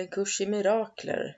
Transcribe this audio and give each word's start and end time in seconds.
En 0.00 0.08
kurs 0.08 0.40
i 0.40 0.46
mirakler. 0.46 1.36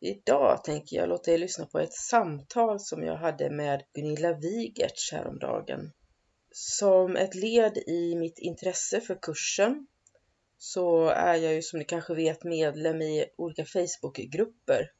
Idag 0.00 0.64
tänker 0.64 0.96
jag 0.96 1.08
låta 1.08 1.32
er 1.32 1.38
lyssna 1.38 1.66
på 1.66 1.78
ett 1.78 1.92
samtal 1.92 2.80
som 2.80 3.02
jag 3.02 3.16
hade 3.16 3.50
med 3.50 3.82
Gunilla 3.94 4.32
Wigertz 4.32 5.12
häromdagen. 5.12 5.92
Som 6.50 7.16
ett 7.16 7.34
led 7.34 7.76
i 7.76 8.14
mitt 8.16 8.38
intresse 8.38 9.00
för 9.00 9.18
kursen 9.22 9.86
så 10.58 11.08
är 11.08 11.34
jag 11.34 11.54
ju 11.54 11.62
som 11.62 11.78
ni 11.78 11.84
kanske 11.84 12.14
vet 12.14 12.44
medlem 12.44 13.02
i 13.02 13.26
olika 13.36 13.64
Facebookgrupper 13.64 14.90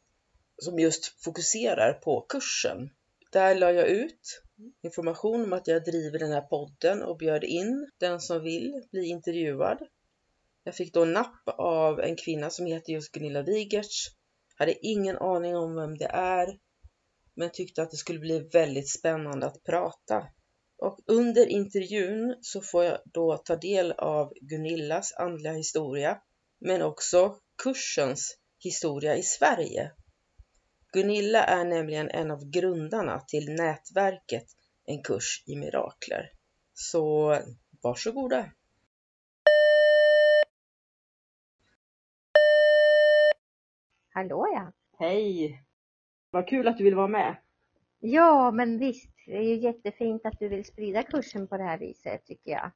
som 0.56 0.78
just 0.78 1.22
fokuserar 1.24 1.92
på 1.92 2.20
kursen. 2.20 2.90
Där 3.32 3.54
la 3.54 3.72
jag 3.72 3.88
ut 3.88 4.42
information 4.82 5.44
om 5.44 5.52
att 5.52 5.66
jag 5.66 5.84
driver 5.84 6.18
den 6.18 6.32
här 6.32 6.40
podden 6.40 7.02
och 7.02 7.16
bjöd 7.16 7.44
in 7.44 7.90
den 7.98 8.20
som 8.20 8.42
vill 8.42 8.82
bli 8.90 9.06
intervjuad 9.06 9.78
jag 10.64 10.74
fick 10.74 10.94
då 10.94 11.04
napp 11.04 11.48
av 11.58 12.00
en 12.00 12.16
kvinna 12.16 12.50
som 12.50 12.66
heter 12.66 12.92
just 12.92 13.12
Gunilla 13.12 13.42
Wigertz. 13.42 14.06
Hade 14.54 14.86
ingen 14.86 15.18
aning 15.18 15.56
om 15.56 15.74
vem 15.74 15.98
det 15.98 16.10
är, 16.12 16.58
men 17.34 17.50
tyckte 17.50 17.82
att 17.82 17.90
det 17.90 17.96
skulle 17.96 18.18
bli 18.18 18.48
väldigt 18.52 18.90
spännande 18.90 19.46
att 19.46 19.64
prata. 19.64 20.26
Och 20.78 20.98
under 21.06 21.46
intervjun 21.46 22.36
så 22.40 22.60
får 22.60 22.84
jag 22.84 22.98
då 23.04 23.36
ta 23.36 23.56
del 23.56 23.92
av 23.92 24.32
Gunillas 24.40 25.12
andliga 25.12 25.52
historia, 25.52 26.18
men 26.60 26.82
också 26.82 27.36
kursens 27.62 28.36
historia 28.58 29.16
i 29.16 29.22
Sverige. 29.22 29.92
Gunilla 30.92 31.44
är 31.44 31.64
nämligen 31.64 32.10
en 32.10 32.30
av 32.30 32.50
grundarna 32.50 33.20
till 33.20 33.52
nätverket 33.52 34.46
En 34.86 35.02
kurs 35.02 35.44
i 35.46 35.56
mirakler. 35.56 36.30
Så 36.74 37.38
varsågoda! 37.82 38.50
Hallå 44.12 44.46
ja! 44.54 44.72
Hej! 44.98 45.62
Vad 46.30 46.48
kul 46.48 46.68
att 46.68 46.78
du 46.78 46.84
vill 46.84 46.94
vara 46.94 47.08
med. 47.08 47.36
Ja, 48.00 48.50
men 48.50 48.78
visst. 48.78 49.10
Det 49.26 49.36
är 49.36 49.42
ju 49.42 49.56
jättefint 49.56 50.26
att 50.26 50.38
du 50.38 50.48
vill 50.48 50.64
sprida 50.64 51.02
kursen 51.02 51.46
på 51.46 51.56
det 51.56 51.62
här 51.62 51.78
viset 51.78 52.26
tycker 52.26 52.50
jag. 52.50 52.70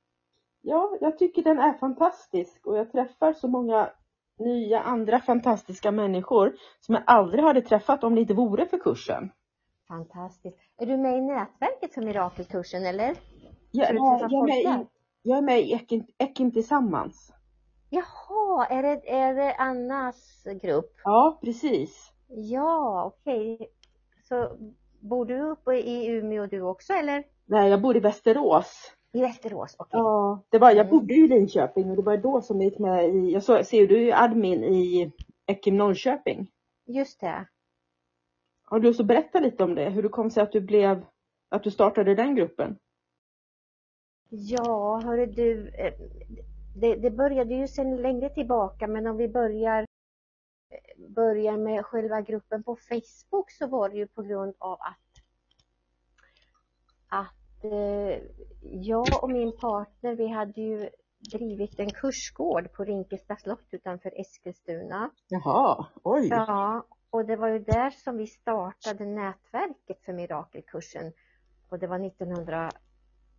Ja, 0.61 0.97
jag 1.00 1.19
tycker 1.19 1.43
den 1.43 1.59
är 1.59 1.73
fantastisk 1.73 2.67
och 2.67 2.78
jag 2.78 2.93
träffar 2.93 3.33
så 3.33 3.49
många 3.49 3.91
nya 4.39 4.81
andra 4.81 5.21
fantastiska 5.21 5.91
människor 5.91 6.56
som 6.81 6.94
jag 6.94 7.05
aldrig 7.06 7.44
hade 7.44 7.62
träffat 7.62 8.05
om 8.05 8.15
det 8.15 8.21
inte 8.21 8.34
vore 8.34 8.67
för 8.67 8.78
kursen. 8.78 9.31
Fantastiskt. 9.89 10.59
Är 10.77 10.87
du 10.87 10.97
med 10.97 11.19
i 11.19 11.21
nätverket 11.21 11.94
för 11.94 12.03
mirakelkursen 12.03 12.87
eller? 12.87 13.17
Jag, 13.71 13.94
jag, 13.94 14.21
jag, 14.31 14.33
är, 14.33 14.47
med 14.47 14.81
i, 14.81 14.87
jag 15.23 15.39
är 15.39 15.43
med 15.43 15.61
i 15.61 15.73
Ekim, 15.73 16.06
Ekim 16.19 16.53
Tillsammans. 16.53 17.34
Jaha, 17.94 18.66
är 18.66 18.82
det, 18.82 19.10
är 19.10 19.34
det 19.34 19.55
Annas 19.55 20.47
grupp? 20.62 20.93
Ja, 21.05 21.38
precis. 21.43 22.12
Ja, 22.28 23.05
okej. 23.05 23.55
Okay. 23.55 23.66
Så 24.22 24.56
bor 25.00 25.27
du 25.27 25.41
uppe 25.41 25.75
i 25.75 26.06
Umeå 26.06 26.47
du 26.47 26.60
också 26.60 26.93
eller? 26.93 27.25
Nej, 27.47 27.71
jag 27.71 27.82
bor 27.82 27.97
i 27.97 28.00
Västerås. 28.00 28.93
I 29.12 29.21
Västerås, 29.21 29.77
okej. 29.78 30.00
Okay. 30.00 30.00
Ja, 30.00 30.44
det 30.49 30.59
var, 30.59 30.71
jag 30.71 30.87
mm. 30.87 30.91
bodde 30.91 31.15
i 31.15 31.28
Linköping 31.28 31.91
och 31.91 31.97
det 31.97 32.03
var 32.03 32.16
då 32.16 32.43
som 32.43 32.60
jag 32.60 32.71
gick 32.71 32.78
med 32.78 33.15
i, 33.15 33.32
jag 33.32 33.43
så, 33.43 33.65
ser 33.65 33.87
du 33.87 34.09
är 34.09 34.25
admin 34.25 34.65
i 34.65 35.12
Ekim 35.47 35.76
Norrköping. 35.76 36.50
Just 36.87 37.21
det. 37.21 37.47
Har 38.65 38.81
du 38.81 38.88
att 38.88 39.06
berätta 39.06 39.41
lite 39.41 39.65
om 39.65 39.75
det? 39.75 39.91
Hur 39.91 40.03
det 40.03 40.09
kom 40.09 40.31
sig 40.31 40.43
att 40.43 40.53
du 40.53 40.61
blev, 40.61 41.05
att 41.49 41.62
du 41.62 41.71
startade 41.71 42.15
den 42.15 42.34
gruppen? 42.34 42.78
Ja, 44.28 45.00
hörru 45.05 45.26
du, 45.26 45.69
eh, 45.69 45.93
det, 46.75 46.95
det 46.95 47.11
började 47.11 47.55
ju 47.55 47.69
sedan 47.69 47.97
längre 47.97 48.29
tillbaka 48.29 48.87
men 48.87 49.07
om 49.07 49.17
vi 49.17 49.29
börjar 49.29 49.87
börjar 51.09 51.57
med 51.57 51.87
själva 51.87 52.21
gruppen 52.21 52.62
på 52.62 52.77
Facebook 52.77 53.51
så 53.51 53.67
var 53.67 53.89
det 53.89 53.97
ju 53.97 54.07
på 54.07 54.23
grund 54.23 54.55
av 54.59 54.73
att 54.73 54.99
att 57.09 57.65
eh, 57.65 58.23
jag 58.62 59.23
och 59.23 59.31
min 59.31 59.57
partner 59.57 60.15
vi 60.15 60.29
hade 60.29 60.61
ju 60.61 60.91
drivit 61.33 61.79
en 61.79 61.91
kursgård 61.91 62.73
på 62.73 62.85
Rinkesta 62.85 63.37
slott 63.37 63.69
utanför 63.71 64.21
Eskilstuna. 64.21 65.11
Jaha, 65.29 65.87
oj! 66.03 66.29
Ja, 66.29 66.87
och 67.11 67.25
det 67.25 67.37
var 67.37 67.49
ju 67.49 67.59
där 67.59 67.91
som 67.91 68.17
vi 68.17 68.27
startade 68.27 69.05
nätverket 69.05 70.05
för 70.05 70.12
mirakelkursen 70.12 71.12
och 71.69 71.79
det 71.79 71.87
var 71.87 72.06
1900, 72.06 72.71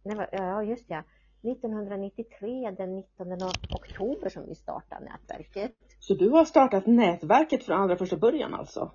nej, 0.04 0.30
ja 0.32 0.64
just 0.64 0.90
ja, 0.90 1.04
1993 1.52 2.72
den 2.78 2.96
19 2.96 3.34
oktober 3.76 4.30
som 4.30 4.46
vi 4.46 4.56
startade 4.56 5.06
nätverket. 5.06 5.76
Så 6.00 6.14
du 6.14 6.30
har 6.30 6.46
startat 6.46 6.88
nätverket 6.88 7.64
från 7.64 7.82
allra 7.82 7.98
första 7.98 8.18
början 8.18 8.54
alltså? 8.54 8.92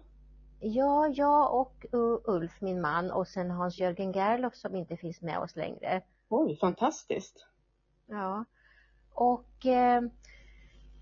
Ja, 0.61 1.09
jag 1.15 1.61
och 1.61 1.87
Ulf, 2.25 2.61
min 2.61 2.81
man 2.81 3.11
och 3.11 3.29
sen 3.29 3.51
Hans-Jörgen 3.51 4.13
Gerlof 4.13 4.55
som 4.55 4.77
inte 4.77 4.97
finns 4.97 5.23
med 5.23 5.39
oss 5.39 5.57
längre. 5.57 6.03
Oj, 6.29 6.57
fantastiskt! 6.57 7.47
Ja, 8.07 8.45
och 9.15 9.67
eh, 9.67 10.03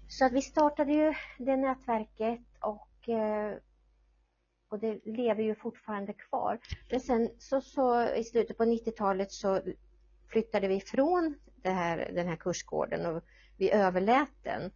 så 0.08 0.24
att 0.24 0.32
vi 0.32 0.42
startade 0.42 0.92
ju 0.92 1.14
det 1.38 1.56
nätverket 1.56 2.40
och 2.60 3.08
eh, 3.08 3.58
och 4.70 4.78
det 4.78 5.00
lever 5.04 5.42
ju 5.42 5.54
fortfarande 5.54 6.12
kvar. 6.12 6.58
Men 6.90 7.00
sen 7.00 7.30
så, 7.38 7.60
så 7.60 8.02
i 8.02 8.24
slutet 8.24 8.56
på 8.56 8.64
90-talet 8.64 9.32
så 9.32 9.60
flyttade 10.28 10.68
vi 10.68 10.74
ifrån 10.74 11.34
här, 11.64 12.10
den 12.14 12.28
här 12.28 12.36
kursgården 12.36 13.06
och 13.06 13.22
vi 13.56 13.70
överlät 13.70 14.32
den. 14.42 14.70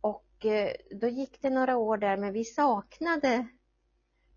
Och 0.00 0.46
eh, 0.46 0.72
då 0.90 1.08
gick 1.08 1.42
det 1.42 1.50
några 1.50 1.76
år 1.76 1.96
där 1.96 2.16
men 2.16 2.32
vi 2.32 2.44
saknade 2.44 3.46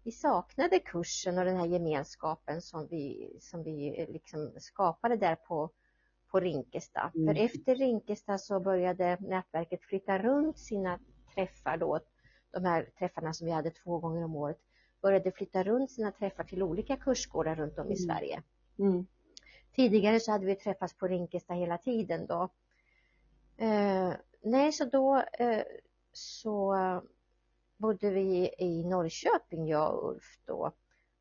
vi 0.03 0.11
saknade 0.11 0.79
kursen 0.79 1.37
och 1.37 1.45
den 1.45 1.57
här 1.57 1.65
gemenskapen 1.65 2.61
som 2.61 2.87
vi, 2.87 3.37
som 3.39 3.63
vi 3.63 4.05
liksom 4.09 4.51
skapade 4.57 5.17
där 5.17 5.35
på, 5.35 5.69
på 6.31 6.39
Rinkesta. 6.39 7.11
Mm. 7.15 7.27
För 7.27 7.43
efter 7.43 7.75
Rinkesta 7.75 8.37
så 8.37 8.59
började 8.59 9.17
nätverket 9.19 9.83
flytta 9.83 10.19
runt 10.19 10.59
sina 10.59 10.99
träffar 11.35 11.77
då, 11.77 11.99
de 12.51 12.65
här 12.65 12.89
träffarna 12.99 13.33
som 13.33 13.45
vi 13.45 13.51
hade 13.51 13.71
två 13.71 13.99
gånger 13.99 14.23
om 14.23 14.35
året, 14.35 14.59
började 15.01 15.31
flytta 15.31 15.63
runt 15.63 15.91
sina 15.91 16.11
träffar 16.11 16.43
till 16.43 16.63
olika 16.63 16.97
kursgårdar 16.97 17.55
runt 17.55 17.79
om 17.79 17.91
i 17.91 17.95
mm. 17.95 17.97
Sverige. 17.97 18.43
Mm. 18.79 19.07
Tidigare 19.75 20.19
så 20.19 20.31
hade 20.31 20.45
vi 20.45 20.55
träffats 20.55 20.93
på 20.93 21.07
Rinkesta 21.07 21.53
hela 21.53 21.77
tiden 21.77 22.25
då. 22.27 22.49
Eh, 23.57 24.13
nej, 24.41 24.71
så 24.71 24.85
då 24.85 25.23
eh, 25.33 25.63
så 26.13 26.75
bodde 27.77 28.09
vi 28.09 28.55
i 28.57 28.83
Norrköping, 28.83 29.67
jag 29.67 29.95
och 29.95 30.09
Ulf 30.09 30.39
då. 30.45 30.71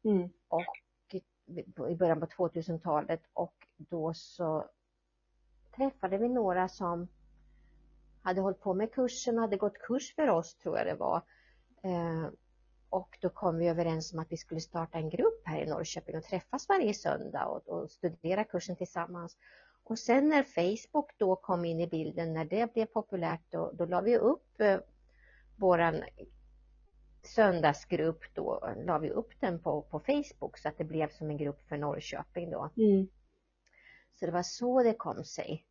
Mm. 0.04 0.28
Och 0.48 0.64
i 1.88 1.94
början 1.96 2.20
på 2.20 2.26
2000-talet 2.26 3.22
och 3.32 3.66
då 3.76 4.14
så 4.14 4.68
träffade 5.76 6.18
vi 6.18 6.28
några 6.28 6.68
som 6.68 7.08
hade 8.22 8.40
hållit 8.40 8.60
på 8.60 8.74
med 8.74 8.92
kursen 8.92 9.34
och 9.34 9.40
hade 9.40 9.56
gått 9.56 9.78
kurs 9.78 10.14
för 10.14 10.28
oss 10.28 10.54
tror 10.54 10.78
jag 10.78 10.86
det 10.86 10.94
var. 10.94 11.22
Eh, 11.82 12.28
Och 12.90 13.18
då 13.20 13.28
kom 13.28 13.58
vi 13.58 13.68
överens 13.68 14.12
om 14.12 14.18
att 14.18 14.32
vi 14.32 14.36
skulle 14.36 14.60
starta 14.60 14.98
en 14.98 15.10
grupp 15.10 15.42
här 15.44 15.62
i 15.62 15.66
Norrköping 15.66 16.16
och 16.16 16.24
träffas 16.24 16.68
varje 16.68 16.94
söndag 16.94 17.46
och, 17.46 17.68
och 17.68 17.90
studera 17.90 18.44
kursen 18.44 18.76
tillsammans. 18.76 19.36
Och 19.84 19.98
sen 19.98 20.28
när 20.28 20.42
Facebook 20.42 21.10
då 21.18 21.36
kom 21.36 21.64
in 21.64 21.80
i 21.80 21.86
bilden, 21.86 22.32
när 22.32 22.44
det 22.44 22.72
blev 22.72 22.86
populärt, 22.86 23.42
då, 23.50 23.72
då 23.72 23.84
la 23.84 24.00
vi 24.00 24.16
upp 24.16 24.60
eh, 24.60 24.78
våran 25.56 26.02
söndagsgrupp 27.22 28.34
då, 28.34 28.74
la 28.76 28.98
vi 28.98 29.10
upp 29.10 29.40
den 29.40 29.62
på, 29.62 29.82
på 29.82 30.00
Facebook 30.00 30.58
så 30.58 30.68
att 30.68 30.78
det 30.78 30.84
blev 30.84 31.08
som 31.08 31.30
en 31.30 31.36
grupp 31.36 31.62
för 31.68 31.76
Norrköping 31.76 32.50
då. 32.50 32.70
Mm. 32.76 33.08
Så 34.14 34.26
det 34.26 34.32
var 34.32 34.42
så 34.42 34.82
det 34.82 34.94
kom 34.94 35.24
sig 35.24 35.67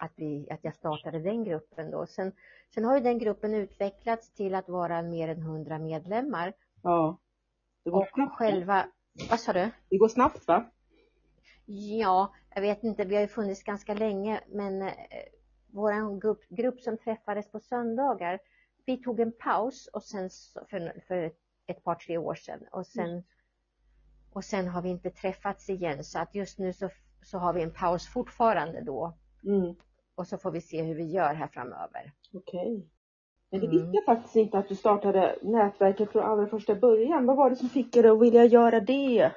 att, 0.00 0.12
vi, 0.16 0.46
att 0.50 0.64
jag 0.64 0.74
startade 0.74 1.18
den 1.18 1.44
gruppen 1.44 1.90
då. 1.90 2.06
Sen, 2.06 2.32
sen 2.74 2.84
har 2.84 2.96
ju 2.96 3.02
den 3.02 3.18
gruppen 3.18 3.54
utvecklats 3.54 4.30
till 4.30 4.54
att 4.54 4.68
vara 4.68 5.02
mer 5.02 5.28
än 5.28 5.40
100 5.40 5.78
medlemmar. 5.78 6.52
Ja. 6.82 7.18
Det 7.84 7.90
går 7.90 8.00
Och 8.00 8.08
snabbt. 8.14 8.36
själva, 8.36 8.86
vad 9.30 9.40
sa 9.40 9.52
du? 9.52 9.70
Det 9.88 9.96
går 9.98 10.08
snabbt 10.08 10.46
va? 10.46 10.70
Ja, 11.66 12.34
jag 12.54 12.62
vet 12.62 12.84
inte, 12.84 13.04
vi 13.04 13.14
har 13.14 13.22
ju 13.22 13.28
funnits 13.28 13.62
ganska 13.62 13.94
länge 13.94 14.40
men 14.48 14.82
eh, 14.82 14.92
vår 15.66 16.20
grupp, 16.20 16.48
grupp 16.48 16.80
som 16.80 16.98
träffades 16.98 17.50
på 17.50 17.60
söndagar, 17.60 18.38
vi 18.86 18.96
tog 18.96 19.20
en 19.20 19.32
paus 19.32 19.86
och 19.86 20.02
sen 20.02 20.30
för, 20.70 21.00
för 21.08 21.32
ett, 21.66 21.84
par 21.84 21.94
tre 21.94 22.18
år 22.18 22.34
sedan 22.34 22.60
och 22.72 22.86
sen 22.86 23.24
och 24.32 24.44
sen 24.44 24.68
har 24.68 24.82
vi 24.82 24.88
inte 24.88 25.10
träffats 25.10 25.70
igen 25.70 26.04
så 26.04 26.18
att 26.18 26.34
just 26.34 26.58
nu 26.58 26.72
så, 26.72 26.90
så 27.22 27.38
har 27.38 27.52
vi 27.52 27.62
en 27.62 27.72
paus 27.72 28.08
fortfarande 28.08 28.80
då 28.80 29.16
Mm. 29.44 29.74
Och 30.20 30.26
så 30.26 30.38
får 30.38 30.50
vi 30.50 30.60
se 30.60 30.82
hur 30.82 30.94
vi 30.94 31.04
gör 31.04 31.34
här 31.34 31.46
framöver. 31.46 32.12
Okej. 32.34 32.86
Men 33.50 33.60
det 33.60 33.66
Mm. 33.66 33.78
visste 33.78 33.96
jag 33.96 34.04
faktiskt 34.04 34.36
inte 34.36 34.58
att 34.58 34.68
du 34.68 34.76
startade 34.76 35.38
nätverket 35.42 36.12
från 36.12 36.22
allra 36.22 36.46
första 36.46 36.74
början. 36.74 37.26
Vad 37.26 37.36
var 37.36 37.50
det 37.50 37.56
som 37.56 37.68
fick 37.68 37.92
dig 37.92 38.08
att 38.08 38.20
vilja 38.22 38.44
göra 38.44 38.80
det? 38.80 39.32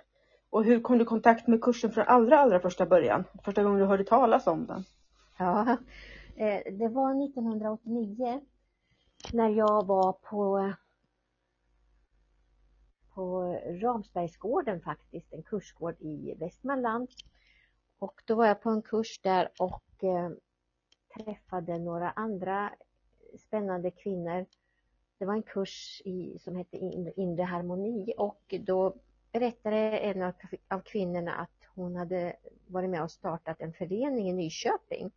Och 0.50 0.64
hur 0.64 0.82
kom 0.82 0.98
du 0.98 1.04
i 1.04 1.06
kontakt 1.08 1.48
med 1.48 1.62
kursen 1.62 1.92
från 1.92 2.04
allra, 2.08 2.40
allra 2.40 2.60
första 2.60 2.86
början? 2.86 3.24
Första 3.44 3.64
gången 3.64 3.80
du 3.80 3.86
hörde 3.86 4.04
talas 4.04 4.48
om 4.48 4.66
den? 4.66 4.84
Ja, 5.40 5.62
eh, 6.36 6.74
det 6.74 6.88
var 6.88 7.26
1989 7.26 8.42
när 9.34 9.50
jag 9.50 9.86
var 9.88 10.14
på 10.14 10.74
på 13.16 13.44
Ramsbergsgården 13.82 14.82
faktiskt, 14.82 15.34
en 15.34 15.44
kursgård 15.44 15.96
i 16.00 16.36
Västmanland. 16.40 17.10
Och 18.00 18.22
då 18.26 18.36
var 18.36 18.46
jag 18.46 18.62
på 18.62 18.70
en 18.70 18.82
kurs 18.82 19.20
där 19.24 19.50
och 19.60 20.04
eh, 20.04 20.30
träffade 21.18 21.80
några 21.80 22.12
andra 22.12 22.74
spännande 23.40 23.92
kvinnor. 23.92 24.46
Det 25.18 25.26
var 25.26 25.34
en 25.34 25.44
kurs 25.44 26.02
i, 26.06 26.40
som 26.40 26.56
hette 26.56 26.78
In- 26.78 27.14
Inre 27.16 27.44
harmoni 27.44 28.14
och 28.18 28.56
då 28.60 28.96
berättade 29.32 29.78
en 29.78 30.22
av, 30.68 30.80
kvinnorna 30.86 31.34
att 31.36 31.50
hon 31.76 31.96
hade 31.96 32.36
varit 32.68 32.90
med 32.90 33.04
och 33.04 33.12
startat 33.12 33.62
en 33.62 33.74
förening 33.74 34.30
i 34.30 34.34
Nyköping 34.34 35.12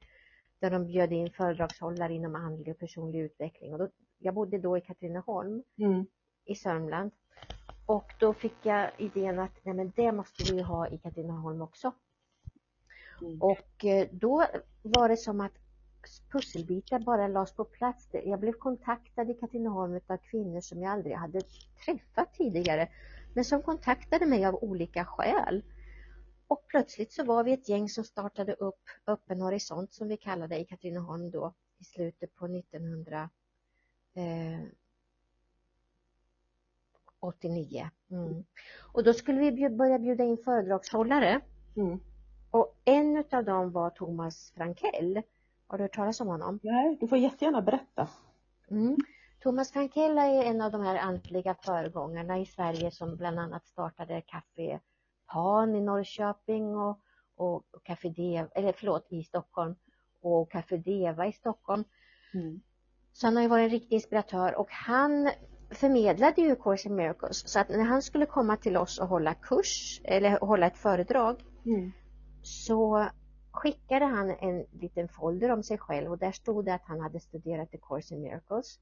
där 0.59 0.71
de 0.71 0.87
bjöd 0.87 1.13
in 1.13 1.31
föredragshållare 1.31 2.15
inom 2.15 2.35
andlig 2.35 2.75
och 2.75 2.79
personlig 2.81 3.21
utveckling. 3.21 3.73
Och 3.73 3.79
då, 3.79 3.89
jag 4.19 4.35
bodde 4.35 4.59
då 4.59 4.79
i 4.79 4.81
Katrineholm 4.81 5.63
Mm. 5.79 6.07
i 6.45 6.55
Sörmland. 6.55 7.11
Och 7.87 8.13
då 8.21 8.33
fick 8.35 8.57
jag 8.63 8.91
idén 8.99 9.39
att 9.39 9.65
nej 9.65 9.75
men 9.75 9.93
det 9.97 10.13
måste 10.13 10.55
vi 10.55 10.63
ha 10.63 10.89
i 10.89 10.99
Katrineholm 10.99 11.63
också. 11.63 11.93
Mm. 13.23 13.43
Och 13.43 13.85
eh, 13.85 14.09
då 14.13 14.45
var 14.83 15.09
det 15.09 15.17
som 15.17 15.41
att 15.41 15.53
pusselbitar 16.31 16.99
bara 16.99 17.29
lades 17.29 17.53
på 17.53 17.65
plats. 17.65 18.09
Jag 18.13 18.41
blev 18.41 18.53
kontaktad 18.53 19.31
i 19.31 19.35
Katrineholm 19.35 20.01
av 20.07 20.17
kvinnor 20.17 20.61
som 20.61 20.83
jag 20.83 20.93
aldrig 20.93 21.17
hade 21.17 21.41
träffat 21.85 22.35
tidigare. 22.35 22.89
Men 23.35 23.45
som 23.45 23.63
kontaktade 23.63 24.27
mig 24.27 24.47
av 24.47 24.55
olika 24.55 25.05
skäl. 25.05 25.63
Och 26.49 26.67
plötsligt 26.67 27.13
så 27.13 27.25
var 27.25 27.45
vi 27.45 27.53
ett 27.53 27.69
gäng 27.69 27.89
som 27.89 28.05
startade 28.05 28.55
upp 28.55 28.83
Öppen 29.07 29.41
horisont 29.41 29.93
som 29.93 30.09
vi 30.09 30.17
kallade 30.17 30.55
det 30.55 30.61
i 30.61 30.65
Katrineholm 30.65 31.31
då 31.31 31.55
i 31.79 31.85
slutet 31.85 32.35
på 32.35 32.47
1900 32.47 33.31
eh, 34.15 34.69
89. 37.21 37.91
Mm. 38.11 38.45
Och 38.93 39.05
då 39.05 39.15
skulle 39.15 39.51
vi 39.51 39.69
börja 39.69 39.99
bjuda 39.99 40.25
in 40.25 40.39
föredragshållare 40.45 41.41
Mm. 41.77 42.01
och 42.51 42.77
en 42.85 43.17
utav 43.17 43.45
dem 43.45 43.73
var 43.73 43.91
Thomas 43.91 44.53
Frankell. 44.57 45.23
Har 45.67 45.79
du 45.79 45.85
hört 45.85 45.95
talas 45.95 46.21
om 46.21 46.29
honom? 46.29 46.59
Nej, 46.63 46.97
du 47.01 47.09
får 47.09 47.19
jättegärna 47.19 47.63
berätta. 47.63 48.09
Mm. 48.71 48.97
Thomas 49.43 49.73
Frankell 49.73 50.19
är 50.19 50.43
en 50.45 50.61
av 50.61 50.73
de 50.73 50.81
här 50.83 50.99
andliga 50.99 51.55
föregångarna 51.55 52.39
i 52.39 52.47
Sverige 52.47 52.91
som 52.91 53.17
bland 53.17 53.39
annat 53.39 53.67
startade 53.67 54.21
Café 54.21 54.81
Pan 55.33 55.75
i 55.75 55.81
Norrköping 55.81 56.77
och, 56.77 57.01
och, 57.37 57.65
Café 57.83 58.09
Deva, 58.09 58.49
eller 58.55 58.73
förlåt 58.73 59.07
i 59.13 59.23
Stockholm 59.23 59.75
och 60.23 60.51
Café 60.51 60.77
Deva 60.77 61.27
i 61.27 61.33
Stockholm. 61.33 61.85
Mm. 62.35 62.61
Så 63.13 63.27
han 63.27 63.37
har 63.37 63.43
ju 63.43 63.49
varit 63.49 63.65
en 63.65 63.71
riktig 63.71 63.95
inspiratör 63.95 64.55
och 64.55 64.71
han 64.71 65.31
förmedlade 65.71 66.41
ju 66.41 66.57
Course 66.57 66.89
in 66.89 66.95
Miracles 66.97 67.49
så 67.49 67.61
att 67.61 67.69
när 67.69 67.85
han 67.85 68.03
skulle 68.03 68.27
komma 68.27 68.57
till 68.57 68.77
oss 68.77 68.99
och 68.99 69.09
hålla 69.09 69.35
kurs 69.35 70.01
eller 70.05 70.39
hålla 70.41 70.67
ett 70.67 70.79
föredrag 70.79 71.43
Mm. 71.65 71.93
så 72.43 73.09
skickade 73.57 74.05
han 74.05 74.31
en 74.31 74.67
liten 74.71 75.09
folder 75.09 75.51
om 75.51 75.63
sig 75.63 75.79
själv 75.79 76.11
och 76.11 76.19
där 76.19 76.33
stod 76.33 76.65
det 76.65 76.75
att 76.75 76.85
han 76.85 77.01
hade 77.01 77.21
studerat 77.21 77.71
The 77.71 77.79
Course 77.79 78.15
in 78.15 78.23
Miracles. 78.23 78.79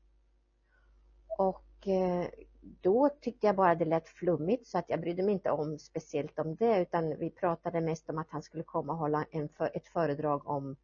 Och 1.38 1.88
eh, 1.88 2.26
då 2.61 3.11
tyckte 3.21 3.47
jag 3.47 3.56
bara 3.56 3.75
det 3.75 3.85
lät 3.85 4.09
flummigt 4.09 4.67
så 4.67 4.79
att 4.79 4.91
jag 4.91 5.00
brydde 5.00 5.23
mig 5.23 5.32
inte 5.32 5.50
om 5.50 5.79
speciellt 5.79 6.38
om 6.38 6.55
det 6.55 6.81
utan 6.81 7.17
vi 7.19 7.31
pratade 7.31 7.81
mest 7.81 8.11
om 8.11 8.19
att 8.19 8.31
han 8.31 8.43
skulle 8.43 8.65
komma 8.65 8.93
och 8.93 8.99
hålla 8.99 9.25
en 9.31 9.49
ett 9.75 9.87
föredrag 9.87 10.49
om 10.49 10.77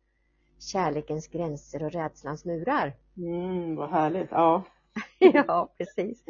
kärlekens 0.58 1.28
gränser 1.28 1.82
och 1.82 1.92
rädslans 1.92 2.44
murar. 2.44 2.92
Mm, 3.16 3.76
vad 3.76 3.90
härligt. 3.90 4.30
Ja. 4.30 4.62
ja, 5.18 5.72
precis. 5.78 6.24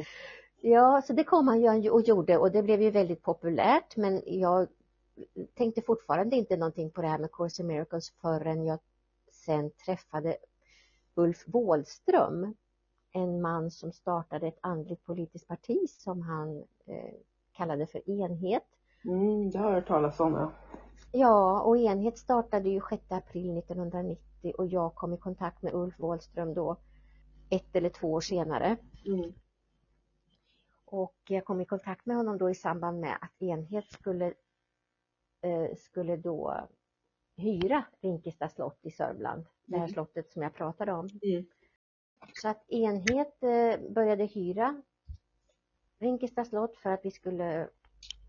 Ja, 0.60 1.02
så 1.06 1.12
det 1.12 1.24
kom 1.24 1.48
han 1.48 1.60
ju 1.60 1.90
och 1.90 2.02
gjorde 2.02 2.38
och 2.38 2.52
det 2.52 2.62
blev 2.62 2.82
ju 2.82 2.90
väldigt 2.90 3.22
populärt 3.22 3.96
men 3.96 4.22
jag 4.26 4.68
tänkte 5.54 5.82
fortfarande 5.82 6.36
inte 6.36 6.56
någonting 6.56 6.90
på 6.90 7.02
det 7.02 7.08
här 7.08 7.18
med 7.18 7.32
Course 7.32 7.62
in 7.62 7.68
Miracles 7.68 8.10
förrän 8.10 8.64
jag 8.64 8.78
sen 9.32 9.70
träffade 9.70 10.36
Ulf 11.14 11.44
Wåhlström, 11.46 12.54
en 13.12 13.42
man 13.42 13.70
som 13.70 13.92
startade 13.92 14.46
ett 14.46 14.58
andligt 14.60 15.04
politiskt 15.04 15.48
parti 15.48 15.78
som 15.88 16.22
han 16.22 16.64
eh, 16.86 17.14
kallade 17.52 17.86
för 17.86 18.10
Enhet. 18.10 18.64
Mm, 19.04 19.50
det 19.50 19.58
har 19.58 19.68
jag 19.68 19.74
hört 19.74 19.88
talas 19.88 20.20
om. 20.20 20.32
Ja. 20.32 20.52
Ja, 21.12 21.60
och 21.60 21.76
Enhet 21.76 22.18
startade 22.18 22.68
ju 22.68 22.80
6 22.90 23.12
april 23.12 23.58
1990 23.58 24.54
och 24.58 24.66
jag 24.66 24.94
kom 24.94 25.12
i 25.12 25.16
kontakt 25.16 25.62
med 25.62 25.74
Ulf 25.74 26.00
Wåhlström 26.00 26.54
då 26.54 26.76
ett 27.50 27.76
eller 27.76 27.90
två 27.90 28.12
år 28.12 28.20
senare. 28.20 28.76
Mm. 29.06 29.32
Och 30.84 31.16
jag 31.28 31.44
kom 31.44 31.60
i 31.60 31.64
kontakt 31.64 32.06
med 32.06 32.16
honom 32.16 32.38
då 32.38 32.50
i 32.50 32.54
samband 32.54 33.00
med 33.00 33.18
att 33.20 33.42
Enhet 33.42 33.92
skulle, 33.92 34.34
skulle 35.76 36.16
då 36.16 36.68
hyra 37.36 37.84
Rinkesta 38.00 38.48
slott 38.48 38.78
i 38.82 38.90
Sörmland. 38.90 39.46
Det 39.66 39.76
här 39.76 39.84
Mm. 39.84 39.92
slottet 39.94 40.30
som 40.32 40.42
jag 40.42 40.54
pratade 40.54 40.92
om. 40.92 41.08
Mm. 41.22 41.46
Så 42.34 42.48
att 42.48 42.70
Enhet 42.70 43.42
eh, 43.42 43.90
började 43.90 44.24
hyra 44.24 44.82
Rinkesta 45.98 46.44
slott 46.44 46.76
för 46.76 46.90
att 46.90 47.04
vi 47.04 47.10
skulle 47.10 47.68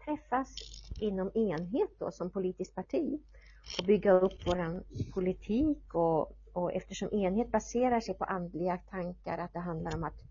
träffas 0.05 0.55
inom 0.99 1.31
Enhet 1.33 1.89
då 1.99 2.11
som 2.11 2.29
politiskt 2.29 2.75
parti 2.75 3.19
och 3.79 3.85
bygga 3.85 4.11
upp 4.11 4.47
våran 4.47 4.83
politik 5.13 5.95
och, 5.95 6.37
och 6.53 6.73
eftersom 6.73 7.09
Enhet 7.13 7.51
baserar 7.51 7.99
sig 7.99 8.15
på 8.15 8.23
andliga 8.23 8.77
tankar 8.77 9.37
att 9.37 9.53
det 9.53 9.59
handlar 9.59 9.95
om 9.95 10.03
att, 10.03 10.21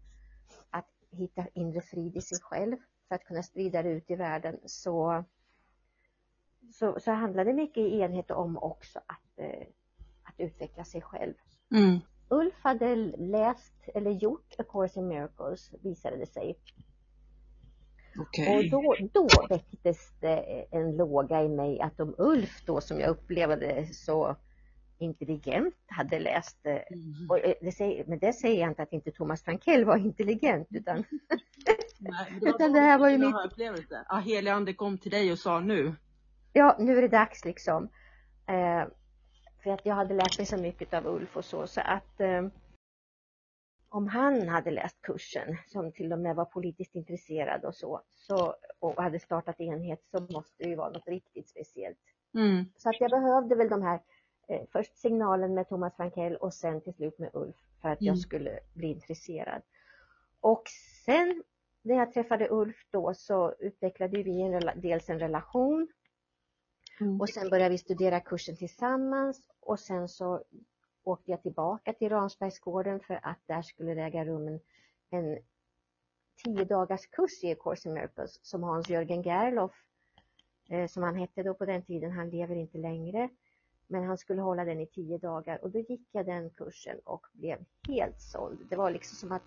att 0.71 0.89
hitta 1.11 1.47
inre 1.55 1.81
frid 1.81 2.17
i 2.17 2.21
sig 2.21 2.39
själv 2.41 2.77
för 3.09 3.15
att 3.15 3.25
kunna 3.25 3.43
sprida 3.43 3.83
det 3.83 3.89
ut 3.91 4.11
i 4.11 4.17
världen 4.17 4.61
så, 4.65 5.25
så, 6.73 7.01
så 7.01 7.11
handlar 7.11 7.45
det 7.45 7.53
mycket 7.53 7.77
i 7.77 8.01
Enhet 8.01 8.31
om 8.31 8.59
också 8.59 8.99
att, 9.07 9.39
eh, 9.39 9.67
att 10.23 10.35
utveckla 10.41 10.85
sig 10.85 11.03
själv. 11.03 11.35
Mm. 11.75 11.99
Ulf 12.29 12.55
hade 12.63 12.95
läst 13.17 13.75
eller 13.95 14.11
gjort 14.11 14.55
A 14.59 14.65
Course 14.73 15.01
in 15.01 15.09
Miracles 15.09 15.71
visade 15.83 16.17
det 16.17 16.27
sig. 16.27 16.59
Okej. 18.19 18.57
Och 18.57 18.71
då, 18.71 18.97
då 19.13 19.29
väcktes 19.49 20.13
det 20.21 20.67
en 20.71 20.97
låga 20.97 21.43
i 21.43 21.49
mig 21.49 21.81
att 21.81 22.01
om 22.01 22.15
Ulf 22.19 22.63
då 22.67 22.81
som 22.81 23.01
jag 23.01 23.11
upplevde 23.11 23.87
så 23.87 24.37
intelligent 24.99 25.75
hade 25.87 26.19
läst 26.19 26.59
det. 26.63 26.79
Mm. 26.79 27.31
Och 27.31 27.39
eh, 27.39 27.55
det 27.61 27.73
säger, 27.73 28.05
men 28.07 28.19
det 28.19 28.33
säger 28.33 28.61
jag 28.61 28.71
inte 28.71 28.83
att 28.83 28.93
inte 28.93 29.11
Thomas 29.11 29.43
Frankell 29.43 29.85
var 29.85 29.97
intelligent 29.97 30.69
utan 30.71 31.05
Nej, 31.99 32.39
Utan 32.43 32.73
det 32.73 32.81
här 32.81 32.99
var 32.99 33.09
ju 33.09 33.19
mitt- 33.19 33.35
upplevelse. 33.47 34.05
Ja, 34.09 34.17
helig 34.17 34.51
ande 34.51 34.75
kom 34.75 34.99
till 34.99 35.11
dig 35.11 35.33
och 35.33 35.39
sa 35.39 35.61
nu. 35.61 35.95
Ja 36.53 36.77
nu 36.79 36.99
är 36.99 37.03
det 37.03 37.09
dags 37.09 37.45
liksom. 37.45 37.89
Eh, 38.47 38.85
för 39.63 39.71
att 39.71 39.87
jag 39.87 39.95
hade 39.95 40.15
lärt 40.15 40.39
mig 40.39 40.47
så 40.47 40.57
mycket 40.57 40.95
av 40.95 41.07
Ulf 41.07 41.37
och 41.37 41.45
så 41.45 41.67
så 41.67 41.81
att 41.81 42.21
eh, 42.21 42.47
om 43.89 44.09
han 44.09 44.49
hade 44.49 44.71
läst 44.71 45.03
kursen, 45.03 45.57
som 45.67 45.93
till 45.93 46.13
och 46.13 46.19
med 46.19 46.37
var 46.37 46.45
politiskt 46.45 46.95
intresserad 46.95 47.65
och 47.65 47.75
så, 47.75 48.03
så 48.13 48.55
och 48.79 49.03
hade 49.03 49.19
startat 49.21 49.61
enhet, 49.61 50.05
så 50.11 50.21
måste 50.33 50.63
det 50.65 50.69
ju 50.69 50.77
vara 50.77 50.91
något 50.91 51.09
riktigt 51.09 51.49
speciellt. 51.49 51.99
Mm. 52.35 52.65
Så 52.77 52.89
att 52.89 53.01
jag 53.01 53.11
behövde 53.11 53.55
väl 53.55 53.69
de 53.69 53.83
här, 53.83 54.01
eh, 54.49 54.61
först 54.73 54.99
signalen 54.99 55.55
med 55.55 55.69
Thomas 55.69 55.97
Frankell 55.97 56.37
och 56.37 56.55
sen 56.55 56.81
till 56.81 56.95
slut 56.95 57.19
med 57.19 57.31
Ulf 57.33 57.57
för 57.83 57.89
att 57.89 58.03
jag 58.03 58.13
Mm. 58.13 58.17
skulle 58.21 58.61
bli 58.75 58.87
intresserad. 58.87 59.63
Och 60.41 60.63
sen 61.05 61.43
när 61.83 61.95
jag 61.97 62.13
träffade 62.13 62.49
Ulf 62.51 62.77
då 62.91 63.15
så 63.15 63.55
utvecklade 63.59 64.23
vi 64.23 64.41
en, 64.41 64.71
dels 64.81 65.11
en 65.11 65.19
relation 65.19 65.89
Mm. 67.01 67.21
och 67.21 67.29
sen 67.29 67.51
började 67.51 67.71
vi 67.71 67.79
studera 67.79 68.21
kursen 68.21 68.57
tillsammans 68.57 69.49
och 69.61 69.81
sen 69.81 70.09
så 70.09 70.43
åkte 71.03 71.31
jag 71.31 71.43
tillbaka 71.43 71.93
till 71.93 72.09
Ransbergsgården 72.09 73.01
för 73.01 73.21
att 73.23 73.39
där 73.47 73.63
skulle 73.63 73.95
det 73.95 74.03
äga 74.03 74.25
rum 74.25 74.49
en, 74.49 74.61
en 75.11 75.39
tio 76.45 76.65
dagars 76.65 77.07
kurs 77.07 77.45
i 77.45 77.53
A 77.53 77.57
Course 77.61 77.89
in 77.89 77.95
Miracles 77.95 78.39
som 78.43 78.63
Hans-Jörgen 78.63 79.23
Gerloff, 79.23 79.75
eh, 80.69 80.87
som 80.87 81.03
han 81.03 81.17
hette 81.17 81.43
då 81.43 81.55
på 81.55 81.65
den 81.65 81.83
tiden, 81.83 82.11
han 82.11 82.31
lever 82.31 82.57
inte 82.57 82.79
längre, 82.79 83.29
men 83.87 84.05
han 84.05 84.19
skulle 84.19 84.43
hålla 84.43 84.65
den 84.65 84.81
i 84.81 84.87
tio 84.87 85.19
dagar 85.19 85.65
och 85.65 85.71
då 85.71 85.79
gick 85.79 86.09
jag 86.13 86.27
den 86.27 86.51
kursen 86.51 86.99
och 87.05 87.27
blev 87.33 87.65
helt 87.89 88.21
såld. 88.21 88.67
Det 88.71 88.77
var 88.77 88.91
liksom 88.91 89.17
som 89.17 89.33
att 89.33 89.43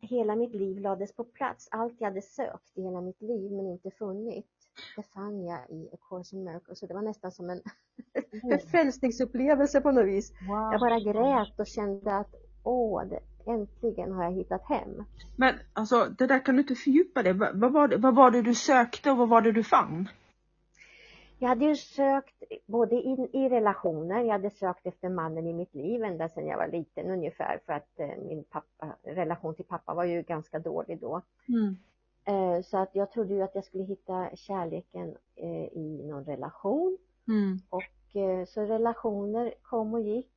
hela 0.00 0.36
mitt 0.36 0.54
liv 0.54 0.78
lades 0.78 1.12
på 1.12 1.24
plats. 1.24 1.68
Allt 1.70 2.00
jag 2.00 2.08
hade 2.08 2.22
sökt 2.22 2.78
i 2.78 2.82
hela 2.82 3.00
mitt 3.00 3.22
liv 3.22 3.52
men 3.52 3.66
inte 3.66 3.90
funnit, 3.90 4.61
jag 5.46 5.78
i 5.78 5.88
A 5.92 5.96
Course 6.08 6.36
in 6.36 6.44
Miracles. 6.44 6.78
Så 6.78 6.86
det 6.86 6.94
var 6.94 7.02
nästan 7.02 7.32
som 7.32 7.50
en, 7.50 7.60
en 8.52 8.58
frälsningsupplevelse 8.58 9.80
på 9.80 9.90
något 9.90 10.06
vis. 10.06 10.32
Jag 10.72 10.80
bara 10.80 11.00
grät 11.00 11.58
och 11.58 11.66
kände 11.66 12.16
att 12.16 12.34
åh, 12.62 13.04
det, 13.04 13.20
äntligen 13.50 14.12
har 14.12 14.24
jag 14.24 14.32
hittat 14.32 14.68
hem. 14.68 15.04
Men 15.36 15.54
alltså 15.72 16.04
det 16.18 16.26
där 16.26 16.44
kan 16.44 16.54
du 16.54 16.60
inte 16.60 16.74
fördjupa 16.74 17.22
det. 17.22 17.32
Vad, 17.32 17.60
vad, 17.60 17.72
var 17.72 17.88
det, 17.88 17.96
vad 17.96 18.14
var 18.14 18.30
det 18.30 18.42
du 18.42 18.54
sökte 18.54 19.10
och 19.10 19.16
vad 19.16 19.28
var 19.28 19.40
det 19.40 19.52
du 19.52 19.64
fann? 19.64 20.08
Jag 21.38 21.48
hade 21.48 21.64
ju 21.64 21.76
sökt 21.76 22.42
både 22.66 22.94
in, 22.94 23.28
i 23.32 23.48
relationer, 23.48 24.20
jag 24.20 24.32
hade 24.32 24.50
sökt 24.50 24.86
efter 24.86 25.08
mannen 25.08 25.46
i 25.46 25.52
mitt 25.52 25.74
liv 25.74 26.04
ända 26.04 26.28
sedan 26.28 26.46
jag 26.46 26.56
var 26.56 26.68
liten 26.68 27.10
ungefär 27.10 27.60
för 27.66 27.72
att 27.72 28.00
eh, 28.00 28.22
min 28.28 28.44
pappa, 28.44 28.96
relation 29.02 29.54
till 29.54 29.64
pappa 29.64 29.94
var 29.94 30.04
ju 30.04 30.22
ganska 30.22 30.58
dålig 30.58 31.00
då. 31.00 31.22
Mm. 31.48 31.76
Eh, 32.24 32.62
så 32.62 32.78
att 32.78 32.94
jag 32.94 33.10
trodde 33.10 33.34
ju 33.34 33.42
att 33.42 33.54
jag 33.54 33.64
skulle 33.64 33.84
hitta 33.84 34.36
kärleken 34.36 35.16
eh, 35.34 35.64
i 35.64 36.02
någon 36.04 36.24
relation. 36.24 36.98
Mm. 37.28 37.58
Och 37.68 38.16
eh, 38.16 38.44
så 38.46 38.60
relationer 38.60 39.54
kom 39.62 39.94
och 39.94 40.00
gick. 40.00 40.32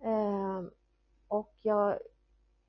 Eh, 0.00 0.62
och 1.28 1.54
jag 1.62 1.98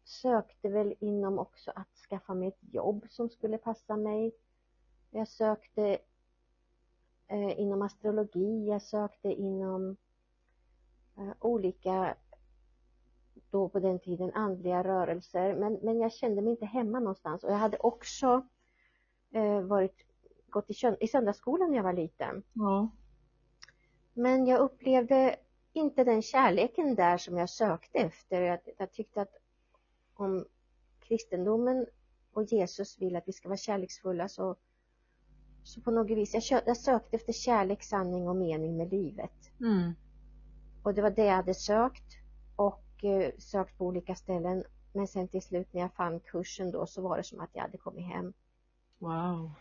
sökte 0.03 0.69
väl 0.69 0.95
inom 0.99 1.39
också 1.39 1.71
att 1.75 1.95
skaffa 2.09 2.33
mig 2.33 2.47
ett 2.47 2.73
jobb 2.73 3.05
som 3.09 3.29
skulle 3.29 3.57
passa 3.57 3.95
mig. 3.95 4.31
Jag 5.11 5.27
sökte 5.27 5.97
inom 7.57 7.81
astrologi, 7.81 8.67
jag 8.67 8.81
sökte 8.81 9.33
inom 9.33 9.95
olika, 11.39 12.15
då 13.51 13.69
på 13.69 13.79
den 13.79 13.99
tiden, 13.99 14.31
andliga 14.33 14.83
rörelser. 14.83 15.55
Men, 15.55 15.73
men 15.73 15.99
jag 15.99 16.11
kände 16.11 16.41
mig 16.41 16.51
inte 16.51 16.65
hemma 16.65 16.99
någonstans 16.99 17.43
och 17.43 17.51
jag 17.51 17.57
hade 17.57 17.77
också 17.77 18.47
eh, 19.31 19.61
varit, 19.61 19.95
gått 20.49 20.69
i, 20.69 20.73
i 20.99 21.07
söndagsskolan 21.07 21.69
när 21.69 21.77
jag 21.77 21.83
var 21.83 21.93
liten. 21.93 22.43
Ja. 22.53 22.89
Men 24.13 24.45
jag 24.45 24.59
upplevde 24.59 25.35
inte 25.73 26.03
den 26.03 26.21
kärleken 26.21 26.95
där 26.95 27.17
som 27.17 27.37
jag 27.37 27.49
sökte 27.49 27.97
efter. 27.97 28.41
Jag, 28.41 28.59
jag 28.77 28.91
tyckte 28.91 29.21
att 29.21 29.35
om 30.13 30.45
kristendomen 30.99 31.85
och 32.33 32.43
Jesus 32.43 33.01
vill 33.01 33.15
att 33.15 33.27
vi 33.27 33.33
ska 33.33 33.49
vara 33.49 33.57
kärleksfulla 33.57 34.27
så, 34.27 34.55
så 35.63 35.81
på 35.81 35.91
något 35.91 36.17
vis, 36.17 36.51
jag, 36.51 36.61
jag 36.65 36.77
sökte 36.77 37.15
efter 37.15 37.33
kärlek, 37.33 37.83
sanning 37.83 38.29
och 38.29 38.35
mening 38.35 38.77
med 38.77 38.91
livet. 38.91 39.59
Mm. 39.59 39.93
Och 40.83 40.93
det 40.93 41.01
var 41.01 41.09
det 41.09 41.25
jag 41.25 41.35
hade 41.35 41.53
sökt 41.53 42.17
och 42.55 42.86
eh, 43.03 43.31
sökt 43.37 43.77
på 43.77 43.85
olika 43.85 44.15
ställen. 44.15 44.63
Men 44.93 45.07
sen 45.07 45.27
till 45.27 45.41
slut 45.41 45.73
när 45.73 45.81
jag 45.81 45.93
fann 45.93 46.19
kursen 46.19 46.71
då 46.71 46.85
så 46.85 47.01
var 47.01 47.17
det 47.17 47.23
som 47.23 47.39
att 47.39 47.49
jag 47.53 47.61
hade 47.61 47.77
kommit 47.77 48.05
hem. 48.05 48.33
Wow. 48.99 49.51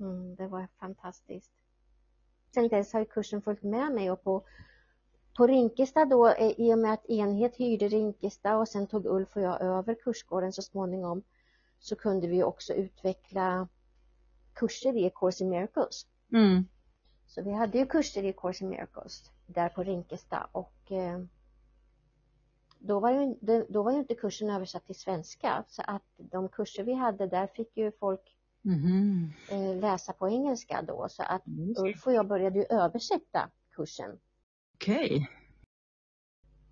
Mm, 0.00 0.34
det 0.34 0.46
var 0.46 0.68
fantastiskt. 0.78 1.52
Sen 2.54 2.68
dess 2.68 2.92
har 2.92 3.04
kursen 3.04 3.42
följt 3.42 3.62
med 3.62 3.92
mig 3.92 4.10
och 4.10 4.24
på, 4.24 4.42
på 5.36 5.46
Rinkestad 5.46 6.04
då, 6.04 6.28
eh, 6.28 6.60
i 6.60 6.74
och 6.74 6.78
med 6.78 6.92
att 6.92 7.10
Enhet 7.10 7.56
hyrde 7.56 7.88
Rinkestad 7.88 8.56
och 8.56 8.68
sen 8.68 8.86
tog 8.86 9.06
Ulf 9.06 9.36
och 9.36 9.42
jag 9.42 9.60
över 9.60 9.94
kursgården 9.94 10.52
så 10.52 10.62
småningom, 10.62 11.22
så 11.78 11.96
kunde 11.96 12.26
vi 12.26 12.42
också 12.42 12.72
utveckla 12.72 13.68
kurser 14.52 14.96
i 14.96 15.10
Course 15.14 15.44
in 15.44 15.50
Miracles. 15.50 16.06
Mm. 16.32 16.64
Så 17.26 17.42
vi 17.42 17.52
hade 17.52 17.78
ju 17.78 17.86
kurser 17.86 18.22
i 18.24 18.32
Course 18.32 18.64
in 18.64 18.70
Miracles 18.70 19.30
där 19.46 19.68
på 19.68 19.82
Rinkestad 19.82 20.48
och 20.52 20.92
eh, 20.92 21.20
då 22.80 23.00
var, 23.00 23.10
ju, 23.10 23.34
då 23.68 23.82
var 23.82 23.92
ju 23.92 23.98
inte 23.98 24.14
kursen 24.14 24.50
översatt 24.50 24.86
till 24.86 24.94
svenska 24.94 25.64
så 25.68 25.82
att 25.86 26.02
de 26.16 26.48
kurser 26.48 26.84
vi 26.84 26.94
hade 26.94 27.26
där 27.26 27.46
fick 27.46 27.76
ju 27.76 27.92
folk 28.00 28.36
eh, 29.50 29.76
läsa 29.80 30.12
på 30.12 30.28
engelska 30.28 30.82
då 30.82 31.06
så 31.10 31.22
att. 31.22 31.42
Ulf 31.76 32.06
och 32.06 32.12
jag 32.12 32.26
började 32.26 32.58
ju 32.58 32.64
översätta 32.70 33.50
kursen. 33.76 34.18
Okej. 34.74 35.30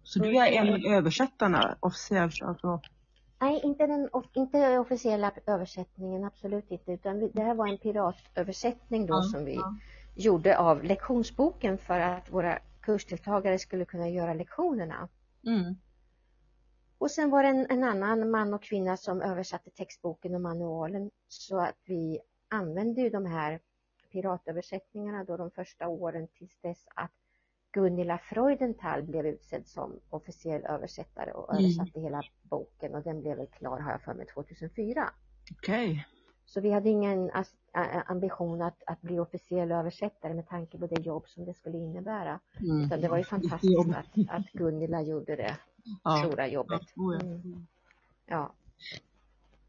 Så 0.03 0.19
du 0.19 0.37
är 0.37 0.53
en 0.53 0.75
av 0.75 0.93
översättarna 0.93 1.79
officiellt 1.81 2.43
alltså? 2.43 2.81
Nej, 3.41 3.61
inte 3.65 3.87
den 3.87 4.09
inte 4.35 4.79
officiella 4.79 5.33
översättningen, 5.47 6.25
absolut 6.25 6.71
inte, 6.71 6.93
utan 6.93 7.31
det 7.35 7.43
här 7.43 7.55
var 7.55 7.67
en 7.69 7.79
piratöversättning 7.79 9.07
då 9.07 9.15
Ja, 9.15 9.23
som 9.23 9.45
vi 9.45 9.55
ja. 9.55 9.77
gjorde 10.17 10.59
av 10.59 10.85
lektionsboken 10.85 11.79
för 11.79 12.01
att 12.01 12.33
våra 12.33 12.59
kursdeltagare 12.81 13.59
skulle 13.59 13.85
kunna 13.85 14.09
göra 14.09 14.35
lektionerna. 14.35 15.09
Mm. 15.47 15.75
Och 16.99 17.11
sen 17.11 17.31
var 17.31 17.43
det 17.43 17.49
en, 17.49 17.67
en 17.71 17.85
annan 17.85 18.31
man 18.31 18.55
och 18.55 18.63
kvinna 18.63 18.97
som 18.97 19.23
översatte 19.23 19.71
textboken 19.71 20.35
och 20.35 20.41
manualen 20.41 21.11
så 21.29 21.61
att 21.61 21.77
vi 21.85 22.21
använde 22.49 23.01
ju 23.01 23.11
de 23.11 23.27
här 23.27 23.61
piratöversättningarna 24.13 25.25
då 25.25 25.37
de 25.37 25.51
första 25.51 25.89
åren 25.89 26.29
tills 26.29 26.61
dess 26.61 26.85
att 26.95 27.11
Gunilla 27.73 28.19
Freudenthal 28.19 29.03
blev 29.03 29.27
utsedd 29.27 29.67
som 29.67 30.01
officiell 30.11 30.65
översättare 30.65 31.33
och 31.33 31.53
Mm. 31.55 31.65
översatte 31.65 32.01
hela 32.01 32.23
boken 32.43 32.95
och 32.95 33.03
den 33.03 33.21
blev 33.21 33.37
väl 33.37 33.47
klar 33.47 33.79
har 33.81 33.91
jag 33.91 34.03
för 34.03 34.15
mig 34.15 34.27
2004. 34.27 35.11
Okej. 35.53 36.07
Så 36.45 36.61
vi 36.61 36.71
hade 36.71 36.89
ingen 36.89 37.31
ambition 38.07 38.63
att, 38.63 38.83
att 38.87 39.01
bli 39.01 39.19
officiell 39.19 39.73
översättare 39.73 40.35
med 40.35 40.49
tanke 40.49 40.79
på 40.79 40.87
det 40.87 41.01
jobb 41.01 41.29
som 41.29 41.45
det 41.45 41.55
skulle 41.55 41.79
innebära. 41.79 42.41
Mm. 42.61 42.85
Utan 42.85 43.01
det 43.01 43.09
var 43.09 43.19
ju 43.19 43.25
fantastiskt 43.35 43.97
att, 43.97 44.37
att 44.37 44.53
Gunilla 44.53 45.03
gjorde 45.03 45.37
det 45.37 45.57
Ja. 46.05 46.25
stora 46.27 46.49
jobbet. 46.49 46.83
Oh, 46.97 47.15
ja. 47.15 47.21
Mm. 47.21 47.67
Ja. 48.27 48.53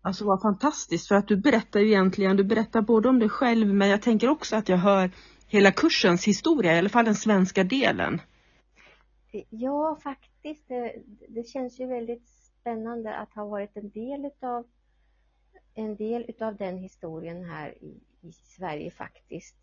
Alltså 0.01 0.25
vad 0.25 0.41
fantastiskt 0.41 1.07
för 1.07 1.15
att 1.15 1.27
du 1.27 1.37
berättar 1.37 1.79
ju 1.79 1.87
egentligen, 1.87 2.37
du 2.37 2.43
berättar 2.43 2.81
både 2.81 3.09
om 3.09 3.19
dig 3.19 3.29
själv 3.29 3.73
men 3.73 3.89
jag 3.89 4.01
tänker 4.01 4.29
också 4.29 4.55
att 4.55 4.69
jag 4.69 4.77
hör 4.77 5.11
hela 5.47 5.71
kursens 5.71 6.27
historia, 6.27 6.75
i 6.75 6.77
alla 6.77 6.89
fall 6.89 7.05
den 7.05 7.15
svenska 7.15 7.63
delen. 7.63 8.21
Ja, 9.49 9.99
faktiskt. 10.03 10.67
Det, 10.67 10.95
det 11.29 11.47
känns 11.47 11.79
ju 11.79 11.87
väldigt 11.87 12.27
spännande 12.27 13.15
att 13.15 13.33
ha 13.33 13.45
varit 13.45 13.77
en 13.77 13.89
del 13.89 14.25
utav 14.25 14.65
en 15.73 15.95
del 15.95 16.25
utav 16.27 16.55
den 16.55 16.77
historien 16.77 17.43
här 17.43 17.83
i, 17.83 17.99
i 18.21 18.31
Sverige 18.31 18.91
faktiskt. 18.91 19.55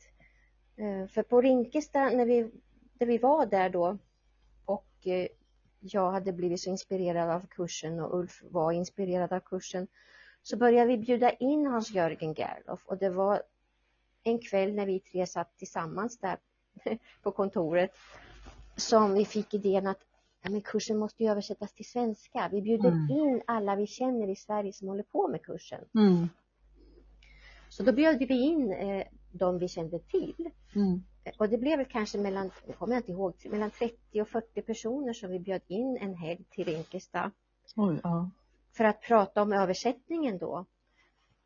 Eh, 0.77 1.07
För 1.09 1.23
på 1.23 1.41
Rinkestad, 1.41 2.11
när 2.11 2.27
vi, 2.27 2.51
när 2.99 3.07
vi 3.07 3.19
var 3.19 3.47
där 3.47 3.71
då 3.71 3.99
och 4.65 5.07
eh, 5.07 5.29
jag 5.81 6.11
hade 6.13 6.33
blivit 6.33 6.61
så 6.61 6.71
inspirerad 6.71 7.31
av 7.31 7.47
kursen 7.47 8.01
och 8.01 8.19
Ulf 8.19 8.43
var 8.51 8.73
inspirerad 8.73 9.33
av 9.33 9.41
kursen 9.41 9.87
så 10.43 10.57
började 10.57 10.87
vi 10.89 10.99
bjuda 10.99 11.31
in 11.31 11.67
Hans-Jörgen 11.67 12.35
Gerlof 12.35 12.87
och 12.87 12.99
det 12.99 13.11
var 13.11 13.43
en 14.23 14.39
kväll 14.39 14.75
när 14.75 14.87
vi 14.87 15.01
tre 15.01 15.27
satt 15.27 15.59
tillsammans 15.59 16.19
där 16.19 16.39
på 17.23 17.31
kontoret 17.33 17.91
som 18.77 19.15
vi 19.15 19.25
fick 19.25 19.55
idén 19.55 19.87
att 19.87 20.01
ja, 20.43 20.51
men 20.51 20.61
kursen 20.61 20.99
måste 20.99 21.23
ju 21.23 21.31
översättas 21.31 21.73
till 21.73 21.85
svenska. 21.89 22.49
Vi 22.53 22.63
bjuder 22.63 22.89
Mm. 22.89 23.11
in 23.11 23.43
alla 23.47 23.77
vi 23.77 23.87
känner 23.87 24.29
i 24.29 24.37
Sverige 24.37 24.73
som 24.73 24.89
håller 24.89 25.03
på 25.03 25.29
med 25.29 25.43
kursen. 25.43 25.85
Mm. 25.95 26.29
Så 27.69 27.83
då 27.83 27.93
bjöd 27.93 28.19
vi 28.19 28.43
in 28.43 28.73
eh, 28.73 29.07
de 29.33 29.59
vi 29.59 29.69
kände 29.69 29.99
till. 29.99 30.51
Mm. 30.75 31.03
Och 31.39 31.49
det 31.49 31.59
blev 31.59 31.79
väl 31.79 31.87
kanske 31.87 32.19
mellan, 32.19 32.51
det 32.67 32.73
kommer 32.73 32.95
jag 32.95 33.01
inte 33.01 33.13
ihåg, 33.13 33.35
mellan 33.51 33.71
30 33.71 34.23
och 34.23 34.29
40 34.29 34.63
personer 34.63 35.13
som 35.13 35.31
vi 35.31 35.39
bjöd 35.39 35.63
in 35.67 35.99
en 36.01 36.15
helg 36.15 36.45
till 36.51 36.65
Rinkestad 36.65 37.31
Oj, 37.77 38.01
ja. 38.03 38.31
för 38.77 38.85
att 38.85 39.01
prata 39.01 39.43
om 39.43 39.53
översättningen 39.53 40.39
då. 40.39 40.67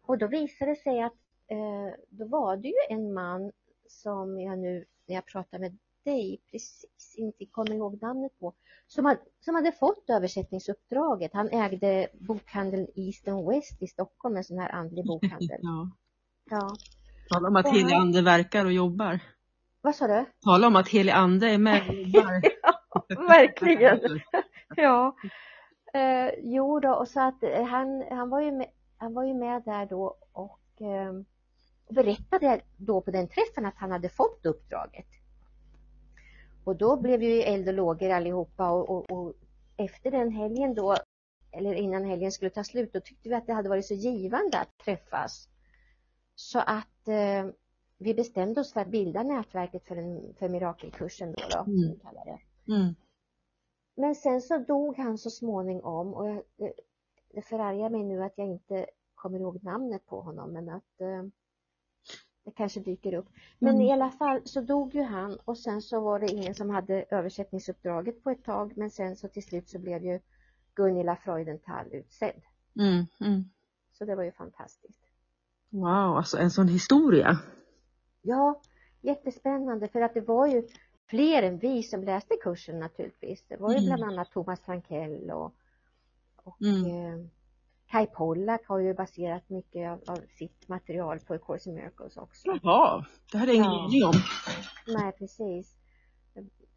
Och 0.07 0.19
då 0.19 0.27
visade 0.27 0.71
det 0.71 0.77
sig 0.77 1.03
att 1.03 1.13
eh, 1.47 2.01
då 2.09 2.25
var 2.27 2.57
det 2.57 2.69
ju 2.69 2.97
en 2.97 3.13
man 3.13 3.53
som 3.89 4.41
jag 4.41 4.59
nu, 4.59 4.85
när 5.07 5.15
jag 5.15 5.27
pratade 5.27 5.73
med 6.05 6.19
i, 6.19 6.39
precis 6.51 7.15
inte 7.17 7.47
kommer 7.47 7.75
ihåg 7.75 8.03
namnet 8.03 8.39
på, 8.39 8.55
som 8.87 9.05
hade, 9.05 9.21
som 9.41 9.55
hade 9.55 9.73
fått 9.73 10.11
översättningsuppdraget. 10.11 11.31
Han 11.33 11.49
ägde 11.49 12.09
bokhandeln 12.13 12.87
East 12.95 13.29
and 13.29 13.49
West 13.49 13.83
i 13.83 13.87
Stockholm, 13.87 14.37
en 14.37 14.45
sån 14.45 14.59
här 14.59 14.71
andlig 14.71 15.07
bokhandel. 15.07 15.59
Ja. 15.63 15.91
Ja. 16.51 16.77
Tala 17.29 17.49
om 17.49 17.57
att 17.57 17.67
han- 17.69 18.25
verkar 18.25 18.65
och 18.65 18.73
jobbar. 18.73 19.21
Vad 19.83 19.95
sa 19.95 20.07
du? 20.07 20.25
Tala 20.45 20.67
om 20.67 20.77
att 20.77 20.89
helig 20.89 21.13
ande 21.13 21.51
är 21.51 21.59
med 21.59 21.83
jobbar. 21.89 22.43
verkligen. 23.29 24.01
Ja. 24.77 25.17
Eh, 25.95 26.31
jo 26.43 26.81
då, 26.81 26.95
och 26.95 27.09
så 27.09 27.21
att 27.21 27.43
eh, 27.43 27.65
han, 27.65 28.05
han, 28.11 28.31
var 28.31 28.41
ju 28.41 28.53
med, 28.53 28.67
han 28.97 29.15
var 29.15 29.25
ju 29.25 29.35
med 29.35 29.63
där 29.65 29.87
då 29.87 30.17
och 30.33 30.83
eh, 30.83 31.13
berättade 31.89 32.61
då 32.77 33.01
på 33.01 33.11
den 33.11 33.29
träffen 33.29 33.67
att 33.67 33.77
han 33.77 33.91
hade 33.91 34.09
fått 34.09 34.47
uppdraget. 34.47 35.07
Och 36.65 36.77
då 36.77 36.97
blev 36.97 37.23
ju 37.23 37.43
eld 37.43 37.69
och 37.69 37.75
lågor 37.75 38.11
allihopa 38.11 38.71
och, 38.71 38.91
och, 38.91 39.11
och 39.11 39.35
efter 39.77 40.11
den 40.11 40.33
helgen 40.33 40.75
då, 40.75 40.97
eller 41.53 41.75
innan 41.75 42.05
helgen 42.05 42.33
skulle 42.33 42.51
ta 42.51 42.65
slut, 42.65 42.93
då 42.93 43.01
tyckte 43.01 43.29
vi 43.29 43.35
att 43.35 43.47
det 43.47 43.53
hade 43.53 43.69
varit 43.69 43.87
så 43.87 43.95
givande 43.95 44.59
att 44.59 44.79
träffas. 44.85 45.49
Så 46.35 46.59
att 46.59 47.09
eh, 47.09 47.47
vi 48.03 48.15
bestämde 48.15 48.61
oss 48.61 48.73
för 48.73 48.81
att 48.81 48.89
bilda 48.89 49.23
nätverket 49.23 49.85
för, 49.85 49.97
en, 49.97 50.35
för 50.39 50.49
mirakelkursen 50.49 51.33
då, 51.33 51.43
då 51.51 51.73
Mm. 51.73 51.99
kallar 51.99 52.25
det. 52.25 52.39
Mm. 52.73 52.95
Men 53.97 54.15
sen 54.15 54.41
så 54.43 54.59
dog 54.59 54.97
han 54.97 55.19
så 55.19 55.31
småningom 55.31 56.15
och 56.15 56.29
jag, 56.29 56.43
det, 56.57 56.73
det 57.35 57.43
förargar 57.43 57.91
mig 57.91 58.03
nu 58.05 58.23
att 58.23 58.33
jag 58.37 58.47
inte 58.47 58.87
kommer 59.15 59.41
ihåg 59.41 59.65
namnet 59.65 60.07
på 60.07 60.21
honom 60.21 60.53
men 60.53 60.69
att 60.69 61.01
eh, 61.01 61.23
det 62.45 62.51
kanske 62.51 62.81
dyker 62.81 63.15
upp. 63.15 63.27
Men 63.59 63.75
Mm. 63.75 63.87
i 63.87 63.93
alla 63.93 64.11
fall 64.11 64.41
så 64.45 64.61
dog 64.61 64.95
ju 64.95 65.03
han 65.03 65.39
och 65.45 65.59
sen 65.59 65.83
så 65.83 66.01
var 66.01 66.21
det 66.21 66.33
ingen 66.33 66.55
som 66.55 66.71
hade 66.71 67.05
översättningsuppdraget 67.11 68.23
på 68.25 68.31
ett 68.31 68.45
tag 68.45 68.73
men 68.77 68.91
sen 68.91 69.17
så 69.17 69.29
till 69.29 69.43
slut 69.45 69.69
så 69.69 69.79
blev 69.79 70.05
ju 70.05 70.21
Gunilla 70.75 71.17
Freudenthal 71.17 71.87
utsedd. 71.93 72.43
Mm. 72.77 73.07
Mm. 73.21 73.45
Så 73.93 74.05
det 74.05 74.15
var 74.15 74.23
ju 74.25 74.33
fantastiskt. 74.33 75.01
Wow, 75.71 76.17
alltså 76.17 76.39
en 76.39 76.51
sån 76.51 76.69
historia. 76.69 77.39
Ja, 78.23 78.61
jättespännande 79.01 79.89
för 79.89 80.01
att 80.01 80.15
det 80.15 80.21
var 80.21 80.47
ju 80.47 80.63
fler 81.11 81.43
än 81.43 81.59
vi 81.59 81.83
som 81.83 82.05
läste 82.05 82.37
kursen 82.43 82.79
naturligtvis. 82.81 83.45
Det 83.49 83.57
var 83.57 83.71
ju 83.71 83.77
Mm. 83.79 83.85
bland 83.87 84.05
annat 84.05 84.31
Thomas 84.31 84.61
Frankell 84.61 85.31
och, 85.31 85.55
och 86.45 86.63
Mm. 86.63 86.85
eh, 86.87 87.27
Kai 87.91 88.07
Pollak 88.07 88.67
har 88.69 88.79
ju 88.79 88.95
baserat 88.95 89.49
mycket 89.51 89.91
av, 89.91 90.01
av 90.07 90.21
sitt 90.39 90.69
material 90.69 91.21
på 91.21 91.35
A 91.35 91.39
Course 91.47 91.69
in 91.71 91.75
Miracles 91.77 92.17
också. 92.17 92.59
Jaha, 92.63 93.05
det 93.33 93.39
hade 93.39 93.53
jag 93.53 93.57
ingen 93.57 93.71
Ja. 93.73 93.85
aning 93.85 94.05
om. 94.05 94.15
Nej, 94.87 95.13
precis. 95.13 95.77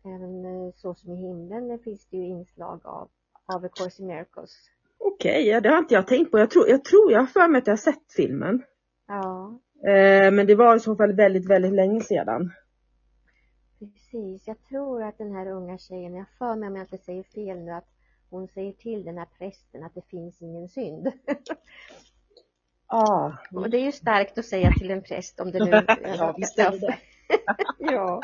Även 0.06 0.46
eh, 0.46 0.74
Så 0.76 0.96
som 0.96 1.12
i 1.12 1.16
himlen 1.16 1.80
finns 1.80 2.06
det 2.10 2.18
ju 2.18 2.26
inslag 2.26 2.82
av, 2.86 3.10
av 3.46 3.66
A 3.66 3.70
Course 3.76 4.02
in 4.02 4.08
Miracles. 4.08 4.52
Okej, 4.98 5.48
ja, 5.48 5.62
det 5.62 5.70
har 5.70 5.78
inte 5.78 5.94
jag 5.94 6.08
tänkt 6.08 6.32
på. 6.32 6.40
Jag 6.40 6.52
tror, 6.52 6.70
jag 6.70 6.84
tror 6.84 7.12
jag 7.12 7.20
har 7.20 7.28
för 7.28 7.48
mig 7.48 7.60
att 7.60 7.68
jag 7.68 7.72
har 7.72 7.78
sett 7.78 8.14
filmen. 8.16 8.64
Ja, 9.08 9.60
men 10.32 10.48
det 10.48 10.56
var 10.56 10.76
i 10.76 10.80
så 10.80 10.96
fall 10.96 11.14
väldigt, 11.14 11.50
väldigt 11.50 11.74
länge 11.74 12.02
sedan. 12.02 12.52
precis. 13.80 14.48
Jag 14.48 14.64
tror 14.70 15.04
att 15.04 15.18
den 15.18 15.32
här 15.32 15.48
unga 15.48 15.78
tjejen, 15.78 16.16
jag 16.16 16.26
för 16.38 16.56
mig 16.56 16.68
om 16.70 16.76
jag 16.76 16.84
inte 16.84 16.98
säger 16.98 17.24
fel 17.24 17.60
nu, 17.60 17.72
att 17.72 17.88
hon 18.30 18.48
säger 18.48 18.74
till 18.74 19.04
den 19.04 19.18
här 19.18 19.28
prästen 19.38 19.84
att 19.84 19.96
det 19.96 20.10
finns 20.10 20.42
ingen 20.42 20.70
synd. 20.70 21.12
Ja, 22.88 23.38
Och 23.52 23.70
det 23.70 23.78
är 23.78 23.86
ju 23.86 23.92
starkt 23.92 24.38
att 24.38 24.46
säga 24.46 24.72
till 24.72 24.92
en 24.92 25.02
präst 25.02 25.40
om 25.40 25.52
det 25.52 25.66
nu 25.66 25.72
Ja, 26.18 26.36
visst 26.38 26.60
är 26.60 26.72
det 26.72 26.78
det. 26.78 26.98
Ja. 27.94 28.22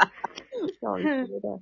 ja, 0.81 0.93
visst 0.93 1.07
är 1.07 1.27
det 1.27 1.39
det. 1.39 1.61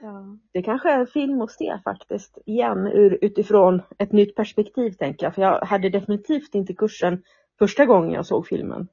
ja. 0.00 0.38
Det 0.52 0.62
kanske 0.62 0.90
är 0.90 0.98
en 0.98 1.06
film 1.06 1.40
att 1.40 1.50
se 1.50 1.78
faktiskt, 1.84 2.38
igen 2.46 2.86
ur, 2.86 3.18
utifrån 3.22 3.82
ett 3.98 4.12
nytt 4.12 4.34
perspektiv 4.34 4.90
tänker 4.90 5.26
jag. 5.26 5.34
För 5.34 5.42
jag 5.42 5.60
hade 5.60 5.88
definitivt 5.88 6.54
inte 6.54 6.74
kursen 6.74 7.22
första 7.58 7.86
gången 7.86 8.10
jag 8.10 8.26
såg 8.26 8.46
filmen. 8.46 8.88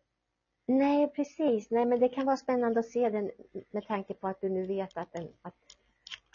Nej, 0.67 1.07
precis. 1.15 1.71
Nej, 1.71 1.85
men 1.85 1.99
det 1.99 2.09
kan 2.09 2.25
vara 2.25 2.37
spännande 2.37 2.79
att 2.79 2.85
se 2.85 3.09
den 3.09 3.31
med 3.71 3.87
tanke 3.87 4.13
på 4.13 4.27
att 4.27 4.41
du 4.41 4.49
nu 4.49 4.67
vet 4.67 4.97
att, 4.97 5.11
den, 5.13 5.27
att, 5.41 5.55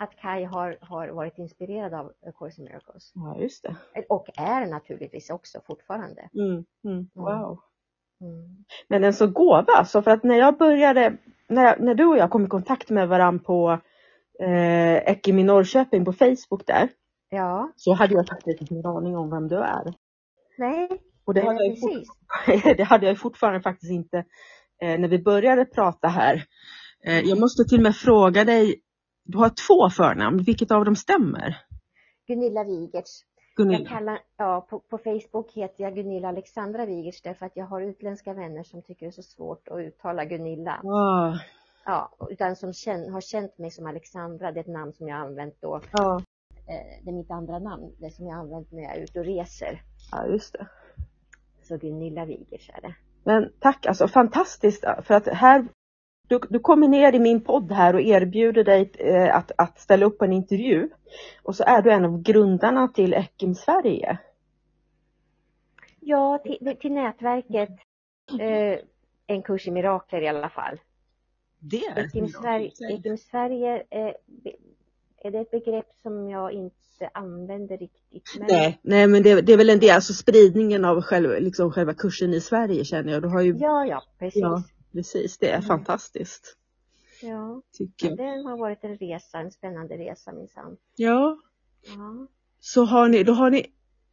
att 0.01 0.17
Kai 0.17 0.45
har, 0.45 0.79
har 0.81 1.09
varit 1.09 1.39
inspirerad 1.39 1.95
av 1.95 2.07
A 2.07 2.33
Course 2.39 2.61
in 2.63 2.65
Miracles. 2.69 3.13
Ja, 3.15 3.37
just 3.41 3.63
det. 3.65 3.77
Och 4.09 4.29
är 4.37 4.67
naturligtvis 4.67 5.31
också 5.31 5.61
fortfarande. 5.67 6.29
Mm, 6.35 6.65
mm, 6.85 7.11
wow. 7.15 7.59
Mm. 8.21 8.65
Men 8.89 9.05
en 9.05 9.15
så 9.15 9.27
gåva, 9.27 9.85
så 9.85 10.03
för 10.03 10.11
att 10.11 10.25
när 10.25 10.37
jag 10.37 10.59
började, 10.59 11.17
när, 11.49 11.65
jag, 11.65 11.81
när 11.81 11.95
du 11.95 12.07
och 12.07 12.17
jag 12.17 12.31
kom 12.31 12.45
i 12.45 12.49
kontakt 12.49 12.91
med 12.91 13.09
varandra 13.09 13.45
på 13.45 13.79
eh, 14.41 14.97
Ekim 14.97 15.39
i 15.39 15.43
Norrköping 15.45 16.05
på 16.05 16.13
Facebook 16.13 16.67
där, 16.67 16.89
Ja, 17.31 17.73
så 17.77 17.93
hade 17.95 18.15
jag 18.15 18.29
faktiskt 18.29 18.61
inte 18.61 18.75
en 18.75 18.87
aning 18.87 19.17
om 19.17 19.31
vem 19.31 19.49
du 19.49 19.57
är. 19.57 19.95
nej, 20.59 20.89
Och 21.25 21.35
det 21.35 21.41
nej, 21.41 21.49
hade, 21.49 21.65
jag 21.65 21.75
precis. 21.75 22.75
det 22.77 22.83
hade 22.83 23.07
jag 23.07 23.19
fortfarande 23.19 23.61
faktiskt 23.61 23.93
inte 23.93 24.17
eh, 24.83 25.01
när 25.01 25.09
vi 25.09 25.19
började 25.19 25.65
prata 25.65 26.09
här. 26.09 26.45
Eh, 27.05 27.21
jag 27.21 27.41
måste 27.41 27.65
till 27.65 27.79
och 27.79 27.83
med 27.83 27.97
fråga 27.97 28.45
dig, 28.45 28.83
du 29.25 29.39
har 29.39 29.49
två 29.49 29.91
förnamn, 29.91 30.43
vilket 30.43 30.71
av 30.71 30.85
dem 30.85 30.97
stämmer? 30.97 31.57
Gunilla 32.27 32.65
Wigertz. 32.65 33.25
Gunilla? 33.57 33.79
Jag 33.79 33.89
kallar, 33.89 34.19
ja, 34.37 34.67
på, 34.71 34.81
på 34.81 34.99
Facebook 34.99 35.53
heter 35.53 35.85
jag 35.85 35.95
Gunilla 35.95 36.29
Alexandra 36.29 36.87
Wigertz 36.87 37.23
därför 37.23 37.47
att 37.47 37.57
jag 37.57 37.67
har 37.67 37.81
utländska 37.81 38.35
vänner 38.35 38.63
som 38.63 38.83
tycker 38.83 39.07
det 39.07 39.11
är 39.11 39.23
så 39.23 39.23
svårt 39.23 39.69
att 39.69 39.79
uttala 39.79 40.25
Gunilla. 40.25 40.81
Ah, 40.85 41.39
Ja, 41.85 42.11
utan 42.31 42.57
som 42.57 42.73
känn, 42.73 43.13
har 43.13 43.21
känt 43.21 43.59
mig 43.59 43.71
som 43.71 43.87
Alexandra, 43.87 44.53
det 44.53 44.61
är 44.61 44.65
ett 44.65 44.67
namn 44.67 44.93
som 44.93 45.09
jag 45.09 45.19
använt 45.19 45.55
då. 45.61 45.81
ja, 45.93 46.21
Eh, 46.69 47.05
det 47.05 47.11
är 47.11 47.15
mitt 47.15 47.31
andra 47.31 47.59
namn, 47.59 47.93
det 47.99 48.11
som 48.11 48.27
jag 48.27 48.39
använt 48.39 48.73
när 48.73 48.83
jag 48.83 48.97
är 48.97 49.03
ute 49.03 49.19
och 49.19 49.25
reser. 49.25 49.83
ja, 50.13 50.27
just 50.27 50.53
det. 50.53 50.67
Så 51.63 51.77
Gunilla 51.77 52.25
Wigertz 52.25 52.69
är 52.69 52.81
det. 52.81 52.95
Men 53.25 53.53
tack, 53.59 53.87
alltså 53.87 54.09
fantastiskt 54.09 54.85
för 55.03 55.15
att 55.15 55.29
här 55.29 55.65
du, 56.29 56.41
du 56.51 56.59
kommer 56.59 56.89
ner 56.89 57.13
i 57.13 57.19
min 57.19 57.41
podd 57.41 57.73
här 57.73 57.95
och 57.95 58.01
erbjuder 58.01 58.65
dig 58.65 58.93
eh, 58.99 59.37
att, 59.37 59.53
att 59.59 59.79
ställa 59.79 60.07
upp 60.07 60.23
en 60.23 60.33
intervju. 60.33 60.89
Och 61.43 61.57
så 61.57 61.65
är 61.65 61.83
du 61.83 61.93
en 61.93 62.05
av 62.05 62.23
grundarna 62.23 62.89
till 62.89 63.15
Ekim 63.15 63.55
Sverige. 63.55 64.19
Ja, 66.01 66.39
till, 66.39 66.77
till 66.81 66.93
nätverket 66.93 67.71
eh, 68.41 68.79
En 69.27 69.43
kurs 69.43 69.69
i 69.69 69.71
mirakler 69.71 70.21
i 70.21 70.29
alla 70.29 70.49
fall. 70.49 70.81
Det 71.59 71.85
är 71.87 72.05
Ekim 72.05 72.29
Sverige, 72.29 72.71
Ekim 72.91 73.19
Sverige 73.19 73.83
eh, 73.91 74.15
är 75.25 75.31
det 75.31 75.39
ett 75.39 75.51
begrepp 75.51 75.87
som 76.03 76.29
jag 76.31 76.53
inte 76.53 77.11
använder 77.15 77.79
riktigt. 77.79 78.35
Men, 78.39 78.47
Nej, 78.51 78.81
nej 78.83 79.07
men 79.07 79.23
det, 79.23 79.41
det 79.41 79.53
är 79.53 79.57
väl 79.57 79.71
en 79.71 79.79
del, 79.81 79.91
alltså 79.95 80.13
spridningen 80.13 80.85
av 80.85 81.03
själva, 81.03 81.33
liksom 81.39 81.73
själva 81.73 81.95
kursen 81.95 82.35
i 82.35 82.41
Sverige 82.41 82.85
känner 82.85 83.13
jag. 83.13 83.23
Du 83.23 83.29
har 83.29 83.41
ju, 83.41 83.57
Ja, 83.57 83.87
ja, 83.87 84.03
precis. 84.19 84.41
Ja. 84.43 84.63
precis, 84.93 85.39
det 85.39 85.49
är 85.49 85.55
Mm. 85.57 85.67
fantastiskt. 85.67 86.57
Ja, 87.23 87.63
Tycker 87.79 88.09
jag. 88.09 88.17
det 88.17 88.49
har 88.49 88.57
varit 88.59 88.85
en 88.85 88.97
resa, 88.97 89.39
en 89.39 89.51
spännande 89.51 89.95
resa 89.99 90.33
minsann. 90.33 90.77
Ja, 90.97 91.39
Ja. 91.87 92.27
så 92.61 92.85
har 92.85 93.09
ni, 93.09 93.23
då 93.25 93.33
har 93.33 93.51
ni 93.51 93.67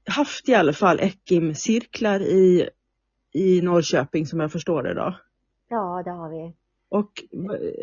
haft 0.05 0.49
i 0.49 0.55
alla 0.55 0.73
fall 0.73 0.99
Ekim-cirklar 0.99 2.19
i, 2.21 2.69
i 3.31 3.61
Norrköping 3.61 4.25
som 4.27 4.39
jag 4.39 4.51
förstår 4.51 4.83
det 4.83 4.93
då. 4.93 5.15
ja, 5.69 6.01
det 6.05 6.11
har 6.11 6.29
vi. 6.29 6.53
Och 6.89 7.11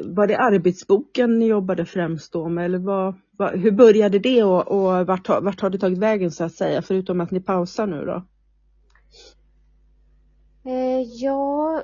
var 0.05 0.27
det 0.27 0.39
arbetsboken 0.39 1.39
ni 1.39 1.47
jobbade 1.47 1.85
främst 1.85 2.33
då 2.33 2.49
med 2.49 2.65
eller 2.65 2.79
vad, 2.79 3.15
vad, 3.31 3.59
hur 3.59 3.71
började 3.71 4.19
det 4.19 4.43
och, 4.43 4.69
och 4.69 5.07
vart, 5.07 5.27
har, 5.27 5.41
vart 5.41 5.61
har 5.61 5.71
det 5.71 5.79
tagit 5.79 5.99
vägen 5.99 6.31
så 6.31 6.45
att 6.45 6.53
säga 6.53 6.83
förutom 6.83 7.21
att 7.21 7.31
ni 7.31 7.41
pausar 7.41 7.87
nu 7.87 8.05
då? 8.05 8.23
Eh, 10.71 11.03
ja, 11.03 11.83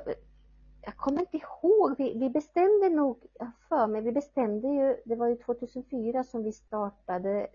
jag 0.81 0.97
kommer 0.97 1.19
inte 1.19 1.37
ihåg. 1.37 1.95
Vi, 1.97 2.13
vi 2.19 2.29
bestämde 2.29 2.89
nog, 2.89 3.17
jag 3.39 3.45
har 3.45 3.53
för 3.69 3.87
mig, 3.87 4.01
vi 4.01 4.11
bestämde 4.11 4.67
ju, 4.67 4.95
det 5.05 5.15
var 5.15 5.27
ju 5.27 5.35
2004 5.35 6.23
som 6.23 6.43
vi 6.43 6.51
startade 6.51 7.47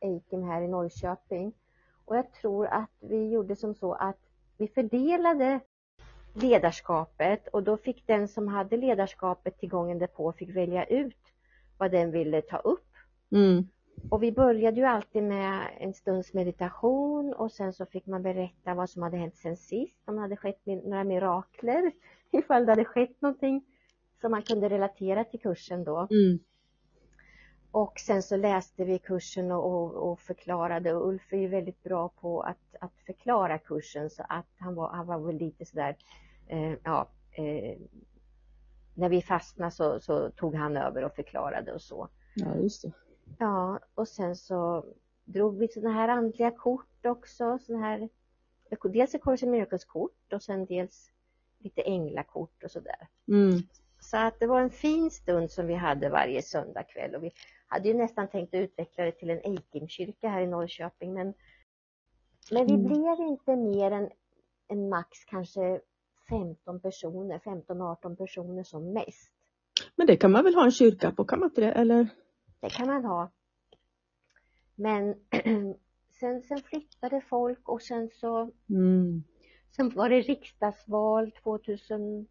Eiken 0.00 0.42
här 0.42 0.62
i 0.62 0.68
Norrköping. 0.68 1.52
Och 2.04 2.16
jag 2.16 2.32
tror 2.32 2.66
att 2.66 2.90
vi 3.00 3.28
gjorde 3.28 3.56
som 3.56 3.74
så 3.74 3.92
att 3.92 4.18
vi 4.58 4.68
fördelade 4.68 5.60
ledarskapet 6.42 7.48
och 7.48 7.62
då 7.62 7.76
fick 7.76 8.06
den 8.06 8.28
som 8.28 8.48
hade 8.48 8.76
ledarskapet 8.76 9.58
till 9.58 9.68
gången 9.68 9.98
därpå 9.98 10.32
fick 10.32 10.56
välja 10.56 10.84
ut 10.84 11.16
vad 11.78 11.90
den 11.90 12.10
ville 12.10 12.42
ta 12.42 12.56
upp. 12.56 12.88
Mm. 13.32 13.68
Och 14.10 14.22
vi 14.22 14.32
började 14.32 14.76
ju 14.76 14.86
alltid 14.86 15.22
med 15.22 15.68
en 15.78 15.94
stunds 15.94 16.34
meditation 16.34 17.34
och 17.34 17.52
sen 17.52 17.72
så 17.72 17.86
fick 17.86 18.06
man 18.06 18.22
berätta 18.22 18.74
vad 18.74 18.90
som 18.90 19.02
hade 19.02 19.16
hänt 19.16 19.36
sen 19.36 19.56
sist, 19.56 20.02
om 20.04 20.14
det 20.14 20.20
hade 20.20 20.36
skett 20.36 20.66
några 20.66 21.04
mirakler, 21.04 21.92
ifall 22.30 22.66
det 22.66 22.72
hade 22.72 22.84
skett 22.84 23.20
någonting 23.20 23.64
som 24.20 24.30
man 24.30 24.42
kunde 24.42 24.68
relatera 24.68 25.24
till 25.24 25.40
kursen 25.40 25.84
då. 25.84 26.08
Mm. 26.10 26.38
Och 27.70 27.98
sen 27.98 28.22
så 28.22 28.36
läste 28.36 28.84
vi 28.84 28.98
kursen 28.98 29.52
och, 29.52 29.72
och, 29.72 30.10
och 30.10 30.20
förklarade 30.20 30.94
och 30.94 31.08
Ulf 31.08 31.32
är 31.32 31.36
ju 31.36 31.48
väldigt 31.48 31.82
bra 31.82 32.08
på 32.08 32.40
att, 32.40 32.76
att 32.80 33.00
förklara 33.06 33.58
kursen 33.58 34.10
så 34.10 34.22
att 34.28 34.46
han 34.58 34.74
var, 34.74 34.88
han 34.88 35.06
var 35.06 35.18
väl 35.18 35.36
lite 35.36 35.64
sådär, 35.64 35.96
ja, 36.84 37.10
eh, 37.30 37.78
när 38.94 39.08
vi 39.08 39.22
fastnade 39.22 39.70
så, 39.70 40.00
så 40.00 40.30
tog 40.30 40.54
han 40.54 40.76
över 40.76 41.04
och 41.04 41.14
förklarade 41.14 41.72
och 41.72 41.82
så. 41.82 42.08
Ja, 42.34 42.56
just 42.56 42.82
det. 42.82 42.92
Ja, 43.38 43.78
och 43.94 44.08
sen 44.08 44.36
så 44.36 44.84
drog 45.24 45.58
vi 45.58 45.68
sådana 45.68 45.94
här 45.94 46.08
andliga 46.08 46.50
kort 46.50 47.06
också, 47.06 47.58
sådana 47.58 47.86
här 47.86 48.08
dels 48.82 49.14
ett 49.14 49.22
Course 49.22 49.46
Miracles 49.46 49.84
kort 49.84 50.32
och 50.32 50.42
sen 50.42 50.66
dels 50.66 51.10
lite 51.58 51.82
änglakort 51.82 52.64
och 52.64 52.70
sådär. 52.70 53.08
Mm. 53.28 53.58
Så 54.00 54.16
att 54.16 54.40
det 54.40 54.46
var 54.46 54.60
en 54.60 54.70
fin 54.70 55.10
stund 55.10 55.50
som 55.50 55.66
vi 55.66 55.74
hade 55.74 56.08
varje 56.10 56.42
söndagkväll 56.42 57.14
och 57.14 57.24
vi 57.24 57.32
hade 57.66 57.88
ju 57.88 57.94
nästan 57.94 58.28
tänkt 58.28 58.54
att 58.54 58.60
utveckla 58.60 59.04
det 59.04 59.12
till 59.12 59.30
en 59.30 59.40
Eikimkyrka 59.44 60.28
här 60.28 60.40
i 60.40 60.46
Norrköping 60.46 61.12
men, 61.14 61.34
men 62.50 62.66
vi 62.66 62.72
Mm. 62.74 62.86
blev 62.86 63.20
inte 63.20 63.56
mer 63.56 63.90
än, 63.90 64.10
än 64.68 64.88
max 64.88 65.24
kanske 65.24 65.80
15 66.28 66.80
personer, 66.80 67.38
15-18 67.38 68.16
personer 68.16 68.62
som 68.62 68.92
mest. 68.92 69.30
Men 69.96 70.06
det 70.06 70.16
kan 70.16 70.32
man 70.32 70.44
väl 70.44 70.54
ha 70.54 70.64
en 70.64 70.70
kyrka 70.70 71.12
på, 71.12 71.24
kan 71.24 71.40
man 71.40 71.48
inte 71.48 71.60
det? 71.60 71.72
Eller? 71.72 72.08
Det 72.60 72.68
kan 72.70 72.86
man 72.86 73.04
ha. 73.04 73.30
Men 74.74 75.14
sen, 76.20 76.42
sen 76.42 76.58
flyttade 76.64 77.20
folk 77.20 77.68
och 77.68 77.82
sen 77.82 78.10
så 78.20 78.50
Mm. 78.68 79.22
Sen 79.76 79.90
var 79.94 80.08
det 80.08 80.20
riksdagsval 80.20 81.32
2014 81.42 82.28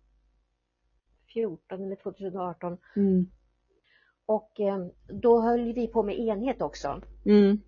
eller 1.70 1.96
2018 1.96 2.78
Mm. 2.96 3.28
och 4.26 4.60
eh, 4.60 4.86
då 5.08 5.42
höll 5.42 5.74
vi 5.74 5.88
på 5.88 6.04
med 6.04 6.20
enhet 6.20 6.62
också. 6.62 7.02
Mm. 7.26 7.62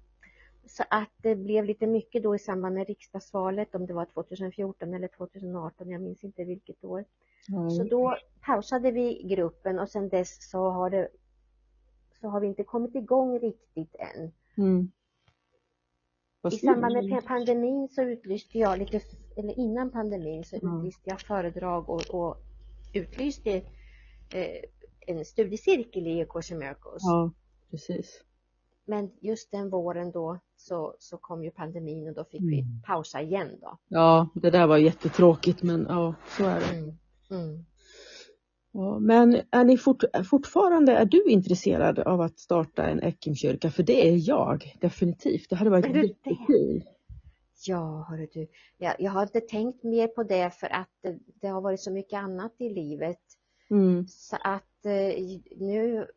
Så 0.69 0.83
att 0.89 1.09
det 1.17 1.35
blev 1.35 1.65
lite 1.65 1.87
mycket 1.87 2.23
då 2.23 2.35
i 2.35 2.39
samband 2.39 2.75
med 2.75 2.87
riksdagsvalet, 2.87 3.75
om 3.75 3.85
det 3.85 3.93
var 3.93 4.05
2014 4.05 4.93
eller 4.93 5.07
2018, 5.07 5.89
jag 5.89 6.01
minns 6.01 6.23
inte 6.23 6.43
vilket 6.43 6.83
år. 6.83 7.05
Ja, 7.47 7.69
Så 7.69 7.83
då 7.83 8.17
pausade 8.41 8.91
vi 8.91 9.23
gruppen 9.23 9.79
och 9.79 9.89
sen 9.89 10.09
dess 10.09 10.49
så 10.49 10.69
har 10.69 10.89
det 10.89 11.09
så 12.21 12.27
har 12.27 12.39
vi 12.39 12.47
inte 12.47 12.63
kommit 12.63 12.95
igång 12.95 13.39
riktigt 13.39 13.95
än. 13.95 14.31
Mm. 14.57 14.91
I 16.51 16.57
samband 16.57 16.93
med 16.93 17.09
pa- 17.09 17.21
pandemin 17.27 17.87
så 17.89 18.01
utlyste 18.01 18.59
jag 18.59 18.79
lite, 18.79 19.01
eller 19.37 19.59
innan 19.59 19.91
pandemin 19.91 20.43
så 20.43 20.55
Ja. 20.61 20.77
utlyste 20.79 21.09
jag 21.09 21.21
föredrag 21.21 21.89
och, 21.89 22.01
och 22.09 22.37
utlyste 22.93 23.51
eh, 24.33 24.61
en 25.07 25.25
studiecirkel 25.25 26.07
i 26.07 26.15
Miracles. 26.55 27.01
Ja, 27.03 27.31
precis. 27.71 28.23
Men 28.89 29.11
just 29.21 29.51
den 29.51 29.69
våren 29.69 30.11
då 30.11 30.39
så, 30.57 30.95
så 30.99 31.17
kom 31.17 31.43
ju 31.43 31.51
pandemin 31.51 32.09
och 32.09 32.15
då 32.15 32.23
fick 32.23 32.41
vi 32.41 32.59
Mm. 32.59 32.81
pausa 32.85 33.21
igen 33.21 33.57
då. 33.61 33.77
Ja, 33.87 34.29
det 34.33 34.49
där 34.49 34.67
var 34.67 34.77
jättetråkigt 34.77 35.63
men 35.63 35.85
ja, 35.89 36.15
så 36.37 36.45
är 36.45 36.59
det. 36.59 36.77
Mm. 36.77 36.97
Mm. 37.31 37.65
Ja, 38.71 38.99
men 38.99 39.41
är 39.51 39.63
ni 39.63 39.77
fort, 39.77 40.03
fortfarande, 40.29 40.91
är 40.91 41.05
du 41.05 41.23
intresserad 41.23 41.99
av 41.99 42.21
att 42.21 42.39
starta 42.39 42.83
en 42.87 43.03
Eckimkyrka? 43.03 43.71
För 43.71 43.83
det 43.83 44.09
är 44.09 44.29
jag 44.29 44.77
definitivt. 44.81 45.49
Det 45.49 45.55
hade 45.55 45.69
varit 45.69 45.95
jättekul. 45.95 46.83
Ja, 47.67 48.05
hörru 48.09 48.27
du. 48.33 48.47
Jag, 48.77 48.95
jag 48.99 49.11
har 49.11 49.23
inte 49.23 49.41
tänkt 49.41 49.83
mer 49.83 50.07
på 50.07 50.23
det 50.23 50.51
för 50.59 50.67
att 50.67 50.89
det, 51.03 51.19
det 51.41 51.47
har 51.47 51.61
varit 51.61 51.79
så 51.81 51.91
mycket 51.91 52.17
annat 52.17 52.53
i 52.57 52.69
livet. 52.69 53.19
Mm. 53.69 54.07
Så 54.07 54.37
att 54.43 54.85
eh, 54.85 55.23
nu 55.59 56.07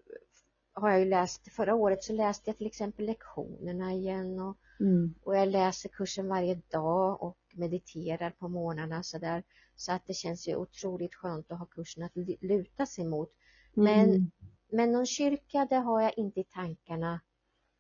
har 0.73 0.91
jag 0.91 1.01
ju 1.01 1.05
läst, 1.07 1.53
förra 1.53 1.75
året 1.75 2.05
så 2.05 2.13
läste 2.13 2.51
jag 2.51 2.59
till 2.59 2.67
exempel 2.67 3.07
lektionerna 3.07 3.93
igen 3.93 4.41
och, 4.41 4.57
Mm. 4.81 5.15
och 5.25 5.37
jag 5.37 5.49
läser 5.49 5.89
kursen 5.89 6.29
varje 6.29 6.55
dag 6.71 7.23
och 7.23 7.39
mediterar 7.55 8.31
på 8.31 8.49
morgnarna 8.49 9.03
så 9.03 9.19
där. 9.19 9.43
Så 9.77 9.93
att 9.93 10.07
det 10.07 10.15
känns 10.15 10.49
ju 10.49 10.57
otroligt 10.57 11.15
skönt 11.15 11.53
att 11.53 11.59
ha 11.59 11.67
kursen 11.67 12.03
att 12.03 12.13
luta 12.41 12.87
sig 12.87 13.05
mot. 13.05 13.31
Men, 13.75 14.09
Mm. 14.09 14.31
men 14.73 14.93
någon 14.93 15.07
kyrka 15.07 15.67
det 15.71 15.77
har 15.77 16.03
jag 16.03 16.13
inte 16.19 16.41
i 16.41 16.45
tankarna 16.45 17.21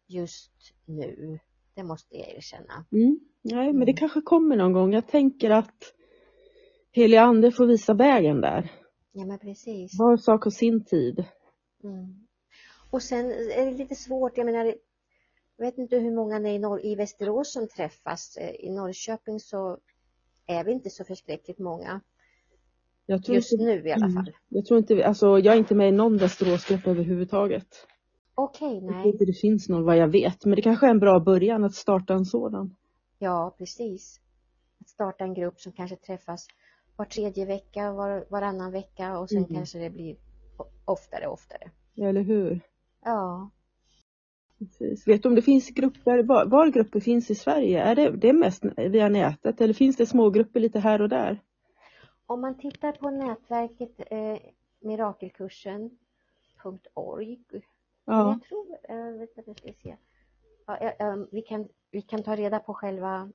just 0.06 0.52
nu. 0.84 1.38
Det 1.74 1.82
måste 1.82 2.16
jag 2.16 2.28
erkänna. 2.36 2.84
Mm. 2.92 3.20
Nej, 3.42 3.72
men 3.72 3.80
det 3.86 3.92
Mm. 3.92 3.96
kanske 3.96 4.20
kommer 4.20 4.56
någon 4.56 4.72
gång. 4.72 4.92
Jag 4.92 5.08
tänker 5.08 5.50
att 5.50 5.94
heliga 6.92 7.22
ande 7.22 7.52
får 7.52 7.66
visa 7.66 7.94
vägen 7.94 8.40
där. 8.40 8.72
Ja 9.12 9.24
men 9.24 9.38
precis. 9.38 9.98
Var 9.98 10.16
sak 10.16 10.46
och 10.46 10.52
sin 10.52 10.84
tid. 10.84 11.24
Mm. 11.84 12.26
Och 12.92 13.02
sen 13.02 13.26
är 13.30 13.64
det 13.64 13.70
lite 13.78 13.94
svårt, 13.94 14.36
jag 14.38 14.44
menar, 14.46 14.64
jag 15.56 15.66
vet 15.66 15.78
inte 15.78 15.96
hur 15.98 16.10
många 16.14 16.36
är 16.36 16.46
i, 16.46 16.58
Norr, 16.58 16.86
i 16.86 16.94
Västerås 16.94 17.52
som 17.52 17.68
träffas. 17.68 18.36
Eh, 18.36 18.50
I 18.50 18.70
Norrköping 18.70 19.40
så 19.40 19.78
är 20.46 20.64
vi 20.64 20.72
inte 20.72 20.90
så 20.90 21.04
förskräckligt 21.04 21.58
många. 21.58 22.00
Jag 23.06 23.24
tror 23.24 23.34
Just 23.36 23.52
inte, 23.52 23.64
nu 23.64 23.88
i 23.88 23.92
alla 23.92 24.06
Mm. 24.06 24.14
fall. 24.24 24.32
jag 24.48 24.64
tror 24.66 24.78
inte, 24.78 25.06
alltså 25.06 25.26
jag 25.38 25.54
är 25.54 25.58
inte 25.58 25.74
med 25.74 25.88
i 25.88 25.92
någon 25.92 26.16
Västeråsgrupp 26.16 26.86
överhuvudtaget. 26.86 27.86
Okej, 28.34 28.68
Jag 28.74 28.80
tror 28.82 28.90
nej. 28.92 29.08
inte 29.12 29.24
det 29.24 29.40
finns 29.40 29.68
någon 29.68 29.84
vad 29.84 29.96
jag 29.96 30.08
vet, 30.08 30.44
men 30.44 30.56
det 30.56 30.62
kanske 30.62 30.86
är 30.86 30.90
en 30.90 30.98
bra 31.00 31.20
början 31.20 31.64
att 31.64 31.74
starta 31.74 32.14
en 32.14 32.24
sådan. 32.24 32.76
Ja, 33.18 33.54
precis. 33.58 34.20
Att 34.80 34.88
starta 34.88 35.24
en 35.24 35.34
grupp 35.34 35.60
som 35.60 35.72
kanske 35.72 35.96
träffas 35.96 36.46
var 36.96 37.04
tredje 37.04 37.46
vecka, 37.46 37.92
var, 37.92 38.26
varannan 38.30 38.72
vecka 38.72 39.18
och 39.18 39.28
sen 39.30 39.38
Mm. 39.38 39.54
kanske 39.54 39.78
det 39.78 39.90
blir 39.90 40.16
oftare 40.84 41.26
och 41.26 41.32
oftare. 41.32 41.70
Eller 41.96 42.22
hur? 42.22 42.60
Ja. 43.04 43.50
Precis. 44.58 45.08
Vet 45.08 45.22
du 45.22 45.28
om 45.28 45.34
det 45.34 45.42
finns 45.42 45.68
grupper, 45.68 46.22
var, 46.22 46.46
var 46.46 46.68
grupper 46.68 47.00
finns 47.00 47.30
i 47.30 47.34
Sverige? 47.34 47.82
Är 47.82 47.94
det, 47.94 48.10
det 48.10 48.28
är 48.28 48.32
mest 48.32 48.64
via 48.76 49.08
nätet 49.08 49.60
eller 49.60 49.74
finns 49.74 49.96
det 49.96 50.06
små 50.06 50.30
grupper 50.30 50.60
lite 50.60 50.80
här 50.80 51.02
och 51.02 51.08
där? 51.08 51.42
Om 52.26 52.40
man 52.40 52.58
tittar 52.58 52.92
på 52.92 53.10
nätverket 53.10 54.00
eh, 54.10 54.38
mirakelkursen.org 54.80 57.38
Ja, 58.04 58.30
Jag 58.30 58.42
tror, 58.42 58.78
äh, 58.88 58.96
vänta 58.96 59.42
nu 59.46 59.54
ska 59.54 59.66
vi 59.66 59.72
se. 59.72 59.96
Ja, 60.66 60.78
ja, 60.80 60.94
ja, 60.98 61.26
vi, 61.32 61.42
kan, 61.42 61.68
vi 61.90 62.02
kan 62.02 62.22
ta 62.22 62.36
reda 62.36 62.58
på 62.58 62.74
själva 62.74 63.32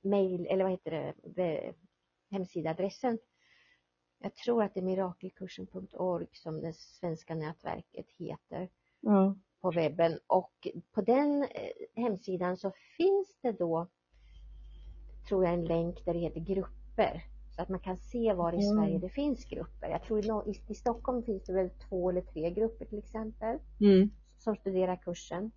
mail, 0.00 0.46
eller 0.46 0.64
vad 0.64 0.70
heter 0.70 0.90
det, 0.90 1.14
det 1.22 1.74
hemsidaadressen. 2.30 3.18
Jag 4.20 4.34
tror 4.34 4.62
att 4.62 4.74
det 4.74 4.80
är 4.80 4.84
mirakelkursen.org 4.84 6.26
som 6.32 6.60
det 6.60 6.72
svenska 6.76 7.34
nätverket 7.34 8.06
heter 8.18 8.68
ja, 9.00 9.36
på 9.60 9.70
webben 9.70 10.18
och 10.26 10.68
på 10.92 11.00
den 11.00 11.42
eh, 11.42 12.02
hemsidan 12.02 12.56
så 12.56 12.72
finns 12.96 13.36
det 13.42 13.52
då 13.52 13.88
tror 15.28 15.44
jag 15.44 15.54
en 15.54 15.64
länk 15.64 16.04
där 16.04 16.14
det 16.14 16.20
heter 16.20 16.40
grupper 16.40 17.22
så 17.56 17.62
att 17.62 17.68
man 17.68 17.80
kan 17.80 17.96
se 17.96 18.32
var 18.32 18.52
i 18.52 18.56
Mm. 18.56 18.76
Sverige 18.76 18.98
det 18.98 19.08
finns 19.08 19.44
grupper. 19.44 19.88
Jag 19.88 20.02
tror 20.02 20.18
i, 20.18 20.50
i, 20.50 20.72
i 20.72 20.74
Stockholm 20.74 21.22
finns 21.22 21.44
det 21.44 21.52
väl 21.52 21.70
två 21.88 22.10
eller 22.10 22.20
tre 22.20 22.50
grupper 22.50 22.84
till 22.84 22.98
exempel 22.98 23.58
mm, 23.80 24.10
som 24.38 24.56
studerar 24.56 24.96
kursen. 24.96 25.50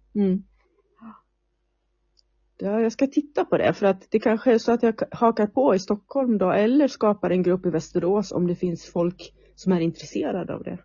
Mm. 2.61 2.73
Ja, 2.73 2.81
jag 2.81 2.91
ska 2.91 3.07
titta 3.07 3.45
på 3.45 3.57
det 3.57 3.73
för 3.73 3.85
att 3.85 4.11
det 4.11 4.19
kanske 4.19 4.53
är 4.53 4.57
så 4.57 4.71
att 4.71 4.83
jag 4.83 5.01
hakar 5.11 5.47
på 5.47 5.75
i 5.75 5.79
Stockholm 5.79 6.37
då 6.37 6.51
eller 6.51 6.87
skapar 6.87 7.29
en 7.29 7.43
grupp 7.43 7.65
i 7.65 7.69
Västerås 7.69 8.31
om 8.31 8.47
det 8.47 8.55
finns 8.55 8.85
folk 8.85 9.33
som 9.55 9.71
är 9.71 9.79
intresserade 9.79 10.53
av 10.53 10.63
det. 10.63 10.77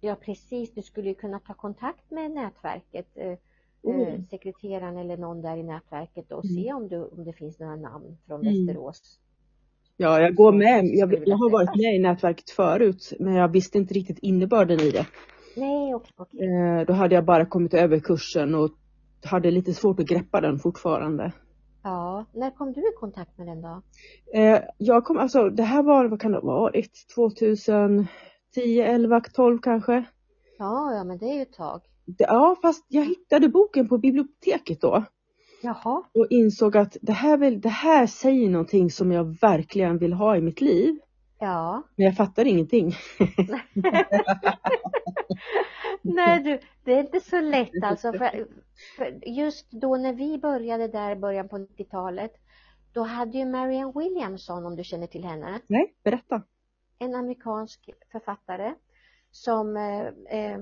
Ja 0.00 0.16
precis, 0.24 0.74
du 0.74 0.82
skulle 0.82 1.08
ju 1.08 1.14
kunna 1.14 1.38
ta 1.38 1.54
kontakt 1.54 2.10
med 2.10 2.30
nätverket, 2.30 3.06
eh, 3.14 3.38
Mm. 3.86 4.00
eh, 4.00 4.20
sekreteraren 4.30 4.96
eller 4.98 5.16
någon 5.16 5.42
där 5.42 5.56
i 5.56 5.62
nätverket 5.62 6.32
och 6.32 6.44
Mm. 6.44 6.56
se 6.56 6.72
om, 6.72 6.88
du, 6.88 7.04
om 7.04 7.24
det 7.24 7.32
finns 7.32 7.58
några 7.60 7.76
namn 7.76 8.16
från 8.26 8.40
Mm. 8.40 8.66
Västerås. 8.66 9.18
Ja, 9.96 10.20
jag 10.20 10.34
går 10.34 10.52
med. 10.52 10.84
Jag, 10.84 11.28
jag 11.28 11.36
har 11.36 11.50
varit 11.50 11.76
med 11.76 11.94
i 11.96 11.98
nätverket 11.98 12.50
förut 12.50 13.12
men 13.20 13.34
jag 13.34 13.48
visste 13.48 13.78
inte 13.78 13.94
riktigt 13.94 14.18
innebörden 14.18 14.80
i 14.80 14.90
det. 14.90 15.06
Nej, 15.56 15.94
okej. 15.94 16.12
okej. 16.16 16.40
Eh, 16.40 16.86
då 16.86 16.92
hade 16.92 17.14
jag 17.14 17.24
bara 17.24 17.46
kommit 17.46 17.74
över 17.74 17.98
kursen 18.00 18.54
och 18.54 18.70
hade 19.24 19.50
lite 19.50 19.74
svårt 19.74 20.00
att 20.00 20.06
greppa 20.06 20.40
den 20.40 20.58
fortfarande. 20.58 21.32
Ja, 21.82 22.24
när 22.32 22.50
kom 22.50 22.72
du 22.72 22.80
i 22.80 22.92
kontakt 23.00 23.38
med 23.38 23.46
den 23.46 23.62
då? 23.62 23.82
Eh, 24.34 24.60
jag 24.78 25.04
kom, 25.04 25.18
alltså 25.18 25.50
det 25.50 25.62
här 25.62 25.82
var, 25.82 26.04
vad 26.04 26.20
kan 26.20 26.32
det 26.32 26.38
ha 26.38 26.44
varit, 26.44 26.90
2010, 27.14 28.08
11, 28.80 29.20
12 29.20 29.58
kanske? 29.58 30.04
Ja, 30.58 30.94
ja 30.94 31.04
men 31.04 31.18
det 31.18 31.26
är 31.26 31.34
ju 31.34 31.42
ett 31.42 31.52
tag. 31.52 31.80
Det, 32.04 32.24
ja, 32.24 32.56
fast 32.62 32.84
jag 32.88 33.04
hittade 33.04 33.48
boken 33.48 33.88
på 33.88 33.98
biblioteket 33.98 34.80
då 34.80 35.04
Jaha, 35.62 36.02
och 36.14 36.26
insåg 36.30 36.76
att 36.76 36.96
det 37.02 37.12
här, 37.12 37.36
vill, 37.36 37.60
det 37.60 37.68
här 37.68 38.06
säger 38.06 38.50
någonting 38.50 38.90
som 38.90 39.12
jag 39.12 39.36
verkligen 39.40 39.98
vill 39.98 40.12
ha 40.12 40.36
i 40.36 40.40
mitt 40.40 40.60
liv. 40.60 40.98
Ja. 41.42 41.82
Men 41.96 42.06
jag 42.06 42.16
fattar 42.16 42.44
ingenting. 42.46 42.92
Nej 46.02 46.42
du, 46.42 46.60
det 46.84 46.94
är 46.94 47.00
inte 47.00 47.20
så 47.20 47.40
lätt 47.40 47.70
alltså. 47.84 48.12
För, 48.12 48.46
för 48.96 49.28
just 49.28 49.70
då 49.70 49.96
när 49.96 50.12
vi 50.12 50.38
började 50.38 50.88
där 50.88 51.10
i 51.10 51.16
början 51.16 51.48
på 51.48 51.58
90-talet, 51.58 52.32
då 52.92 53.02
hade 53.02 53.38
ju 53.38 53.44
Marianne 53.44 53.92
Williamson, 53.96 54.66
om 54.66 54.76
du 54.76 54.84
känner 54.84 55.06
till 55.06 55.24
henne, 55.24 55.60
Nej, 55.66 55.94
berätta. 56.04 56.42
en 56.98 57.14
amerikansk 57.14 57.90
författare 58.12 58.74
som 59.30 59.76
eh, 59.76 60.06
eh, 60.40 60.58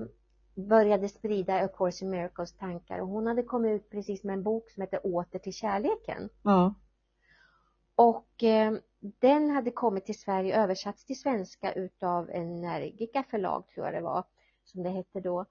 började 0.55 1.09
sprida 1.09 1.65
A 1.65 1.67
Course 1.67 2.05
in 2.05 2.11
Miracles 2.11 2.53
tankar 2.57 2.99
och 2.99 3.07
hon 3.07 3.27
hade 3.27 3.43
kommit 3.43 3.71
ut 3.81 3.89
precis 3.89 4.23
med 4.23 4.33
en 4.33 4.43
bok 4.43 4.69
som 4.69 4.81
heter 4.81 5.05
Åter 5.05 5.39
till 5.39 5.53
kärleken. 5.53 6.29
Ja. 6.43 6.73
Och 7.95 8.43
eh, 8.43 8.73
den 9.01 9.49
hade 9.49 9.71
kommit 9.71 10.05
till 10.05 10.19
Sverige, 10.19 10.63
översatts 10.63 11.05
till 11.05 11.19
svenska 11.19 11.73
utav 11.73 12.29
Energica 12.29 13.23
förlag 13.23 13.67
tror 13.67 13.85
jag 13.85 13.95
det 13.95 14.01
var, 14.01 14.23
som 14.63 14.83
det 14.83 14.89
hette 14.89 15.19
då. 15.19 15.45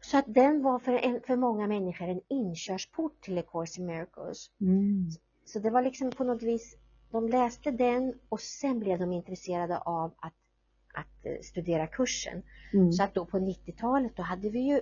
Så 0.00 0.18
att 0.18 0.24
den 0.28 0.62
var 0.62 0.78
för, 0.78 0.92
en, 0.92 1.20
för 1.26 1.36
många 1.36 1.66
människor 1.66 2.08
en 2.08 2.20
inkörsport 2.28 3.20
till 3.20 3.38
A 3.38 3.42
Course 3.52 3.80
in 3.80 3.86
Miracles. 3.86 4.50
Mm. 4.60 5.10
Så 5.44 5.58
det 5.58 5.70
var 5.70 5.82
liksom 5.82 6.10
på 6.10 6.24
något 6.24 6.42
vis, 6.42 6.76
de 7.10 7.28
läste 7.28 7.70
den 7.70 8.14
och 8.28 8.40
sen 8.40 8.78
blev 8.80 8.98
de 8.98 9.12
intresserade 9.12 9.78
av 9.78 10.14
att, 10.18 10.34
att 10.94 11.26
eh, 11.26 11.40
studera 11.42 11.86
kursen. 11.86 12.42
Mm. 12.72 12.92
Så 12.92 13.02
att 13.02 13.14
då 13.14 13.26
på 13.26 13.38
90-talet 13.38 14.16
då 14.16 14.22
hade 14.22 14.50
vi 14.50 14.60
ju 14.60 14.80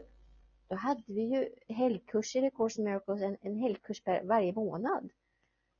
då 0.68 0.76
hade 0.76 1.02
vi 1.06 1.22
ju 1.22 1.48
helgkurser 1.74 2.46
i 2.46 2.50
Course 2.50 2.80
in 2.80 2.84
Miracles, 2.84 3.22
en, 3.22 3.36
en 3.40 3.56
helgkurs 3.56 4.04
per, 4.04 4.24
varje 4.24 4.52
månad 4.52 5.10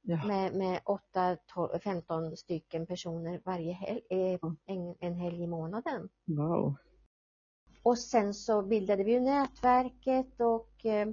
Ja. 0.08 0.26
med, 0.26 0.54
med 0.54 0.80
8, 0.84 1.36
12, 1.54 1.78
15 1.78 2.36
stycken 2.36 2.86
personer 2.86 3.40
varje 3.44 3.72
helg, 3.72 4.00
eh, 4.10 4.38
en, 4.66 4.94
en 5.00 5.14
helg 5.14 5.42
i 5.42 5.46
månaden. 5.46 6.08
Wow. 6.24 6.74
Och 7.82 7.98
sen 7.98 8.34
så 8.34 8.62
bildade 8.62 9.04
vi 9.04 9.12
ju 9.12 9.20
nätverket 9.20 10.40
och 10.40 10.86
eh, 10.86 11.08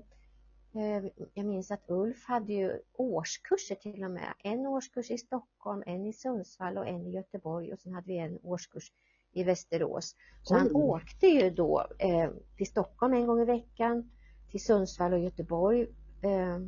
eh, 0.73 1.05
jag 1.33 1.45
minns 1.45 1.71
att 1.71 1.83
Ulf 1.87 2.25
hade 2.25 2.53
ju 2.53 2.79
årskurser 2.93 3.75
till 3.75 4.03
och 4.03 4.11
med. 4.11 4.33
En 4.39 4.65
årskurs 4.65 5.11
i 5.11 5.17
Stockholm, 5.17 5.83
en 5.85 6.05
i 6.05 6.13
Sundsvall 6.13 6.77
och 6.77 6.87
en 6.87 7.07
i 7.07 7.11
Göteborg 7.11 7.73
och 7.73 7.79
sen 7.79 7.93
hade 7.93 8.07
vi 8.07 8.17
en 8.17 8.39
årskurs 8.43 8.91
i 9.31 9.43
Västerås. 9.43 10.15
Så 10.43 10.55
han 10.55 10.67
Oj. 10.67 10.83
åkte 10.83 11.27
ju 11.27 11.49
då 11.49 11.87
eh, 11.99 12.29
till 12.57 12.67
Stockholm 12.67 13.13
en 13.13 13.27
gång 13.27 13.41
i 13.41 13.45
veckan, 13.45 14.11
till 14.51 14.63
Sundsvall 14.63 15.13
och 15.13 15.19
Göteborg 15.19 15.81
eh, 16.21 16.59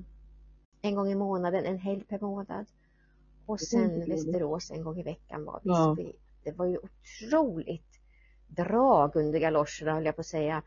en 0.85 0.95
gång 0.95 1.11
i 1.11 1.15
månaden, 1.15 1.65
en 1.65 1.77
helg 1.77 2.03
per 2.03 2.19
månad. 2.19 2.65
Och 3.45 3.59
sen. 3.59 4.09
Västerås 4.09 4.71
en 4.71 4.83
gång 4.83 4.99
i 4.99 5.03
veckan 5.03 5.45
var 5.45 5.59
vi. 5.63 5.69
Ja. 5.69 5.97
Det 6.43 6.51
var 6.51 6.65
ju 6.65 6.77
otroligt 6.77 7.99
drag 8.47 9.15
under 9.15 9.39
galoscherna 9.39 9.93
höll 9.93 10.05
jag 10.05 10.15
på 10.15 10.21
att 10.21 10.27
säga 10.27 10.63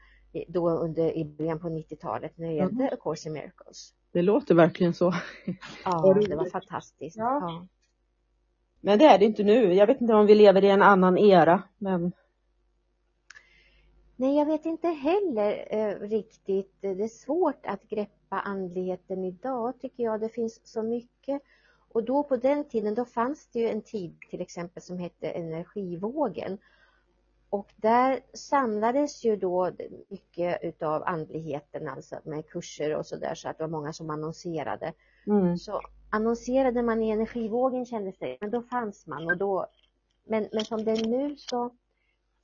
då 0.48 0.70
under, 0.70 1.16
i 1.16 1.24
början 1.24 1.58
på 1.58 1.68
90-talet 1.68 2.38
när 2.38 2.48
det 2.48 2.54
gällde 2.54 2.90
A 2.92 2.96
Course 3.02 3.28
in 3.28 3.32
Miracles. 3.32 3.94
Det 4.12 4.22
låter 4.22 4.54
verkligen 4.54 4.94
så. 4.94 5.14
Ja, 5.84 6.14
det 6.28 6.36
var 6.36 6.50
fantastiskt. 6.50 7.16
Ja. 7.16 7.38
Ja. 7.40 7.66
Men 8.80 8.98
det 8.98 9.04
är 9.04 9.18
det 9.18 9.24
inte 9.24 9.42
nu. 9.42 9.74
Jag 9.74 9.86
vet 9.86 10.00
inte 10.00 10.14
om 10.14 10.26
vi 10.26 10.34
lever 10.34 10.64
i 10.64 10.70
en 10.70 10.82
annan 10.82 11.18
era, 11.18 11.62
men 11.78 12.12
Nej, 14.20 14.38
jag 14.38 14.46
vet 14.46 14.66
inte 14.66 14.88
heller 14.88 15.68
eh, 15.70 16.08
riktigt. 16.08 16.76
Det 16.80 16.88
är 16.88 17.08
svårt 17.08 17.66
att 17.66 17.88
greppa 17.88 18.17
andligheten 18.36 19.24
idag 19.24 19.80
tycker 19.80 20.02
jag. 20.04 20.20
Det 20.20 20.28
finns 20.28 20.60
så 20.64 20.82
mycket. 20.82 21.42
Och 21.92 22.04
då 22.04 22.22
på 22.22 22.36
den 22.36 22.64
tiden, 22.64 22.94
då 22.94 23.04
fanns 23.04 23.46
det 23.52 23.58
ju 23.60 23.68
en 23.68 23.82
tid 23.82 24.16
till 24.30 24.40
exempel 24.40 24.82
som 24.82 24.98
hette 24.98 25.30
energivågen. 25.30 26.58
Och 27.50 27.72
där 27.76 28.20
samlades 28.32 29.24
ju 29.24 29.36
då 29.36 29.70
mycket 30.08 30.58
utav 30.62 31.02
andligheten, 31.06 31.88
alltså 31.88 32.16
med 32.24 32.46
kurser 32.48 32.96
och 32.96 33.06
sådär, 33.06 33.34
så 33.34 33.48
att 33.48 33.58
det 33.58 33.64
var 33.64 33.68
många 33.70 33.92
som 33.92 34.10
annonserade. 34.10 34.92
mm. 35.26 35.56
Så 35.58 35.80
annonserade 36.10 36.82
man 36.82 37.02
i 37.02 37.10
energivågen 37.10 37.86
kändes 37.86 38.18
det, 38.18 38.36
men 38.40 38.50
då 38.50 38.62
fanns 38.62 39.06
man 39.06 39.26
och 39.30 39.36
då, 39.36 39.66
men, 40.24 40.48
men 40.52 40.64
som 40.64 40.84
det 40.84 40.90
är 40.92 41.06
nu 41.08 41.36
så 41.36 41.70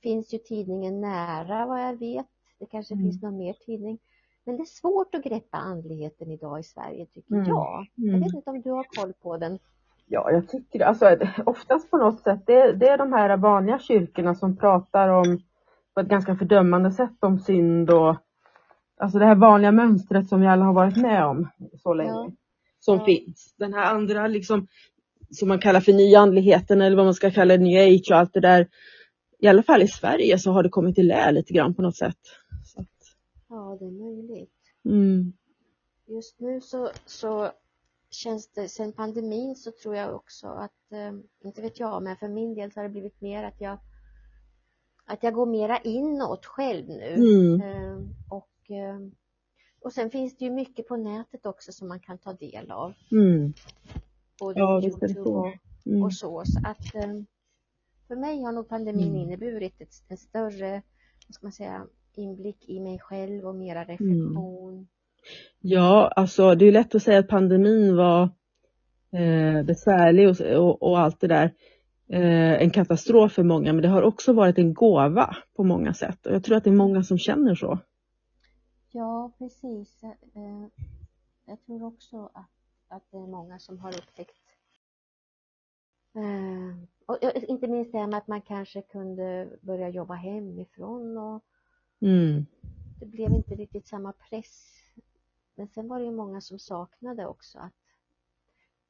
finns 0.01 0.33
ju 0.33 0.37
tidningen 0.37 1.01
nära 1.01 1.65
vad 1.65 1.81
jag 1.81 1.99
vet. 1.99 2.25
Det 2.59 2.65
kanske 2.65 2.93
Mm. 2.93 3.05
finns 3.05 3.21
någon 3.21 3.37
mer 3.37 3.53
tidning. 3.53 3.99
Men 4.45 4.57
det 4.57 4.63
är 4.63 4.65
svårt 4.65 5.15
att 5.15 5.23
greppa 5.23 5.57
andligheten 5.57 6.31
idag 6.31 6.59
i 6.59 6.63
Sverige 6.63 7.05
tycker 7.05 7.33
Mm. 7.35 7.47
jag. 7.47 7.87
Jag 7.95 8.07
Mm. 8.09 8.21
vet 8.21 8.33
inte 8.33 8.49
om 8.49 8.61
du 8.61 8.69
har 8.71 8.83
koll 8.83 9.13
på 9.13 9.37
den. 9.37 9.59
Ja, 10.07 10.31
jag 10.31 10.49
tycker 10.49 10.79
det. 10.79 10.85
Alltså, 10.85 11.17
oftast 11.45 11.91
på 11.91 11.97
något 11.97 12.19
sätt, 12.21 12.39
det, 12.45 12.71
det 12.73 12.87
är 12.89 12.97
de 12.97 13.13
här 13.13 13.37
vanliga 13.37 13.79
kyrkorna 13.79 14.35
som 14.35 14.57
pratar 14.57 15.09
om 15.09 15.39
på 15.93 15.99
ett 15.99 16.07
ganska 16.07 16.35
fördömande 16.35 16.91
sätt 16.91 17.17
om 17.19 17.39
synd 17.39 17.89
och 17.89 18.15
alltså 18.97 19.19
det 19.19 19.25
här 19.25 19.35
vanliga 19.35 19.71
mönstret 19.71 20.27
som 20.29 20.41
vi 20.41 20.47
alla 20.47 20.65
har 20.65 20.73
varit 20.73 20.97
med 20.97 21.25
om 21.25 21.49
så 21.83 21.93
länge. 21.93 22.09
Ja. 22.11 22.31
Som 22.79 22.97
Ja. 22.97 23.05
finns. 23.05 23.55
Den 23.57 23.73
här 23.73 23.93
andra 23.93 24.27
liksom 24.27 24.67
som 25.31 25.47
man 25.47 25.59
kallar 25.59 25.79
för 25.79 25.93
nyandligheten 25.93 26.81
eller 26.81 26.97
vad 26.97 27.05
man 27.05 27.13
ska 27.13 27.31
kalla 27.31 27.55
new 27.57 27.79
age 27.87 28.07
och 28.11 28.17
allt 28.17 28.33
det 28.33 28.39
där. 28.39 28.67
I 29.39 29.47
alla 29.47 29.63
fall 29.63 29.81
i 29.81 29.87
Sverige 29.87 30.39
så 30.39 30.51
har 30.51 30.63
det 30.63 30.69
kommit 30.69 30.99
i 30.99 31.03
lä 31.03 31.31
lite 31.31 31.53
grann 31.53 31.73
på 31.75 31.81
något 31.81 31.95
sätt. 31.95 32.17
Ja, 33.55 33.77
det 33.79 33.85
är 33.85 33.91
möjligt. 33.91 34.53
mm, 34.85 35.33
Just 36.05 36.39
nu 36.39 36.61
så, 36.61 36.89
så 37.05 37.51
känns 38.09 38.47
det, 38.47 38.69
sen 38.69 38.91
pandemin 38.93 39.55
så 39.55 39.71
tror 39.71 39.95
jag 39.95 40.15
också 40.15 40.47
att, 40.47 40.91
eh, 40.91 41.13
inte 41.43 41.61
vet 41.61 41.79
jag, 41.79 42.03
men 42.03 42.17
för 42.17 42.27
min 42.27 42.53
del 42.55 42.71
så 42.71 42.79
har 42.79 42.83
det 42.83 42.89
blivit 42.89 43.21
mer 43.21 43.43
att 43.43 43.61
jag 43.61 43.77
att 45.05 45.23
jag 45.23 45.33
går 45.33 45.45
mera 45.45 45.77
inåt 45.79 46.45
själv 46.45 46.87
nu. 46.87 47.13
mm, 47.15 47.61
Eh, 47.61 47.99
och, 48.29 48.71
eh, 48.71 48.99
och 49.81 49.93
sen 49.93 50.09
finns 50.09 50.37
det 50.37 50.45
ju 50.45 50.51
mycket 50.51 50.87
på 50.87 50.95
nätet 50.97 51.45
också 51.45 51.71
som 51.71 51.87
man 51.87 51.99
kan 51.99 52.17
ta 52.17 52.33
del 52.33 52.71
av. 52.71 52.93
mm, 53.11 53.53
Både 54.39 54.59
Ja, 54.59 54.81
Youtube 54.83 55.19
och, 55.21 55.53
mm. 55.85 56.03
och 56.03 56.13
så. 56.13 56.43
Så 56.45 56.59
att 56.63 56.95
eh, 56.95 57.13
för 58.07 58.15
mig 58.15 58.41
har 58.43 58.51
nog 58.51 58.69
pandemin 58.69 59.09
Mm. 59.09 59.21
inneburit 59.21 59.81
ett, 59.81 60.03
en 60.07 60.17
större, 60.17 60.81
vad 61.27 61.35
ska 61.35 61.45
man 61.45 61.51
säga, 61.51 61.87
inblick 62.17 62.69
i 62.69 62.79
mig 62.79 62.99
själv 62.99 63.45
och 63.45 63.55
mera 63.55 63.83
Mm. 63.83 63.87
reflektion. 63.97 64.87
Ja, 65.59 66.07
alltså 66.15 66.55
det 66.55 66.65
är 66.65 66.71
lätt 66.71 66.95
att 66.95 67.03
säga 67.03 67.19
att 67.19 67.27
pandemin 67.27 67.95
var 67.95 68.23
eh, 69.11 69.63
besvärlig 69.63 70.29
och, 70.29 70.41
och, 70.41 70.83
och 70.83 70.99
allt 70.99 71.19
det 71.19 71.27
där. 71.27 71.53
Eh, 72.09 72.61
en 72.61 72.69
katastrof 72.69 73.31
för 73.33 73.43
många, 73.43 73.73
men 73.73 73.81
det 73.81 73.87
har 73.87 74.01
också 74.01 74.33
varit 74.33 74.57
en 74.57 74.73
gåva 74.73 75.35
på 75.55 75.63
många 75.63 75.93
sätt. 75.93 76.25
Och 76.25 76.33
jag 76.33 76.43
tror 76.43 76.57
att 76.57 76.63
det 76.63 76.69
är 76.69 76.73
många 76.75 77.03
som 77.03 77.17
känner 77.17 77.55
så. 77.55 77.79
Ja, 78.91 79.31
precis. 79.37 80.03
Eh, 80.03 80.67
Jag 81.45 81.65
tror 81.65 81.83
också 81.83 82.29
att, 82.33 82.49
att 82.87 83.03
det 83.11 83.17
är 83.17 83.27
många 83.27 83.59
som 83.59 83.79
har 83.79 83.89
upptäckt 83.89 84.37
eh, 86.15 86.77
och 87.05 87.17
inte 87.47 87.67
minst 87.67 87.91
det 87.91 87.97
här 87.99 88.07
med 88.07 88.17
att 88.17 88.27
man 88.27 88.41
kanske 88.41 88.81
kunde 88.81 89.49
börja 89.61 89.89
jobba 89.89 90.13
hemifrån 90.13 91.17
och 91.17 91.43
Mm, 92.01 92.45
det 92.99 93.05
blev 93.05 93.33
inte 93.33 93.55
riktigt 93.55 93.87
samma 93.87 94.13
press. 94.29 94.71
Men 95.55 95.67
sen 95.67 95.87
var 95.87 95.99
det 95.99 96.05
ju 96.05 96.11
många 96.11 96.41
som 96.41 96.59
saknade 96.59 97.27
också 97.27 97.57
att, 97.59 97.73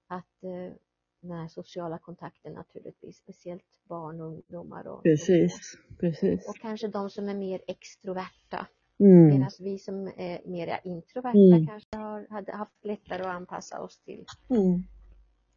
att 0.07 0.43
eh, 0.43 0.73
den 1.21 1.31
här 1.31 1.47
sociala 1.47 1.97
kontakten 1.97 2.53
naturligtvis, 2.53 3.17
speciellt 3.17 3.79
barn 3.83 4.21
och 4.21 4.27
ungdomar 4.27 4.87
och, 4.87 5.03
precis, 5.03 5.77
precis. 5.99 6.49
och 6.49 6.55
kanske 6.61 6.87
de 6.87 7.09
som 7.09 7.29
är 7.29 7.35
mer 7.35 7.61
extroverta. 7.67 8.67
Mm, 8.99 9.27
Medan 9.27 9.49
vi 9.59 9.79
som 9.79 10.07
är 10.17 10.47
mer 10.49 10.79
introverta 10.83 11.37
Mm. 11.37 11.67
kanske 11.67 11.97
har, 11.97 12.27
hade 12.29 12.51
haft 12.51 12.85
lättare 12.85 13.21
att 13.21 13.27
anpassa 13.35 13.81
oss 13.81 13.99
till 13.99 14.25
mm. 14.49 14.83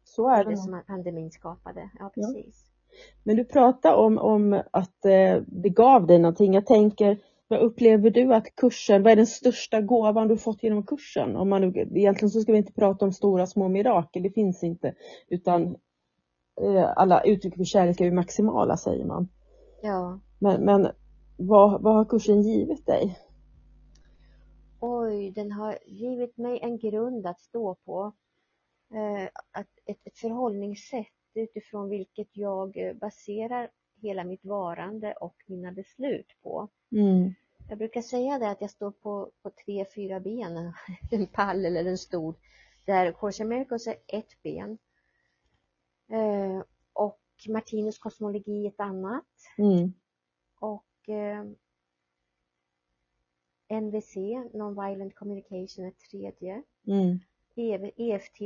Så 0.03 0.29
är 0.29 0.43
det. 0.43 0.49
det 0.49 0.57
som 0.57 0.81
pandemin 0.87 1.31
skapade. 1.31 1.89
Ja, 1.99 2.11
precis. 2.15 2.65
Men 3.23 3.35
du 3.35 3.45
pratar 3.45 3.93
om, 3.95 4.17
om 4.17 4.63
att 4.71 5.05
eh, 5.05 5.41
det 5.47 5.69
gav 5.69 6.07
dig 6.07 6.19
någonting. 6.19 6.53
Jag 6.53 6.65
tänker, 6.65 7.17
vad 7.49 7.59
upplever 7.59 8.09
du 8.09 8.33
att 8.33 8.55
kursen, 8.55 9.03
vad 9.03 9.11
är 9.11 9.15
den 9.15 9.27
största 9.27 9.81
gåvan 9.81 10.27
du 10.27 10.37
fått 10.37 10.63
genom 10.63 10.83
kursen? 10.85 11.35
Om 11.35 11.49
man, 11.49 11.61
nu- 11.61 11.89
egentligen 11.95 12.29
så 12.29 12.41
ska 12.41 12.51
vi 12.51 12.57
inte 12.57 12.73
prata 12.73 13.05
om 13.05 13.13
stora 13.13 13.47
små 13.47 13.67
mirakel, 13.67 14.23
det 14.23 14.29
finns 14.31 14.63
inte. 14.63 14.95
Utan 15.27 15.75
eh, 16.61 16.93
alla 16.95 17.21
uttryck 17.23 17.55
för 17.55 17.63
kärlek 17.63 18.01
är 18.01 18.05
ju 18.05 18.11
maximala 18.11 18.77
säger 18.77 19.05
man. 19.05 19.27
Ja. 19.81 20.19
Men, 20.39 20.65
men 20.65 20.87
vad, 21.37 21.81
vad 21.81 21.95
har 21.95 22.05
kursen 22.05 22.41
givit 22.41 22.85
dig? 22.85 23.19
Oj, 24.79 25.31
den 25.31 25.51
har 25.51 25.77
givit 25.85 26.37
mig 26.37 26.59
en 26.61 26.77
grund 26.77 27.27
att 27.27 27.41
stå 27.41 27.75
på. 27.75 28.13
Eh, 28.93 29.29
att 29.51 29.67
ett, 29.85 29.97
ett 30.03 30.17
förhållningssätt 30.17 31.07
utifrån 31.33 31.89
vilket 31.89 32.37
jag 32.37 32.77
eh, 32.77 32.93
baserar 32.93 33.69
hela 34.01 34.23
mitt 34.23 34.45
varande 34.45 35.13
och 35.13 35.35
mina 35.45 35.71
beslut 35.71 36.27
på. 36.41 36.67
Mm. 36.91 37.33
Jag 37.69 37.77
brukar 37.77 38.01
säga 38.01 38.39
det 38.39 38.49
att 38.49 38.61
jag 38.61 38.69
står 38.69 38.91
på, 38.91 39.31
på 39.41 39.49
tre, 39.49 39.85
fyra 39.95 40.19
ben, 40.19 40.73
en 41.11 41.27
pall 41.27 41.65
eller 41.65 41.85
en 41.85 41.97
stol, 41.97 42.33
där 42.85 43.11
Course 43.11 43.45
Miracles 43.45 43.87
är 43.87 43.97
ett 44.07 44.43
ben. 44.43 44.77
Eh, 46.09 46.63
och 46.93 47.19
Martinus 47.49 47.99
kosmologi 47.99 48.67
ett 48.67 48.79
annat. 48.79 49.25
Mm. 49.57 49.93
Och 50.59 51.09
eh, 51.09 51.43
NVC, 53.81 54.15
Non-Violent 54.53 55.15
Communication, 55.15 55.85
ett 55.85 55.99
tredje. 55.99 56.63
Mm. 56.87 57.19
EFT, 57.95 58.41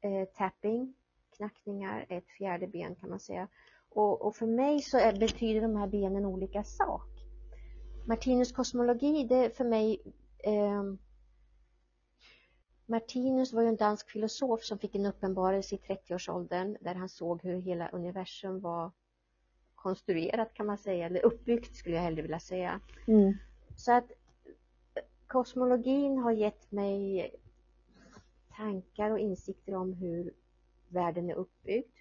eh, 0.00 0.24
tapping, 0.34 0.94
knackningar, 1.36 2.06
ett 2.08 2.28
fjärde 2.28 2.66
ben 2.66 2.94
kan 2.94 3.10
man 3.10 3.20
säga. 3.20 3.48
Och, 3.90 4.22
och 4.22 4.36
för 4.36 4.46
mig 4.46 4.82
så 4.82 4.98
är, 4.98 5.18
betyder 5.18 5.60
de 5.60 5.76
här 5.76 5.86
benen 5.86 6.24
olika 6.24 6.64
sak. 6.64 7.08
Martinus 8.06 8.52
kosmologi, 8.52 9.24
det 9.24 9.56
för 9.56 9.64
mig 9.64 10.02
eh, 10.38 10.82
Martinus 12.86 13.52
var 13.52 13.62
ju 13.62 13.68
en 13.68 13.76
dansk 13.76 14.10
filosof 14.10 14.64
som 14.64 14.78
fick 14.78 14.94
en 14.94 15.06
uppenbarelse 15.06 15.74
i 15.74 15.78
30-årsåldern 15.78 16.76
där 16.80 16.94
han 16.94 17.08
såg 17.08 17.42
hur 17.42 17.60
hela 17.60 17.88
universum 17.88 18.60
var 18.60 18.90
konstruerat 19.74 20.54
kan 20.54 20.66
man 20.66 20.78
säga, 20.78 21.06
eller 21.06 21.24
uppbyggt 21.24 21.76
skulle 21.76 21.94
jag 21.94 22.02
hellre 22.02 22.22
vilja 22.22 22.40
säga. 22.40 22.80
Mm. 23.06 23.34
Så 23.76 23.92
att 23.92 24.12
kosmologin 25.26 26.18
har 26.18 26.32
gett 26.32 26.72
mig 26.72 27.30
tankar 28.56 29.10
och 29.10 29.18
insikter 29.18 29.74
om 29.74 29.92
hur 29.92 30.34
världen 30.88 31.30
är 31.30 31.34
uppbyggd. 31.34 31.92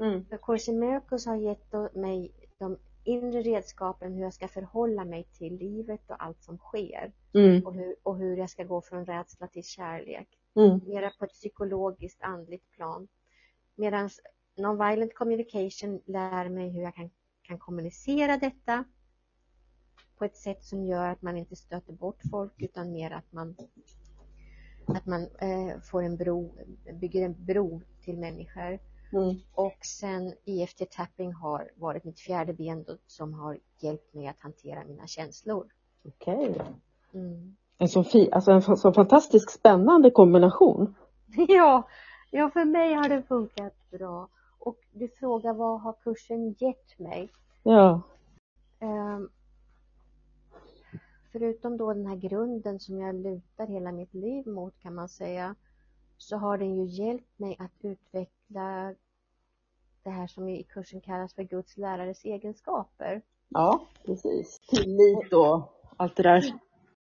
Mm. 0.00 0.26
A 0.30 0.38
Course 0.42 0.70
in 0.70 0.78
Miracles 0.78 1.26
har 1.26 1.36
gett 1.36 1.72
mig 1.94 2.32
de 2.58 2.78
inre 3.04 3.42
redskapen 3.42 4.12
hur 4.14 4.22
jag 4.22 4.34
ska 4.34 4.48
förhålla 4.48 5.04
mig 5.04 5.24
till 5.24 5.56
livet 5.56 6.10
och 6.10 6.24
allt 6.24 6.42
som 6.42 6.58
sker 6.58 7.12
Mm. 7.34 7.66
och 7.66 7.74
hur, 7.74 7.96
och 8.02 8.18
hur 8.18 8.36
jag 8.36 8.50
ska 8.50 8.64
gå 8.64 8.80
från 8.80 9.06
rädsla 9.06 9.46
till 9.46 9.64
kärlek. 9.64 10.28
Mm. 10.56 10.80
Mera 10.86 11.10
på 11.18 11.24
ett 11.24 11.32
psykologiskt, 11.32 12.22
andligt 12.22 12.70
plan. 12.70 13.08
Medan 13.74 14.10
non-violent 14.56 15.14
communication 15.14 16.00
lär 16.06 16.48
mig 16.48 16.68
hur 16.70 16.82
jag 16.82 16.94
kan, 16.94 17.10
kan 17.42 17.58
kommunicera 17.58 18.36
detta 18.36 18.84
på 20.18 20.24
ett 20.24 20.36
sätt 20.36 20.64
som 20.64 20.84
gör 20.86 21.08
att 21.08 21.22
man 21.22 21.36
inte 21.36 21.56
stöter 21.56 21.92
bort 21.92 22.20
folk 22.30 22.52
utan 22.56 22.92
mer 22.92 23.10
att 23.10 23.32
man 23.32 23.56
att 24.86 25.06
man 25.06 25.22
eh, 25.22 25.80
får 25.80 26.02
en 26.02 26.16
bro, 26.16 26.54
bygger 27.00 27.24
en 27.24 27.44
bro 27.44 27.82
till 28.04 28.18
människor. 28.18 28.78
Mm. 29.12 29.40
Och 29.54 29.78
sen 29.82 30.32
EFT 30.44 30.90
tapping 30.90 31.32
har 31.32 31.70
varit 31.76 32.04
mitt 32.04 32.20
fjärde 32.20 32.52
ben 32.52 32.84
då, 32.84 32.96
som 33.06 33.34
har 33.34 33.58
hjälpt 33.80 34.14
mig 34.14 34.26
att 34.26 34.40
hantera 34.40 34.84
mina 34.84 35.06
känslor. 35.06 35.66
Okej. 36.04 36.62
Mm. 37.14 37.56
En 37.78 37.88
så, 37.88 38.04
fi, 38.04 38.32
alltså 38.32 38.50
en 38.52 38.76
så 38.76 38.92
fantastiskt 38.92 39.50
spännande 39.50 40.10
kombination. 40.10 40.94
Ja, 41.48 41.88
ja, 42.30 42.50
för 42.50 42.64
mig 42.64 42.94
har 42.94 43.08
det 43.08 43.22
funkat 43.22 43.90
bra. 43.90 44.28
Och 44.58 44.76
du 44.92 45.08
frågar 45.08 45.54
vad 45.54 45.80
har 45.80 45.92
kursen 45.92 46.52
gett 46.58 46.98
mig? 46.98 47.28
Ja. 47.62 48.02
Ehm, 48.80 49.28
förutom 51.32 51.76
då 51.76 51.92
den 51.92 52.06
här 52.06 52.16
grunden 52.16 52.80
som 52.80 52.98
jag 52.98 53.14
lutar 53.14 53.66
hela 53.66 53.92
mitt 53.92 54.14
liv 54.14 54.46
mot 54.46 54.78
kan 54.82 54.94
man 54.94 55.08
säga, 55.08 55.54
så 56.18 56.36
har 56.36 56.58
den 56.58 56.76
ju 56.76 56.84
hjälpt 56.84 57.38
mig 57.38 57.56
att 57.58 57.72
utveckla 57.84 58.39
det 60.02 60.10
här 60.10 60.26
som 60.26 60.48
i 60.48 60.62
kursen 60.62 61.00
kallas 61.00 61.34
för 61.34 61.42
Guds 61.42 61.76
lärares 61.76 62.24
egenskaper. 62.24 63.22
Ja, 63.48 63.86
precis. 64.04 64.60
Tillit 64.60 65.32
och 65.32 65.72
allt 65.96 66.16
det 66.16 66.22
där. 66.22 66.44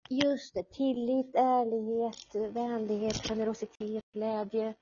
Just 0.10 0.54
det, 0.54 0.72
tillit, 0.72 1.36
ärlighet, 1.36 2.56
vänlighet, 2.56 3.16
generositet, 3.16 4.04
glädje, 4.14 4.74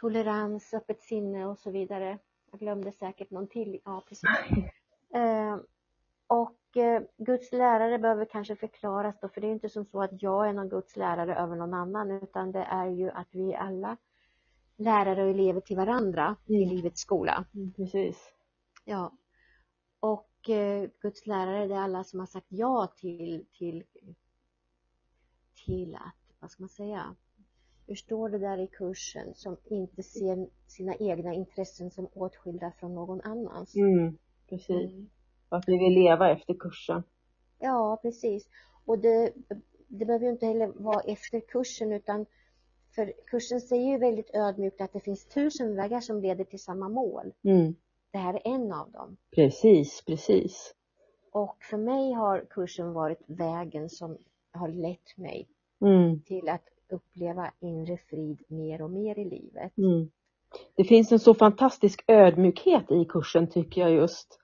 tolerans, 0.00 0.74
öppet 0.74 1.00
sinne 1.00 1.46
och 1.46 1.58
så 1.58 1.70
vidare. 1.70 2.18
Jag 2.50 2.60
glömde 2.60 2.92
säkert 2.92 3.30
någon 3.30 3.48
till. 3.48 3.80
Ja, 3.84 4.02
precis. 4.08 4.30
Eh, 5.14 5.56
och 6.26 6.76
eh, 6.76 7.02
Guds 7.16 7.52
lärare 7.52 7.98
behöver 7.98 8.24
kanske 8.24 8.56
förklaras 8.56 9.20
då, 9.20 9.28
för 9.28 9.40
det 9.40 9.46
är 9.46 9.52
inte 9.52 9.68
som 9.68 9.84
så 9.84 10.02
att 10.02 10.22
jag 10.22 10.48
är 10.48 10.52
någon 10.52 10.68
Guds 10.68 10.96
lärare 10.96 11.36
över 11.36 11.56
någon 11.56 11.74
annan, 11.74 12.10
utan 12.10 12.52
det 12.52 12.62
är 12.62 12.86
ju 12.86 13.10
att 13.10 13.28
vi 13.30 13.54
alla 13.54 13.96
lärare 14.82 15.24
och 15.24 15.30
elever 15.30 15.60
till 15.60 15.76
varandra 15.76 16.36
i 16.46 16.62
Mm. 16.62 16.76
livets 16.76 17.00
skola. 17.00 17.44
Precis. 17.76 18.32
Ja. 18.84 19.12
Och 20.00 20.50
eh, 20.50 20.88
Guds 21.02 21.26
lärare, 21.26 21.66
det 21.66 21.74
är 21.74 21.78
alla 21.80 22.04
som 22.04 22.20
har 22.20 22.26
sagt 22.26 22.46
ja 22.48 22.92
till, 22.96 23.44
till, 23.58 23.84
till 25.66 25.94
att, 25.94 26.36
vad 26.40 26.50
ska 26.50 26.62
man 26.62 26.68
säga, 26.68 27.16
hur 27.86 27.94
står 27.94 28.28
det 28.28 28.38
där 28.38 28.58
i 28.58 28.66
kursen, 28.66 29.34
som 29.34 29.56
inte 29.64 30.02
ser 30.02 30.48
sina 30.66 30.94
egna 30.94 31.34
intressen 31.34 31.90
som 31.90 32.08
åtskilda 32.12 32.72
från 32.78 32.94
någon 32.94 33.20
annans. 33.20 33.76
Mm. 33.76 34.18
Precis. 34.48 34.92
Mm. 34.92 35.10
Att 35.48 35.64
vi 35.66 35.78
vill 35.78 35.94
leva 35.94 36.30
efter 36.30 36.54
kursen. 36.54 37.02
Ja, 37.58 37.98
precis. 38.02 38.48
Och 38.84 38.98
det, 38.98 39.32
det 39.88 40.04
behöver 40.04 40.26
ju 40.26 40.32
inte 40.32 40.46
heller 40.46 40.66
vara 40.66 41.00
efter 41.00 41.40
kursen 41.40 41.92
utan 41.92 42.26
för 42.94 43.12
kursen 43.26 43.60
säger 43.60 43.92
ju 43.92 43.98
väldigt 43.98 44.34
ödmjukt 44.34 44.80
att 44.80 44.92
det 44.92 45.00
finns 45.00 45.24
tusen 45.24 45.76
vägar 45.76 46.00
som 46.00 46.20
leder 46.20 46.44
till 46.44 46.62
samma 46.62 46.88
mål. 46.88 47.32
Mm. 47.44 47.74
Det 48.12 48.18
här 48.18 48.34
är 48.34 48.54
en 48.54 48.72
av 48.72 48.90
dem. 48.90 49.16
Precis, 49.34 50.04
precis. 50.04 50.74
Och 51.32 51.56
för 51.70 51.76
mig 51.76 52.12
har 52.12 52.44
kursen 52.50 52.92
varit 52.92 53.20
vägen 53.26 53.88
som 53.90 54.18
har 54.52 54.68
lett 54.68 55.16
mig 55.16 55.48
Mm. 55.80 56.20
till 56.22 56.48
att 56.48 56.64
uppleva 56.90 57.50
inre 57.60 57.96
frid 57.96 58.42
mer 58.48 58.82
och 58.82 58.90
mer 58.90 59.18
i 59.18 59.24
livet. 59.24 59.78
Mm. 59.78 60.10
Det 60.74 60.84
finns 60.84 61.12
en 61.12 61.18
så 61.18 61.34
fantastisk 61.34 62.04
ödmjukhet 62.06 62.90
i 62.90 63.04
kursen 63.04 63.46
tycker 63.50 63.80
jag 63.80 63.90
just. 63.90 64.38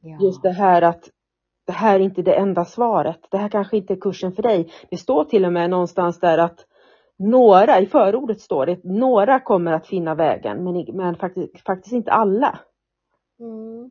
Ja, 0.00 0.18
Just 0.20 0.42
det 0.42 0.50
här 0.52 0.82
att 0.82 1.10
det 1.66 1.72
här 1.72 2.00
är 2.00 2.04
inte 2.04 2.22
det 2.22 2.34
enda 2.34 2.64
svaret. 2.64 3.20
Det 3.30 3.36
här 3.38 3.48
kanske 3.48 3.76
inte 3.76 3.92
är 3.92 4.00
kursen 4.00 4.32
för 4.32 4.42
dig. 4.42 4.72
Det 4.90 4.96
står 4.96 5.24
till 5.24 5.44
och 5.44 5.52
med 5.52 5.70
någonstans 5.70 6.20
där 6.20 6.38
att 6.38 6.66
några, 7.18 7.80
i 7.80 7.86
förordet 7.86 8.40
står 8.40 8.66
det, 8.66 8.84
några 8.84 9.40
kommer 9.40 9.72
att 9.72 9.86
finna 9.86 10.14
vägen 10.14 10.64
men, 10.64 10.96
men 10.96 11.16
faktiskt, 11.16 11.60
faktiskt 11.60 11.92
inte 11.92 12.10
alla. 12.12 12.58
Mm. 13.40 13.90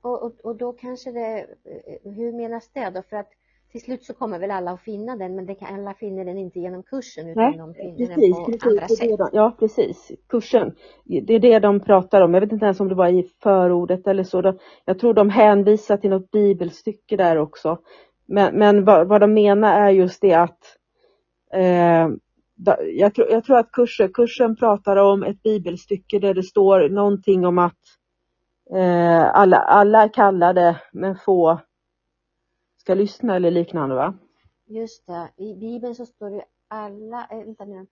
Och, 0.00 0.22
och, 0.22 0.32
och 0.44 0.56
då 0.56 0.72
kanske 0.72 1.12
det, 1.12 1.38
eh, 1.40 2.12
hur 2.12 2.32
menas 2.32 2.70
det 2.72 2.90
då? 2.90 3.02
För 3.02 3.16
att 3.16 3.30
till 3.72 3.82
slut 3.82 4.04
så 4.04 4.14
kommer 4.14 4.38
väl 4.38 4.50
alla 4.50 4.70
att 4.70 4.80
finna 4.80 5.16
den 5.16 5.36
men 5.36 5.46
det 5.46 5.54
kan, 5.54 5.74
alla 5.74 5.94
finner 5.94 6.24
den 6.24 6.38
inte 6.38 6.60
genom 6.60 6.82
kursen 6.82 7.28
utan 7.28 7.42
Nej, 7.42 7.58
de 7.58 7.74
finner 7.74 7.96
Precis, 7.96 8.36
den 8.36 8.44
på 8.44 8.50
precis. 8.50 8.66
andra 8.66 8.88
sätt. 8.88 9.18
de, 9.18 9.28
ja 9.32 9.56
precis, 9.58 10.12
kursen. 10.28 10.74
Det 11.04 11.34
är 11.34 11.38
det 11.38 11.58
de 11.58 11.80
pratar 11.80 12.20
om. 12.20 12.34
Jag 12.34 12.40
vet 12.40 12.52
inte 12.52 12.64
ens 12.64 12.80
om 12.80 12.88
det 12.88 12.94
var 12.94 13.08
i 13.08 13.30
förordet 13.42 14.06
eller 14.06 14.24
så. 14.24 14.40
De, 14.40 14.58
jag 14.84 14.98
tror 14.98 15.14
de 15.14 15.30
hänvisar 15.30 15.96
till 15.96 16.10
något 16.10 16.30
bibelstycke 16.30 17.16
där 17.16 17.36
också. 17.38 17.78
Men, 18.26 18.58
men 18.58 18.84
vad, 18.84 19.08
vad 19.08 19.20
de 19.20 19.34
menar 19.34 19.80
är 19.80 19.90
just 19.90 20.20
det 20.20 20.34
att 20.34 20.58
eh, 21.52 22.08
jag, 22.94 23.14
tror, 23.14 23.30
jag 23.30 23.44
tror 23.44 23.58
att 23.58 23.72
kursen, 23.72 24.12
kursen 24.12 24.56
pratar 24.56 24.96
om 24.96 25.22
ett 25.22 25.42
bibelstycke 25.42 26.18
där 26.18 26.34
det 26.34 26.42
står 26.42 26.88
någonting 26.88 27.46
om 27.46 27.58
att 27.58 27.78
eh, 28.74 29.24
alla, 29.34 29.56
alla 29.58 30.02
är 30.02 30.08
kallade 30.14 30.82
men 30.92 31.16
få 31.16 31.60
ska 32.78 32.94
lyssna 32.94 33.36
eller 33.36 33.50
liknande 33.50 33.94
va? 33.94 34.14
Just 34.66 35.06
det, 35.06 35.30
i 35.36 35.54
Bibeln 35.54 35.94
så 35.94 36.06
står 36.06 36.30
det 36.30 36.44
alla, 36.68 37.28
äh, 37.30 37.38
vänta 37.38 37.64
nu, 37.64 37.86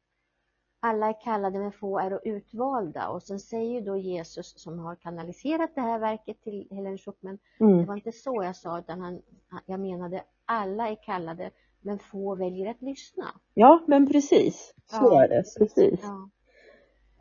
alla 0.80 1.08
är 1.08 1.20
kallade 1.24 1.58
men 1.58 1.72
få 1.72 1.98
är 1.98 2.20
utvalda 2.28 3.08
och 3.08 3.22
sen 3.22 3.40
säger 3.40 3.74
ju 3.74 3.80
då 3.80 3.96
Jesus 3.96 4.54
som 4.62 4.78
har 4.78 4.96
kanaliserat 4.96 5.74
det 5.74 5.80
här 5.80 5.98
verket 5.98 6.42
till 6.42 6.68
Helen 6.70 6.98
Schuckman, 6.98 7.38
det 7.76 7.84
Mm. 7.84 7.86
var 7.86 7.94
inte 7.96 8.12
så 8.12 8.42
jag 8.44 8.56
sa 8.56 8.78
utan 8.78 9.00
han, 9.00 9.22
jag 9.66 9.80
menade 9.80 10.24
alla 10.44 10.88
är 10.88 11.04
kallade 11.04 11.50
men 11.82 11.98
få 11.98 12.34
väljer 12.34 12.70
att 12.70 12.82
lyssna. 12.82 13.24
Ja 13.54 13.82
men 13.86 14.06
precis, 14.08 14.74
så 14.86 14.96
Ja, 14.96 15.24
är 15.24 15.28
det. 15.28 15.44
Precis. 15.58 16.00
Ja, 16.02 16.30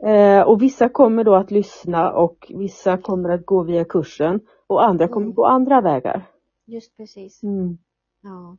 Eh, 0.06 0.42
och 0.42 0.62
vissa 0.62 0.88
kommer 0.88 1.24
då 1.24 1.34
att 1.34 1.50
lyssna 1.50 2.12
och 2.12 2.52
vissa 2.54 2.98
kommer 2.98 3.28
att 3.28 3.46
gå 3.46 3.62
via 3.62 3.84
kursen 3.84 4.40
och 4.66 4.84
andra 4.84 5.08
kommer 5.08 5.26
Mm. 5.26 5.34
gå 5.34 5.44
andra 5.46 5.80
vägar. 5.80 6.26
just 6.66 6.96
precis. 6.96 7.42
Mm. 7.42 7.78
Ja. 8.22 8.56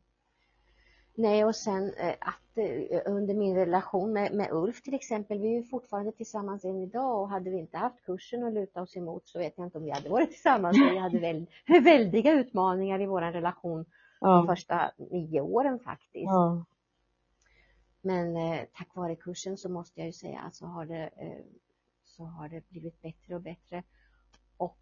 Nej, 1.14 1.44
och 1.44 1.56
sen 1.56 1.84
eh, 1.98 2.14
att 2.20 2.58
eh, 2.58 3.00
under 3.12 3.34
min 3.34 3.54
relation 3.56 4.12
med, 4.12 4.34
med 4.34 4.48
Ulf 4.52 4.82
till 4.82 4.94
exempel, 4.94 5.38
vi 5.38 5.48
är 5.48 5.56
ju 5.56 5.62
fortfarande 5.62 6.12
tillsammans 6.12 6.64
än 6.64 6.76
idag 6.82 7.20
och 7.20 7.28
hade 7.28 7.50
vi 7.50 7.58
inte 7.58 7.76
haft 7.78 8.04
kursen 8.06 8.44
att 8.44 8.52
luta 8.54 8.82
oss 8.82 8.96
emot 8.96 9.28
så 9.28 9.38
vet 9.38 9.54
jag 9.56 9.66
inte 9.66 9.78
om 9.78 9.84
vi 9.84 9.90
hade 9.90 10.08
varit 10.08 10.30
tillsammans. 10.30 10.76
Vi 10.78 10.98
hade 10.98 11.18
väl, 11.18 11.46
väldiga 11.84 12.32
utmaningar 12.32 13.00
i 13.00 13.06
vår 13.06 13.20
relation 13.20 13.84
de 14.26 14.46
Ja. 14.46 14.46
första 14.54 14.92
nio 15.10 15.40
åren 15.40 15.78
faktiskt. 15.78 16.24
Ja. 16.24 16.64
Men 18.00 18.36
eh, 18.36 18.60
tack 18.74 18.94
vare 18.96 19.16
kursen 19.16 19.56
så 19.56 19.68
måste 19.68 20.00
jag 20.00 20.06
ju 20.06 20.12
säga 20.12 20.40
att 20.40 20.54
så 20.54 20.66
har 20.66 20.86
det, 20.86 21.10
eh, 21.16 21.44
så 22.04 22.24
har 22.24 22.48
det 22.48 22.68
blivit 22.68 23.02
bättre 23.02 23.34
och 23.34 23.40
bättre. 23.42 23.82
Och 24.56 24.78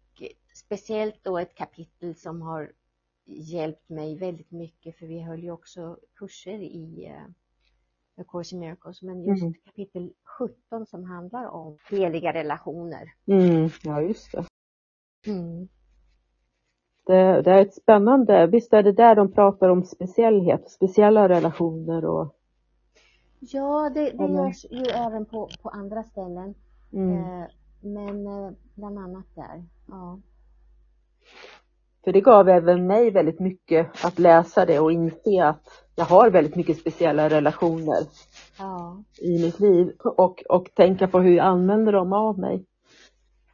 speciellt 0.53 1.23
då 1.23 1.37
ett 1.37 1.55
kapitel 1.55 2.15
som 2.15 2.41
har 2.41 2.71
hjälpt 3.25 3.89
mig 3.89 4.17
väldigt 4.17 4.51
mycket 4.51 4.97
för 4.97 5.05
vi 5.05 5.19
höll 5.21 5.43
ju 5.43 5.51
också 5.51 5.97
kurser 6.15 6.59
i 6.59 7.05
eh, 7.05 7.23
A 8.17 8.23
Course 8.27 8.55
in 8.55 8.59
Miracles 8.59 9.01
men 9.01 9.23
just 9.23 9.41
Mm. 9.43 9.53
kapitel 9.65 10.13
17 10.23 10.85
som 10.85 11.03
handlar 11.03 11.45
om 11.47 11.77
heliga 11.91 12.33
relationer. 12.33 13.13
Mm. 13.25 13.69
ja, 13.83 14.01
just 14.01 14.31
det. 14.31 14.45
Mm. 15.27 15.67
Det. 17.05 17.41
Det 17.41 17.51
är 17.51 17.61
ett 17.61 17.73
spännande, 17.73 18.47
visst 18.47 18.73
är 18.73 18.83
det 18.83 18.91
där 18.91 19.15
de 19.15 19.31
pratar 19.31 19.69
om 19.69 19.83
speciellhet, 19.83 20.69
speciella 20.69 21.29
relationer 21.29 22.05
och 22.05 22.35
Ja, 23.39 23.91
det, 23.93 23.99
det 24.11 24.23
Eller- 24.23 24.45
görs 24.45 24.65
ju 24.71 24.83
även 24.85 25.25
på, 25.25 25.49
på 25.63 25.69
andra 25.69 26.03
ställen. 26.03 26.55
mm. 26.93 27.17
Eh, 27.17 27.47
men 27.81 28.27
eh, 28.27 28.51
bland 28.75 28.99
annat 28.99 29.25
där. 29.35 29.63
Ja. 29.87 30.19
För 32.03 32.11
det 32.13 32.21
gav 32.21 32.49
även 32.49 32.87
mig 32.87 33.11
väldigt 33.11 33.39
mycket 33.39 34.05
att 34.05 34.19
läsa 34.19 34.65
det 34.65 34.79
och 34.79 34.91
inse 34.91 35.45
att 35.45 35.63
jag 35.95 36.05
har 36.05 36.29
väldigt 36.29 36.55
mycket 36.55 36.77
speciella 36.77 37.29
relationer. 37.29 37.99
Ja, 38.59 39.03
i 39.21 39.41
mitt 39.45 39.59
liv 39.59 39.95
och, 39.99 40.43
och 40.49 40.71
tänka 40.75 41.07
på 41.07 41.19
hur 41.19 41.35
jag 41.35 41.45
använder 41.45 41.91
dem 41.91 42.13
av 42.13 42.39
mig. 42.39 42.65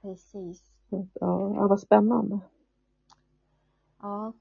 precis. 0.02 0.64
Ja, 0.90 1.08
ja, 1.56 1.68
vad 1.68 1.80
spännande. 1.80 2.40
Ja. 4.02 4.34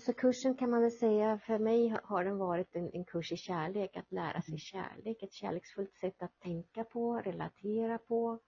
Så 0.00 0.12
kursen 0.12 0.54
kan 0.54 0.70
man 0.70 0.82
väl 0.82 0.90
säga, 0.90 1.38
för 1.38 1.58
mig 1.58 1.96
har 2.04 2.24
den 2.24 2.38
varit 2.38 2.76
en, 2.76 2.90
en 2.92 3.04
kurs 3.04 3.32
i 3.32 3.36
kärlek, 3.36 3.96
att 3.96 4.12
lära 4.12 4.42
sig 4.42 4.58
kärlek, 4.58 5.22
ett 5.22 5.32
kärleksfullt 5.32 5.94
sätt 5.94 6.22
att 6.22 6.40
tänka 6.40 6.84
på, 6.84 7.16
relatera 7.18 7.98
på, 7.98 8.38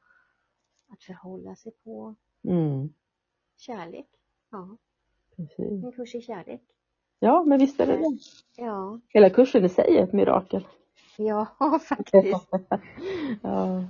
att 0.88 1.02
förhålla 1.02 1.56
sig 1.56 1.72
på. 1.84 2.14
Mm, 2.44 2.92
Kärlek, 3.56 4.06
ja, 4.50 4.76
precis. 5.36 5.84
en 5.84 5.92
kurs 5.92 6.14
i 6.14 6.20
kärlek. 6.20 6.62
Ja, 7.18 7.44
men 7.44 7.59
visst 7.59 7.80
är 7.80 7.86
det 7.86 7.96
det. 7.96 8.18
Ja, 8.62 9.00
Hela 9.09 9.30
kursen 9.30 9.64
i 9.64 9.68
sig 9.68 9.96
är 9.98 10.04
ett 10.04 10.12
mirakel. 10.12 10.66
ja 11.16 11.46
faktiskt. 11.88 12.48
ja. 13.42 13.84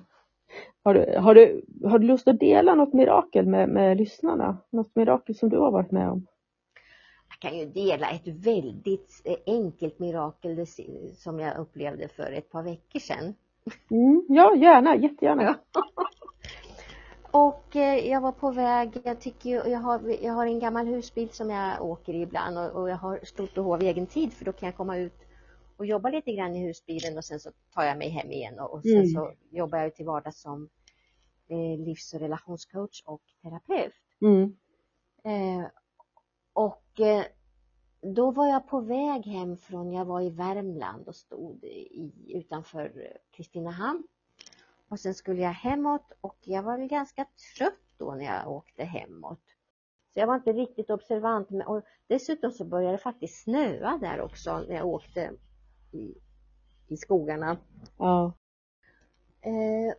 Har 0.84 0.94
du, 0.94 1.18
har, 1.18 1.34
du, 1.34 1.64
har 1.84 1.98
du 1.98 2.06
lust 2.06 2.28
att 2.28 2.40
dela 2.40 2.74
något 2.74 2.92
mirakel 2.92 3.46
med, 3.46 3.68
med 3.68 3.96
lyssnarna? 3.96 4.56
Något 4.70 4.96
mirakel 4.96 5.34
som 5.34 5.48
du 5.48 5.58
har 5.58 5.70
varit 5.70 5.90
med 5.90 6.08
om? 6.08 6.26
Jag 7.28 7.50
kan 7.50 7.58
ju 7.58 7.66
dela 7.66 8.10
ett 8.10 8.26
väldigt 8.26 9.22
eh, 9.24 9.54
enkelt 9.54 9.98
mirakel 9.98 10.66
som 11.16 11.40
jag 11.40 11.58
upplevde 11.58 12.08
för 12.08 12.32
ett 12.32 12.50
par 12.50 12.62
veckor 12.62 13.00
sedan. 13.00 13.34
Mm, 13.90 14.26
ja, 14.28 14.56
gärna, 14.56 14.96
jättegärna. 14.96 15.42
Ja. 15.42 15.82
Och 17.30 17.76
eh, 17.76 18.08
jag 18.10 18.20
var 18.20 18.32
på 18.32 18.50
väg, 18.50 19.00
jag 19.04 19.20
tycker 19.20 19.50
ju, 19.50 19.70
jag 19.70 19.78
har, 19.78 20.00
jag 20.22 20.32
har 20.32 20.46
en 20.46 20.58
gammal 20.58 20.86
husbil 20.86 21.28
som 21.28 21.50
jag 21.50 21.82
åker 21.82 22.12
i 22.12 22.22
ibland 22.22 22.58
och, 22.58 22.82
och 22.82 22.90
jag 22.90 22.96
har 22.96 23.20
stort 23.22 23.54
behov 23.54 23.72
av 23.72 23.82
egen 23.82 24.06
tid 24.06 24.32
för 24.32 24.44
då 24.44 24.52
kan 24.52 24.66
jag 24.66 24.76
komma 24.76 24.96
ut 24.96 25.27
och 25.78 25.86
jobba 25.86 26.08
lite 26.08 26.32
grann 26.32 26.56
i 26.56 26.66
husbilen 26.66 27.16
och 27.18 27.24
sen 27.24 27.40
så 27.40 27.50
tar 27.74 27.84
jag 27.84 27.98
mig 27.98 28.08
hem 28.08 28.30
igen 28.30 28.58
och, 28.60 28.74
och 28.74 28.82
sen 28.82 28.92
Mm. 28.96 29.08
så 29.08 29.32
jobbar 29.50 29.78
jag 29.78 29.94
till 29.94 30.06
vardags 30.06 30.40
som 30.40 30.68
eh, 31.48 31.78
livs 31.86 32.14
och 32.14 32.20
relationscoach 32.20 33.02
och 33.06 33.22
terapeut. 33.42 33.92
Mm. 34.20 34.56
Eh, 35.24 35.66
och 36.52 37.00
eh, 37.00 37.24
då 38.14 38.30
var 38.30 38.46
jag 38.48 38.68
på 38.68 38.80
väg 38.80 39.26
hem 39.26 39.56
från, 39.56 39.92
jag 39.92 40.04
var 40.04 40.20
i 40.20 40.30
Värmland 40.30 41.08
och 41.08 41.16
stod 41.16 41.64
i, 41.64 42.12
utanför 42.34 42.84
eh, 42.84 43.36
Kristinehamn. 43.36 44.02
Och 44.88 45.00
sen 45.00 45.14
skulle 45.14 45.42
jag 45.42 45.52
hemåt 45.52 46.12
och 46.20 46.36
jag 46.40 46.62
var 46.62 46.78
väl 46.78 46.88
ganska 46.88 47.26
trött 47.58 47.74
då 47.98 48.14
när 48.14 48.24
jag 48.24 48.48
åkte 48.52 48.84
hemåt. 48.84 49.40
Så 50.12 50.20
jag 50.20 50.26
var 50.26 50.34
inte 50.34 50.52
riktigt 50.52 50.90
observant. 50.90 51.50
Men, 51.50 51.66
och 51.66 51.82
dessutom 52.06 52.50
så 52.50 52.64
började 52.64 52.92
det 52.94 52.98
faktiskt 53.02 53.42
snöa 53.42 53.98
där 53.98 54.20
också 54.20 54.58
när 54.68 54.74
jag 54.74 54.86
åkte 54.86 55.32
i, 55.92 56.14
i 56.88 56.96
skogarna. 56.96 57.58
Ja. 57.96 58.32
Eh, 59.40 59.94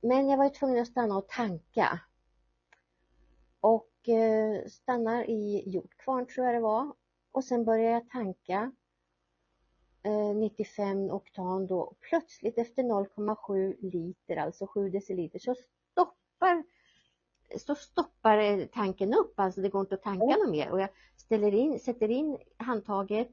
men 0.00 0.28
jag 0.28 0.38
var 0.38 0.48
tvungen 0.48 0.82
att 0.82 0.88
stanna 0.88 1.16
och 1.16 1.28
tanka. 1.28 2.00
Och 3.60 4.08
eh, 4.08 4.66
stannar 4.66 5.30
i 5.30 5.62
Hjortkvarn 5.66 6.26
tror 6.26 6.46
jag 6.46 6.54
det 6.54 6.60
var. 6.60 6.92
Och 7.32 7.44
sen 7.44 7.64
börjar 7.64 7.92
jag 7.92 8.08
tanka. 8.10 8.72
Eh, 10.02 10.34
95 10.36 11.10
oktan 11.10 11.66
då. 11.66 11.94
Plötsligt 12.00 12.58
efter 12.58 12.82
0,7 12.82 13.76
liter, 13.80 14.36
alltså 14.36 14.66
7 14.66 14.90
deciliter, 14.90 15.38
så 15.38 15.54
stoppar 15.54 16.64
så 17.56 17.74
stoppar 17.74 18.38
eh, 18.38 18.66
tanken 18.66 19.14
upp, 19.14 19.40
alltså 19.40 19.60
det 19.60 19.68
går 19.68 19.80
inte 19.80 19.94
att 19.94 20.02
tanka 20.02 20.36
något 20.36 20.50
mer. 20.50 20.70
Och 20.70 20.80
jag 20.80 20.88
ställer 21.16 21.54
in, 21.54 21.80
sätter 21.80 22.10
in 22.10 22.38
handtaget, 22.56 23.28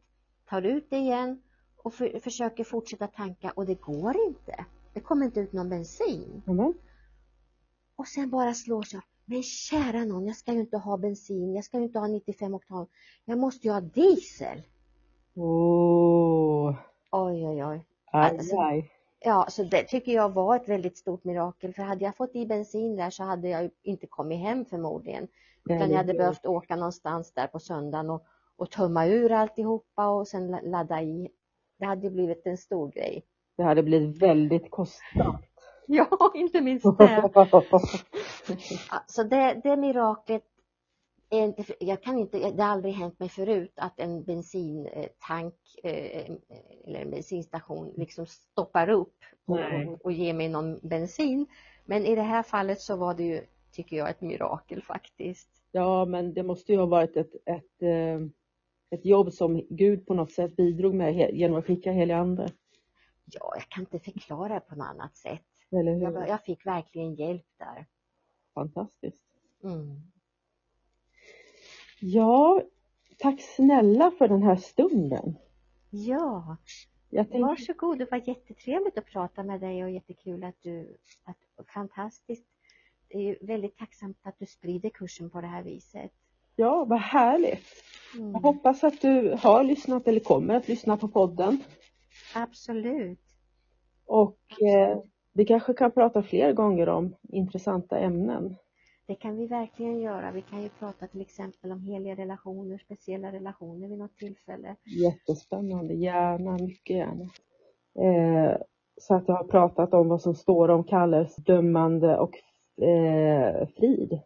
tar 0.45 0.61
ut 0.61 0.89
det 0.89 0.97
igen 0.97 1.41
och 1.86 1.93
för, 1.93 2.19
försöker 2.19 2.63
fortsätta 2.63 3.07
tanka 3.07 3.51
och 3.55 3.65
det 3.65 3.81
går 3.81 4.15
inte. 4.27 4.65
Det 4.93 4.99
kommer 4.99 5.25
inte 5.25 5.39
ut 5.39 5.53
någon 5.53 5.69
bensin. 5.69 6.41
Amen. 6.47 6.73
Och 7.95 8.07
sen 8.07 8.29
bara 8.29 8.53
slår 8.53 8.83
sig. 8.83 8.99
Men 9.25 9.43
kära 9.43 10.05
någon, 10.05 10.25
jag 10.25 10.36
ska 10.36 10.53
ju 10.53 10.59
inte 10.59 10.77
ha 10.77 10.97
bensin, 10.97 11.55
jag 11.55 11.63
ska 11.63 11.77
ju 11.77 11.83
inte 11.83 11.99
ha 11.99 12.07
95 12.07 12.53
oktan. 12.55 12.88
Jag 13.25 13.38
måste 13.38 13.67
ju 13.67 13.73
ha 13.73 13.81
diesel. 13.81 14.61
Åh, 15.36 16.75
Oj, 17.11 17.47
oj, 17.47 17.65
oj. 17.65 17.86
aj, 18.11 18.29
Alltså- 18.31 18.57
aj. 18.59 18.91
Ja, 19.19 19.45
så 19.49 19.63
det 19.63 19.83
tycker 19.83 20.11
jag 20.11 20.33
var 20.33 20.55
ett 20.55 20.69
väldigt 20.69 20.97
stort 20.97 21.23
mirakel. 21.23 21.73
För 21.73 21.83
hade 21.83 22.05
jag 22.05 22.15
fått 22.17 22.36
i 22.36 22.45
bensin 22.45 22.95
där 22.95 23.09
så 23.09 23.23
hade 23.23 23.49
jag 23.49 23.69
inte 23.83 24.07
kommit 24.07 24.39
hem 24.39 24.65
förmodligen. 24.65 25.27
Utan 25.69 25.89
jag 25.89 25.97
hade 25.97 26.13
behövt 26.13 26.45
åka 26.45 26.75
någonstans 26.75 27.31
där 27.31 27.47
på 27.47 27.59
söndagen 27.59 28.09
och, 28.09 28.23
och 28.55 28.71
tömma 28.71 29.05
ur 29.05 29.31
alltihopa 29.31 30.07
och 30.07 30.27
sen 30.27 30.47
la- 30.51 30.61
ladda 30.63 31.01
i. 31.01 31.29
Det 31.78 31.86
hade 31.86 32.09
blivit 32.09 32.45
en 32.45 32.57
stor 32.57 32.91
grej. 32.91 33.26
Det 33.57 33.63
hade 33.63 33.84
blivit 33.84 34.21
väldigt 34.21 34.71
kostsamt. 34.71 35.45
Ja, 35.88 36.32
inte 36.36 36.61
minst 36.61 36.97
det. 36.97 37.32
Ja, 38.91 39.03
Så 39.07 39.23
det, 39.23 39.61
det 39.63 39.78
miraklet 39.78 40.43
är 41.30 41.43
inte, 41.43 41.63
jag 41.80 42.03
kan 42.03 42.19
inte, 42.19 42.51
det 42.51 42.63
har 42.63 42.71
aldrig 42.71 42.93
hänt 42.93 43.19
mig 43.19 43.30
förut 43.30 43.73
att 43.76 43.99
en 43.99 44.23
bensintank 44.23 45.55
eh, 45.84 46.30
eller 46.88 46.99
en 46.99 47.11
bensinstation 47.11 47.93
liksom 47.97 48.26
stoppar 48.26 48.89
upp 48.89 49.17
och, 49.45 49.59
och 50.03 50.11
ger 50.11 50.34
mig 50.34 50.49
någon 50.49 50.80
bensin. 50.84 51.47
Men 51.86 52.05
i 52.05 52.15
det 52.15 52.21
här 52.21 52.43
fallet 52.43 52.82
så 52.82 52.95
var 52.95 53.13
det 53.13 53.23
ju, 53.23 53.41
tycker 53.71 53.97
jag, 53.97 54.09
ett 54.09 54.21
mirakel 54.21 54.82
faktiskt. 54.82 55.49
Ja, 55.71 56.05
men 56.05 56.34
det 56.34 56.43
måste 56.43 56.71
ju 56.71 56.78
ha 56.78 56.86
varit 56.86 57.17
ett, 57.17 57.36
ett, 57.45 57.82
eh, 57.82 58.19
ett 58.89 59.05
jobb 59.05 59.33
som 59.33 59.67
Gud 59.69 60.05
på 60.05 60.13
något 60.13 60.31
sätt 60.31 60.55
bidrog 60.55 60.93
med 60.93 61.36
genom 61.36 61.57
att 61.57 61.65
skicka 61.65 61.91
helig 61.91 62.13
ande. 62.13 62.49
Ja, 63.25 63.53
jag 63.55 63.69
kan 63.69 63.83
inte 63.83 63.99
förklara 63.99 64.53
det 64.53 64.59
på 64.59 64.75
något 64.75 64.88
annat 64.88 65.15
sätt. 65.17 65.41
Jag, 65.69 66.29
jag 66.29 66.43
fick 66.43 66.65
verkligen 66.65 67.15
hjälp 67.15 67.45
där. 67.57 67.86
Fantastiskt. 68.53 69.23
Mm. 69.63 70.01
Ja, 71.99 72.61
tack 73.17 73.41
snälla 73.41 74.11
för 74.11 74.27
den 74.27 74.43
här 74.43 74.55
stunden. 74.55 75.36
Ja, 75.89 76.57
Jag 77.09 77.29
tänkte, 77.29 77.47
Varsågod, 77.47 77.97
det 77.97 78.11
var 78.11 78.27
jättetrevligt 78.27 78.97
att 78.97 79.05
prata 79.05 79.43
med 79.43 79.61
dig 79.61 79.83
och 79.83 79.91
jättekul 79.91 80.43
att 80.43 80.61
du, 80.61 80.97
att, 81.23 81.67
fantastiskt. 81.73 82.45
Det 83.07 83.29
är 83.29 83.38
väldigt 83.41 83.77
tacksamt 83.77 84.17
att 84.21 84.39
du 84.39 84.45
sprider 84.45 84.89
kursen 84.89 85.29
på 85.29 85.41
det 85.41 85.47
här 85.47 85.63
viset. 85.63 86.11
Ja, 86.55 86.85
vad 86.85 86.99
härligt. 86.99 87.65
Mm. 88.15 88.31
Jag 88.31 88.39
hoppas 88.39 88.83
att 88.83 89.01
du 89.01 89.35
har 89.39 89.63
lyssnat 89.63 90.07
eller 90.07 90.19
kommer 90.19 90.55
att 90.55 90.67
lyssna 90.67 90.97
på 90.97 91.07
podden. 91.07 91.63
Absolut. 92.35 93.19
Och 94.05 94.39
eh, 94.61 94.99
vi 95.33 95.45
kanske 95.45 95.73
kan 95.73 95.91
prata 95.91 96.23
fler 96.23 96.53
gånger 96.53 96.89
om 96.89 97.15
intressanta 97.29 97.99
ämnen. 97.99 98.55
Det 99.07 99.15
kan 99.15 99.37
vi 99.37 99.47
verkligen 99.47 99.99
göra. 99.99 100.31
Vi 100.31 100.41
kan 100.41 100.61
ju 100.61 100.69
prata 100.69 101.07
till 101.07 101.21
exempel 101.21 101.71
om 101.71 101.81
heliga 101.81 102.15
relationer, 102.15 102.77
speciella 102.77 103.31
relationer 103.31 103.87
vid 103.87 103.97
något 103.97 104.17
tillfälle. 104.17 104.75
Jättespännande, 104.85 105.93
gärna, 105.93 106.51
mycket 106.51 106.95
gärna. 106.95 107.23
Eh, 107.99 108.57
så 108.97 109.15
att 109.15 109.27
jag 109.27 109.35
har 109.35 109.43
pratat 109.43 109.93
om 109.93 110.09
vad 110.09 110.21
som 110.21 110.35
står 110.35 110.69
om 110.69 110.83
Kalles 110.83 111.35
dömande 111.35 112.17
och 112.17 112.35
eh, 112.83 113.67
frid. 113.67 114.19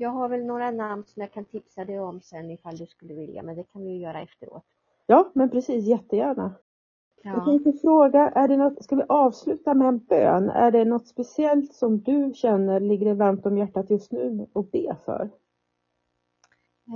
Jag 0.00 0.10
har 0.10 0.28
väl 0.28 0.44
några 0.44 0.70
namn 0.70 1.04
som 1.06 1.20
jag 1.22 1.32
kan 1.32 1.44
tipsa 1.44 1.84
dig 1.84 2.00
om 2.00 2.20
sen 2.20 2.50
ifall 2.50 2.76
du 2.76 2.86
skulle 2.86 3.14
vilja, 3.14 3.42
men 3.42 3.56
det 3.56 3.64
kan 3.64 3.82
vi 3.82 3.90
ju 3.90 3.98
göra 3.98 4.20
efteråt. 4.22 4.64
Ja, 5.06 5.30
men 5.34 5.50
precis, 5.50 5.84
jättegärna. 5.86 6.54
Jag 7.22 7.36
Ja. 7.36 7.44
tänkte 7.44 7.72
fråga, 7.72 8.28
är 8.30 8.48
det 8.48 8.56
något, 8.56 8.84
ska 8.84 8.96
vi 8.96 9.02
avsluta 9.08 9.74
med 9.74 9.88
en 9.88 9.98
bön? 9.98 10.50
Är 10.50 10.70
det 10.70 10.84
något 10.84 11.08
speciellt 11.08 11.74
som 11.74 12.00
du 12.00 12.32
känner 12.34 12.80
ligger 12.80 13.06
dig 13.06 13.14
varmt 13.14 13.46
om 13.46 13.58
hjärtat 13.58 13.90
just 13.90 14.12
nu 14.12 14.46
att 14.54 14.70
be 14.72 14.96
för? 15.04 15.30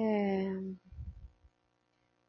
Ehm. 0.00 0.78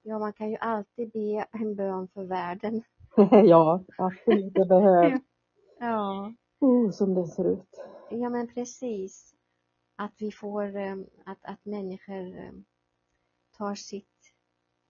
Ja, 0.02 0.20
man 0.20 0.34
kan 0.34 0.50
ju 0.50 0.58
alltid 0.58 1.12
be 1.12 1.46
en 1.52 1.76
bön 1.76 2.08
för 2.08 2.24
världen. 2.24 2.82
ja, 3.48 3.84
absolut, 3.98 4.54
det 4.54 4.66
behövs. 4.66 5.22
Ja. 5.80 6.34
Oh, 6.60 6.90
som 6.92 7.14
det 7.14 7.28
ser 7.28 7.46
ut. 7.46 7.82
Ja 8.10 8.30
men 8.30 8.48
precis. 8.48 9.33
Att 9.96 10.14
vi 10.18 10.32
får, 10.32 10.76
eh, 10.76 10.96
att, 11.26 11.46
att 11.46 11.66
människor 11.66 12.38
eh, 12.38 12.52
tar 13.58 13.76
sitt 13.76 14.34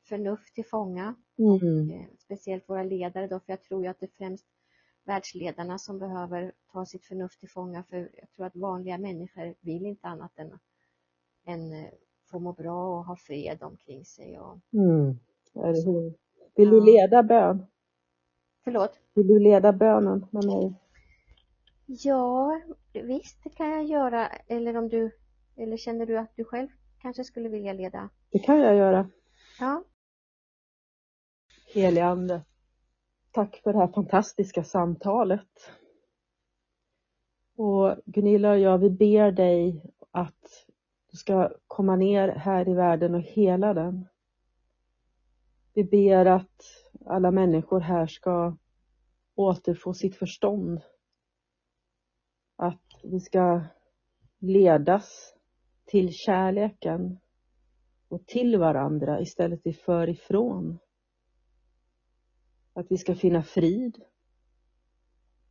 förnuft 0.09 0.55
till 0.55 0.65
fånga. 0.65 1.15
Mm. 1.37 1.89
Eh, 1.89 2.07
Speciellt 2.19 2.69
våra 2.69 2.83
ledare 2.83 3.27
då, 3.27 3.39
för 3.39 3.51
jag 3.51 3.61
tror 3.61 3.83
ju 3.83 3.87
att 3.89 3.99
det 3.99 4.05
är 4.05 4.17
främst 4.17 4.45
världsledarna 5.03 5.77
som 5.79 5.99
behöver 5.99 6.51
ta 6.71 6.85
sitt 6.85 7.05
förnuft 7.05 7.39
till 7.39 7.49
fånga. 7.49 7.83
För 7.83 8.09
jag 8.17 8.31
tror 8.31 8.45
att 8.45 8.55
vanliga 8.55 8.97
människor 8.97 9.55
vill 9.59 9.85
inte 9.85 10.07
annat 10.07 10.39
än, 10.39 10.59
än 11.45 11.87
få 12.31 12.39
må 12.39 12.53
bra 12.53 12.97
och 12.99 13.05
ha 13.05 13.15
fred 13.15 13.63
omkring 13.63 14.05
sig. 14.05 14.39
Och, 14.39 14.59
Mm. 14.73 15.19
Vill 16.55 16.69
du 16.69 16.81
leda 16.81 17.23
bön? 17.23 17.65
förlåt? 18.63 18.99
Vill 19.13 19.27
du 19.27 19.39
leda 19.39 19.73
bönen 19.73 20.25
med 20.31 20.45
mig? 20.45 20.73
Ja, 21.85 22.61
visst 22.93 23.43
det 23.43 23.49
kan 23.49 23.69
jag 23.69 23.85
göra. 23.85 24.27
Eller 24.27 24.77
om 24.77 24.89
du, 24.89 25.11
eller 25.57 25.77
känner 25.77 26.05
du 26.05 26.17
att 26.17 26.35
du 26.35 26.43
själv 26.43 26.67
kanske 27.01 27.23
skulle 27.23 27.49
vilja 27.49 27.73
leda? 27.73 28.09
Det 28.31 28.39
kan 28.39 28.59
jag 28.59 28.75
göra. 28.75 29.09
Ja. 29.59 29.83
Helige 31.73 32.05
Ande, 32.05 32.41
Tack 33.33 33.61
för 33.63 33.73
det 33.73 33.79
här 33.79 33.87
fantastiska 33.87 34.63
samtalet. 34.63 35.71
Och 37.55 37.95
Gunilla 38.05 38.51
och 38.51 38.59
jag, 38.59 38.77
vi 38.77 38.89
ber 38.89 39.31
dig 39.31 39.85
att 40.11 40.65
du 41.11 41.17
ska 41.17 41.51
komma 41.67 41.95
ner 41.95 42.27
här 42.27 42.69
i 42.69 42.73
världen 42.73 43.15
och 43.15 43.21
hela 43.21 43.73
den. 43.73 44.07
Vi 45.73 45.83
ber 45.83 46.25
att 46.25 46.61
alla 47.05 47.31
människor 47.31 47.79
här 47.79 48.07
ska 48.07 48.57
återfå 49.35 49.93
sitt 49.93 50.15
förstånd. 50.15 50.81
Att 53.03 53.09
vi 53.09 53.19
ska 53.19 53.61
ledas 54.39 55.35
till 55.85 56.13
kärleken 56.13 57.19
och 58.07 58.25
till 58.25 58.57
varandra 58.57 59.21
istället 59.21 59.81
för 59.85 60.09
ifrån. 60.09 60.79
Att 62.73 62.85
vi 62.89 62.97
ska 62.97 63.15
finna 63.15 63.43
frid. 63.43 64.03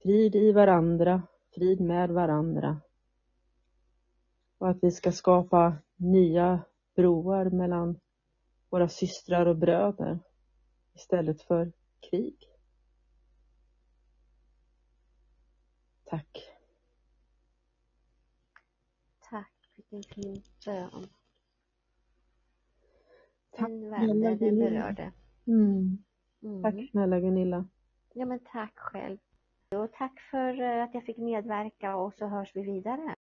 Frid 0.02 0.34
i 0.34 0.52
varandra, 0.52 1.22
frid 1.54 1.80
med 1.80 2.10
varandra. 2.10 2.80
Och 4.58 4.68
att 4.68 4.78
vi 4.82 4.90
ska 4.90 5.12
skapa 5.12 5.76
nya 5.96 6.64
broar 6.94 7.50
mellan 7.50 8.00
våra 8.70 8.88
systrar 8.88 9.46
och 9.46 9.56
bröder 9.56 10.18
istället 10.94 11.42
för 11.42 11.72
krig. 12.10 12.36
Tack. 16.04 16.51
Tack, 19.92 19.98
vilken 19.98 20.14
fin 20.14 20.42
bön. 20.64 21.06
Tack 23.56 23.68
Den 24.38 24.58
berörde. 24.58 25.12
Mm. 25.46 26.04
Mm. 26.42 26.62
Tack 26.62 26.90
snälla 26.90 27.20
Gunilla. 27.20 27.68
Ja 28.14 28.26
men 28.26 28.38
tack 28.38 28.78
själv. 28.78 29.18
Och 29.70 29.92
tack 29.92 30.20
för 30.30 30.60
eh, 30.60 30.84
att 30.84 30.94
jag 30.94 31.04
fick 31.04 31.18
medverka 31.18 31.96
och 31.96 32.14
så 32.14 32.26
hörs 32.26 32.56
vi 32.56 32.62
vidare. 32.62 33.14